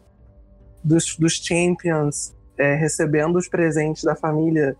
[0.85, 4.77] dos, dos champions é, recebendo os presentes da família.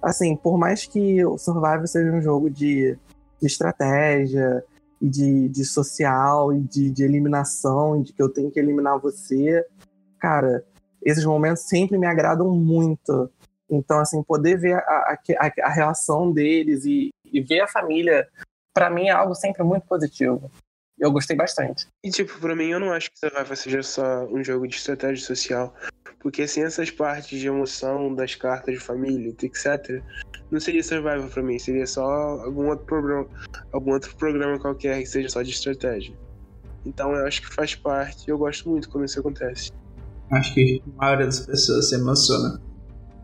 [0.00, 2.96] Assim, por mais que o Survival seja um jogo de,
[3.40, 4.64] de estratégia
[5.02, 8.98] e de, de social e de, de eliminação, e de que eu tenho que eliminar
[8.98, 9.66] você,
[10.18, 10.64] cara,
[11.02, 13.30] esses momentos sempre me agradam muito.
[13.68, 18.26] Então, assim, poder ver a, a, a, reação deles e, e ver a família,
[18.72, 20.50] para mim é algo sempre muito positivo
[21.00, 21.88] eu gostei bastante.
[22.04, 25.24] E, tipo, pra mim, eu não acho que Survival seja só um jogo de estratégia
[25.24, 25.74] social.
[26.20, 30.02] Porque sem essas partes de emoção das cartas de família, etc.,
[30.50, 31.58] não seria Survival pra mim.
[31.58, 33.26] Seria só algum outro programa,
[33.72, 36.14] algum outro programa qualquer que seja só de estratégia.
[36.84, 39.70] Então eu acho que faz parte e eu gosto muito quando isso acontece.
[40.30, 42.60] Acho que a maioria das pessoas se emociona.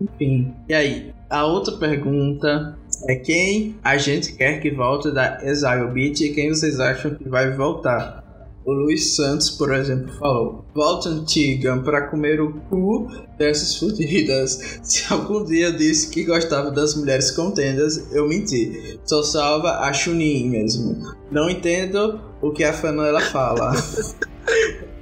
[0.01, 0.55] Enfim.
[0.69, 2.79] E aí, a outra pergunta
[3.09, 7.29] é quem a gente quer que volte da Exile Beat e quem vocês acham que
[7.29, 8.25] vai voltar.
[8.65, 13.07] O Luiz Santos, por exemplo, falou: Volta antiga para comer o cu
[13.39, 14.81] dessas fudidas.
[14.83, 18.99] Se algum dia eu disse que gostava das mulheres contendas, eu menti.
[19.05, 20.97] Só salva a Chunin mesmo.
[21.31, 23.73] Não entendo o que a Fanoela fala.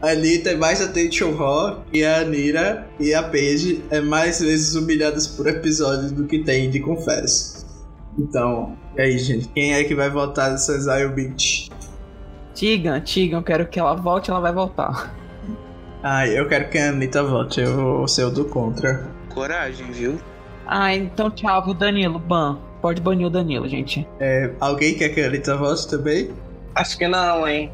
[0.00, 4.74] A Anitta é mais attention raw e a Anira e a Paige é mais vezes
[4.74, 7.63] humilhadas por episódio do que tem de confesso.
[8.18, 9.48] Então, e aí, gente?
[9.48, 11.70] Quem é que vai voltar nessa Exile Beach?
[12.54, 15.12] Tigan, Tigan, eu quero que ela volte, ela vai voltar.
[16.02, 19.08] Ah, eu quero que a Anitta volte, eu vou ser o do contra.
[19.32, 20.20] Coragem, viu?
[20.66, 22.58] Ah, então tchau, o Danilo, ban.
[22.80, 24.06] Pode banir o Danilo, gente.
[24.20, 26.30] É, alguém quer que a Anitta volte também?
[26.74, 27.72] Acho que não, hein?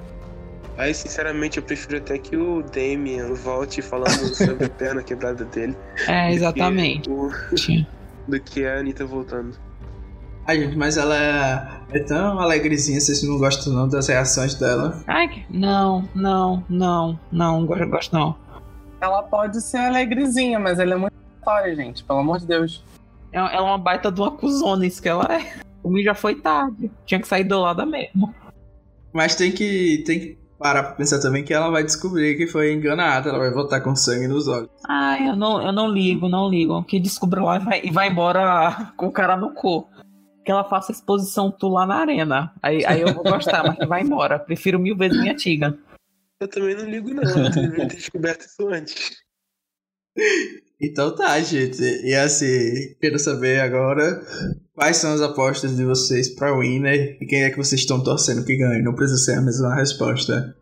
[0.78, 5.76] Aí, sinceramente, eu prefiro até que o Damien volte falando sobre a perna quebrada dele.
[6.08, 7.08] É, exatamente.
[7.10, 9.58] Do que, o, do que a Anitta voltando.
[10.50, 15.00] Ai, gente, mas ela é, é tão alegrezinha, vocês não gostam não das reações dela?
[15.06, 18.34] Ai, não, não, não, não, gosto, gosto não.
[19.00, 22.82] Ela pode ser alegrezinha, mas ela é muito história, gente, pelo amor de Deus.
[23.30, 25.60] Ela é uma baita de uma cuzona, isso que ela é.
[25.84, 26.90] O mim já foi tarde.
[27.06, 28.34] Tinha que sair do lado mesmo.
[29.12, 32.74] Mas tem que, tem que parar pra pensar também que ela vai descobrir que foi
[32.74, 34.68] enganada, ela vai voltar com sangue nos olhos.
[34.88, 36.82] Ai, eu não, eu não ligo, não ligo.
[36.82, 39.88] Que descubra lá e vai, e vai embora com o cara no cu
[40.44, 42.52] que ela faça exposição tu lá na arena.
[42.62, 44.38] Aí, aí eu vou gostar, mas vai embora.
[44.38, 45.78] Prefiro mil vezes minha tiga.
[46.40, 47.22] Eu também não ligo, não.
[47.22, 49.10] Eu deveria ter descoberto isso antes.
[50.80, 51.82] Então tá, gente.
[51.82, 54.22] E assim, quero saber agora
[54.74, 58.44] quais são as apostas de vocês pra Winner e quem é que vocês estão torcendo
[58.44, 58.82] que ganhe.
[58.82, 60.56] Não precisa ser a mesma resposta.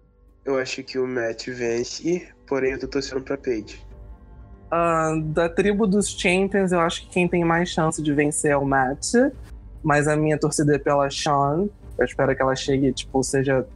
[0.45, 3.81] Eu acho que o Matt vence, porém eu tô torcendo pra Paige.
[4.73, 8.57] Uh, da tribo dos Champions, eu acho que quem tem mais chance de vencer é
[8.57, 9.15] o Matt
[9.83, 11.69] mas a minha torcida é pela Sean.
[11.97, 13.67] Eu espero que ela chegue, tipo, seja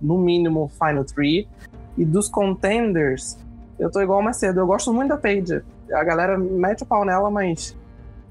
[0.00, 1.48] no mínimo Final Three.
[1.96, 3.38] E dos contenders,
[3.78, 4.60] eu tô igual mais cedo.
[4.60, 5.62] Eu gosto muito da Paige.
[5.92, 7.76] A galera mete o pau nela, mas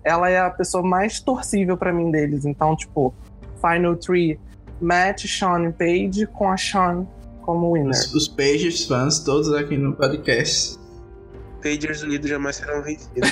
[0.03, 2.45] ela é a pessoa mais torcível para mim deles.
[2.45, 3.13] Então, tipo,
[3.61, 4.39] Final Three,
[4.79, 7.05] Matt, Sean e Paige com a Sean
[7.41, 7.91] como winner.
[7.91, 10.79] Os, os Pages fãs, todos aqui no podcast.
[11.61, 13.29] Pagers unidos jamais serão vencidos.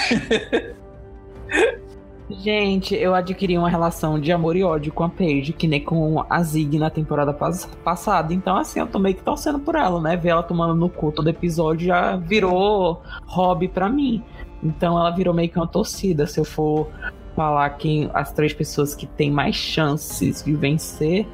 [2.32, 6.24] Gente, eu adquiri uma relação de amor e ódio com a Paige, que nem com
[6.30, 8.32] a Zig na temporada pas passada.
[8.34, 10.16] Então, assim, eu tô meio que torcendo por ela, né?
[10.16, 14.24] Ver ela tomando no cu todo episódio já virou hobby para mim.
[14.64, 16.28] Então, ela virou meio que uma torcida.
[16.28, 16.88] Se eu for
[17.36, 21.28] falar quem as três pessoas que têm mais chances de vencer.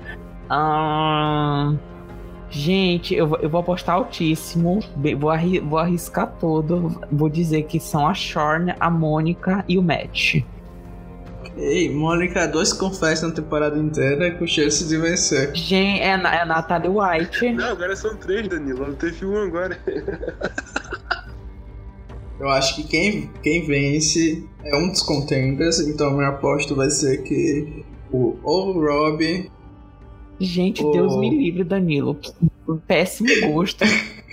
[0.50, 1.76] Ahn,
[2.50, 4.80] gente, eu, vou- eu vou apostar altíssimo.
[5.20, 7.02] Vou, arri- vou arriscar todo.
[7.12, 10.38] Vou dizer que são a Shorn, a Mônica e o Matt.
[11.58, 15.56] Ei, Mônica, dois confessos na temporada inteira com chance de vencer.
[15.56, 17.52] Gente, é, a- é a Natalie White.
[17.56, 18.86] Não, agora são três, Danilo.
[18.88, 19.80] Não teve um agora.
[22.38, 27.24] Eu acho que quem, quem vence é um dos contenders, então minha aposta vai ser
[27.24, 29.50] que o, ou o Rob
[30.38, 30.92] Gente, Oh.
[30.92, 32.20] Deus me livre, Danilo.
[32.86, 33.86] Péssimo gosto.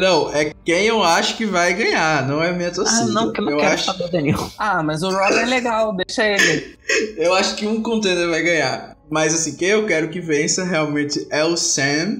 [0.00, 3.10] Não, é quem eu acho que vai ganhar, não é minha Ah, torcida.
[3.12, 4.52] não, que eu não eu, quero acho, saber, Danilo.
[4.58, 6.76] Ah, mas o Rob é legal, deixa ele.
[7.16, 8.96] eu acho que um contender vai ganhar.
[9.10, 12.18] Mas assim, quem eu quero que vença realmente é o Sam.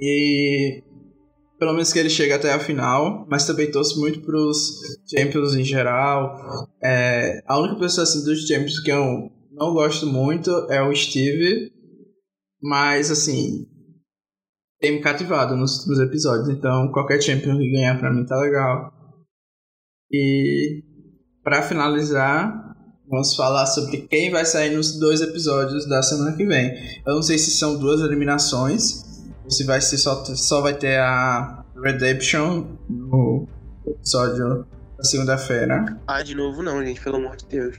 [0.00, 0.82] E
[1.58, 3.26] pelo menos que ele chegue até a final.
[3.30, 4.72] Mas também torço muito pros
[5.08, 6.66] Champions em geral.
[6.82, 11.70] É, a única pessoa assim, dos Champions que eu não gosto muito é o Steve.
[12.60, 13.66] Mas assim.
[14.82, 16.48] Tem me cativado nos últimos episódios.
[16.48, 18.92] Então qualquer Champion que ganhar pra mim tá legal.
[20.10, 20.82] E
[21.44, 22.74] pra finalizar,
[23.08, 27.00] vamos falar sobre quem vai sair nos dois episódios da semana que vem.
[27.06, 30.98] Eu não sei se são duas eliminações, ou se vai ser só, só vai ter
[30.98, 33.46] a Redemption no
[33.86, 34.66] episódio
[34.98, 35.96] da segunda-feira.
[36.08, 37.78] Ah, de novo não, gente, pelo amor de Deus.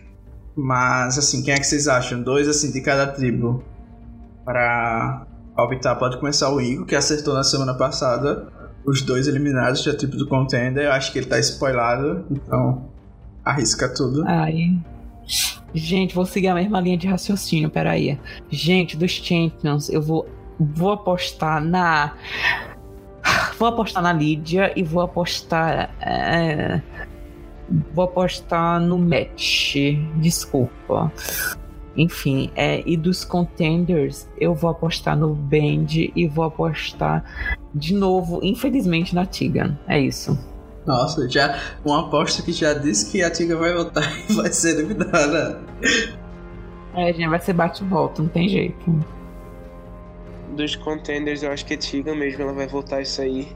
[0.55, 2.23] Mas assim, quem é que vocês acham?
[2.23, 3.61] Dois assim de cada tribo
[4.45, 5.97] para palpitar.
[5.97, 8.47] Pode começar o Igor, que acertou na semana passada
[8.85, 10.85] os dois eliminados da tribo do Contender.
[10.85, 12.89] Eu acho que ele tá spoilado, então
[13.43, 14.23] arrisca tudo.
[14.27, 14.77] Ai.
[15.73, 18.19] Gente, vou seguir a mesma linha de raciocínio, peraí.
[18.49, 20.27] Gente, dos Champions, eu vou,
[20.59, 22.13] vou apostar na.
[23.57, 25.89] Vou apostar na Lídia e vou apostar.
[26.01, 26.81] é,
[27.93, 29.75] vou apostar no match.
[30.17, 31.11] Desculpa.
[31.95, 37.23] Enfim, é, e dos contenders, eu vou apostar no Band e vou apostar
[37.73, 39.77] de novo, infelizmente, na Tigan.
[39.87, 40.37] É isso.
[40.85, 44.79] Nossa, já uma aposta que já disse que a Tiga vai voltar e vai ser
[44.79, 45.61] eliminada.
[46.95, 49.05] É, gente, vai ser bate e volta, não tem jeito.
[50.55, 53.47] Dos contenders, eu acho que é Tiga mesmo, ela vai voltar isso aí.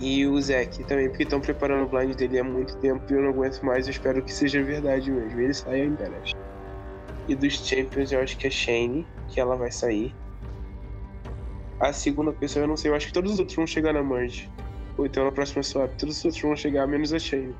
[0.00, 3.22] E o Zack também, porque estão preparando o blind dele há muito tempo e eu
[3.22, 5.38] não aguento mais, eu espero que seja verdade mesmo.
[5.38, 6.32] Ele sai em breve.
[7.28, 10.14] E dos Champions, eu acho que é Shane, que ela vai sair.
[11.78, 14.02] A segunda pessoa, eu não sei, eu acho que todos os outros vão chegar na
[14.02, 14.50] Merge.
[14.98, 17.54] Ou então na próxima swap, todos os outros vão chegar, menos a Shane.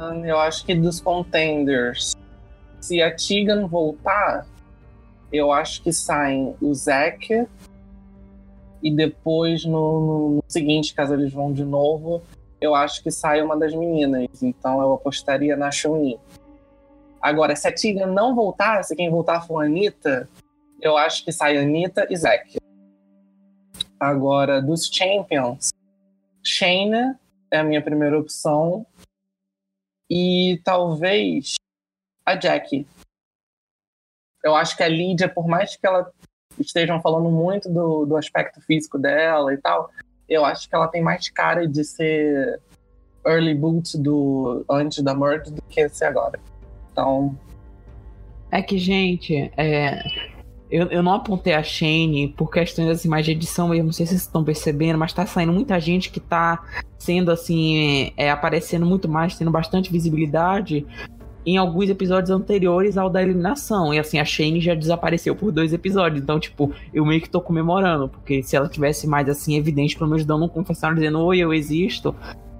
[0.00, 2.12] Hum, Eu acho que dos contenders,
[2.80, 4.46] se a Tegan voltar,
[5.32, 7.46] eu acho que saem o Zack
[8.82, 12.22] e depois no, no- seguinte, caso eles vão de novo,
[12.60, 14.28] eu acho que sai uma das meninas.
[14.42, 16.18] Então eu apostaria na Shuni.
[17.20, 20.28] Agora, se a Tegan não voltar, se quem voltar for a Anitta,
[20.80, 22.58] eu acho que sai Anitta e Zack.
[23.98, 25.70] Agora, dos Champions,
[26.44, 27.18] Shayna
[27.50, 28.86] é a minha primeira opção
[30.08, 31.54] e talvez
[32.24, 32.86] a Jack.
[34.44, 36.12] Eu acho que a Lídia, por mais que ela
[36.58, 39.90] estejam falando muito do, do aspecto físico dela e tal,
[40.28, 42.60] eu acho que ela tem mais cara de ser
[43.26, 46.38] early boot do antes da merge do que ser agora.
[46.98, 47.38] Então,
[48.50, 50.02] É que, gente, é,
[50.68, 54.04] eu, eu não apontei a Shane por questões assim, mais de edição mesmo, não sei
[54.04, 56.64] se vocês estão percebendo, mas tá saindo muita gente que tá
[56.98, 60.84] sendo assim, é, aparecendo muito mais, tendo bastante visibilidade
[61.46, 63.94] em alguns episódios anteriores ao da eliminação.
[63.94, 66.20] E assim, a Shane já desapareceu por dois episódios.
[66.20, 70.10] Então, tipo, eu meio que tô comemorando, porque se ela tivesse mais assim, evidente, pelo
[70.10, 72.14] menos dando um confessário dizendo, oi, eu existo.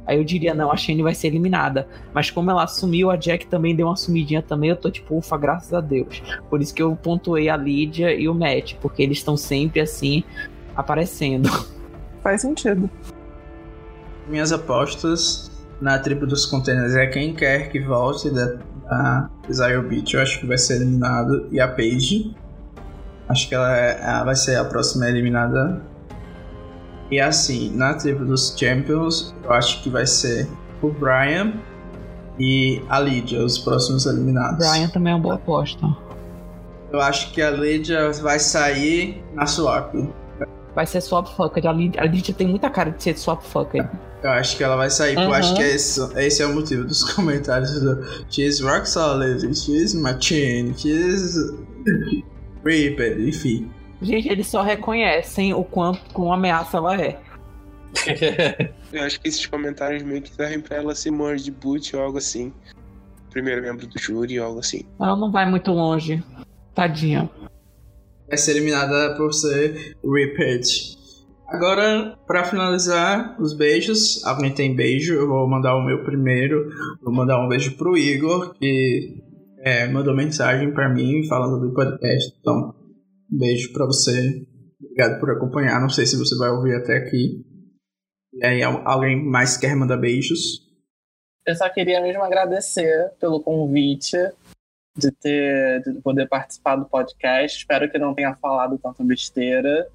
[0.09, 1.87] Aí eu diria, não, a Shane vai ser eliminada.
[2.15, 4.71] Mas como ela assumiu, a Jack também deu uma sumidinha também.
[4.71, 6.23] Eu tô tipo, ufa, graças a Deus.
[6.49, 10.25] Por isso que eu pontuei a Lídia e o Matt, porque eles estão sempre assim,
[10.75, 11.51] aparecendo.
[12.25, 12.89] faz sentido.
[14.27, 18.57] Minhas apostas na tribo dos containers é quem quer que volte da,
[18.89, 21.49] da Desire Beach, eu acho que vai ser eliminado.
[21.53, 22.35] E a Paige.
[23.29, 25.83] Acho que ela, é- ela vai ser a próxima eliminada.
[27.11, 30.47] E assim, na tribo dos Champions, eu acho que vai ser
[30.83, 31.55] o Brian
[32.39, 34.59] e a Lydia, os próximos eliminados.
[34.69, 35.87] Brian também é uma boa aposta.
[36.93, 39.95] Eu acho que a Lydia vai sair na swap.
[40.75, 41.67] Vai ser swap fucker.
[41.67, 43.89] A Lídia, a Lídia tem muita cara de ser swap fucker.
[44.23, 45.35] Eu acho que ela vai sair, porque eu Uhum.
[45.37, 50.75] acho que esse, esse é o motivo dos comentários do She's rock solid, she's machine,
[50.77, 51.35] she's
[52.65, 53.71] Reaper, enfim.
[54.01, 57.21] Gente, eles só reconhecem o quanto com ameaça ela é.
[58.93, 62.19] Eu acho que esses comentários meio que servem pra ela se merge boot ou algo
[62.19, 62.53] assim.
[63.31, 64.83] primeiro membro do júri ou algo assim.
[65.01, 66.23] Ela não vai muito longe.
[66.75, 67.29] Tadinha.
[68.29, 70.97] Vai ser eliminada por ser repeat.
[71.49, 74.25] Agora, pra finalizar, os beijos.
[74.25, 75.15] Alguém tem beijo?
[75.15, 76.69] Eu vou mandar o meu primeiro.
[77.03, 79.23] Vou mandar um beijo pro Igor, que
[79.61, 82.35] é, mandou mensagem pra mim falando do podcast.
[82.39, 82.75] Então,
[83.33, 84.47] um beijo pra você.
[84.83, 85.81] Obrigado por acompanhar.
[85.81, 87.45] Não sei se você vai ouvir até aqui.
[88.35, 90.67] E aí, al- alguém mais quer mandar beijos?
[91.47, 94.17] Eu só queria mesmo agradecer pelo convite
[94.97, 97.59] de ter de poder participar do podcast.
[97.59, 99.89] Espero que não tenha falado tanta besteira.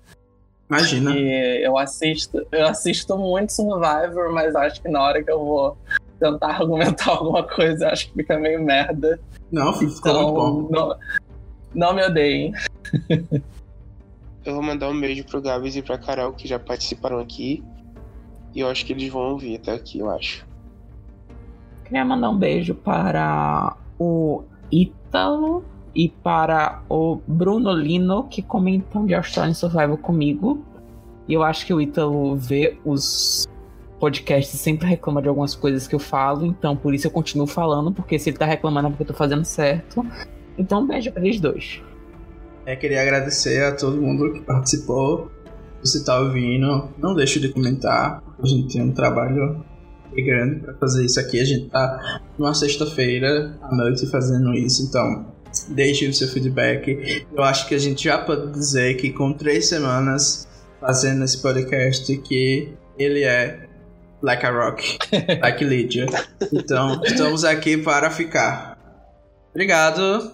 [0.69, 1.11] Imagina.
[1.15, 5.77] E eu assisto, eu assisto muito Survivor, mas acho que na hora que eu vou
[6.19, 9.19] tentar argumentar alguma coisa, acho que fica meio merda.
[9.51, 10.67] Não, ficou muito bom.
[10.69, 10.99] Então, não,
[11.75, 12.53] não me odeiem.
[14.45, 17.63] Eu vou mandar um beijo pro Gabs e pra Carol que já participaram aqui.
[18.53, 20.45] E eu acho que eles vão ouvir até aqui, eu acho.
[21.85, 25.63] Queria mandar um beijo para o Ítalo
[25.95, 30.63] e para o Bruno Lino, que comentam de Australian Survival comigo.
[31.27, 33.47] E eu acho que o Ítalo vê os
[33.99, 37.47] podcasts e sempre reclama de algumas coisas que eu falo, então por isso eu continuo
[37.47, 40.05] falando, porque se ele tá reclamando é porque eu tô fazendo certo.
[40.57, 41.81] Então um beijo pra eles dois.
[42.65, 45.31] É, queria agradecer a todo mundo que participou.
[45.81, 48.23] Você tá ouvindo, não deixe de comentar.
[48.41, 49.63] A gente tem um trabalho
[50.15, 51.39] grande para fazer isso aqui.
[51.39, 55.25] A gente tá numa sexta-feira à noite fazendo isso, então
[55.69, 57.25] deixe o seu feedback.
[57.35, 60.47] Eu acho que a gente já pode dizer que com três semanas
[60.79, 63.67] fazendo esse podcast que ele é
[64.21, 64.97] like a rock,
[65.41, 66.05] like Lydia.
[66.51, 68.77] Então estamos aqui para ficar.
[69.51, 70.33] Obrigado,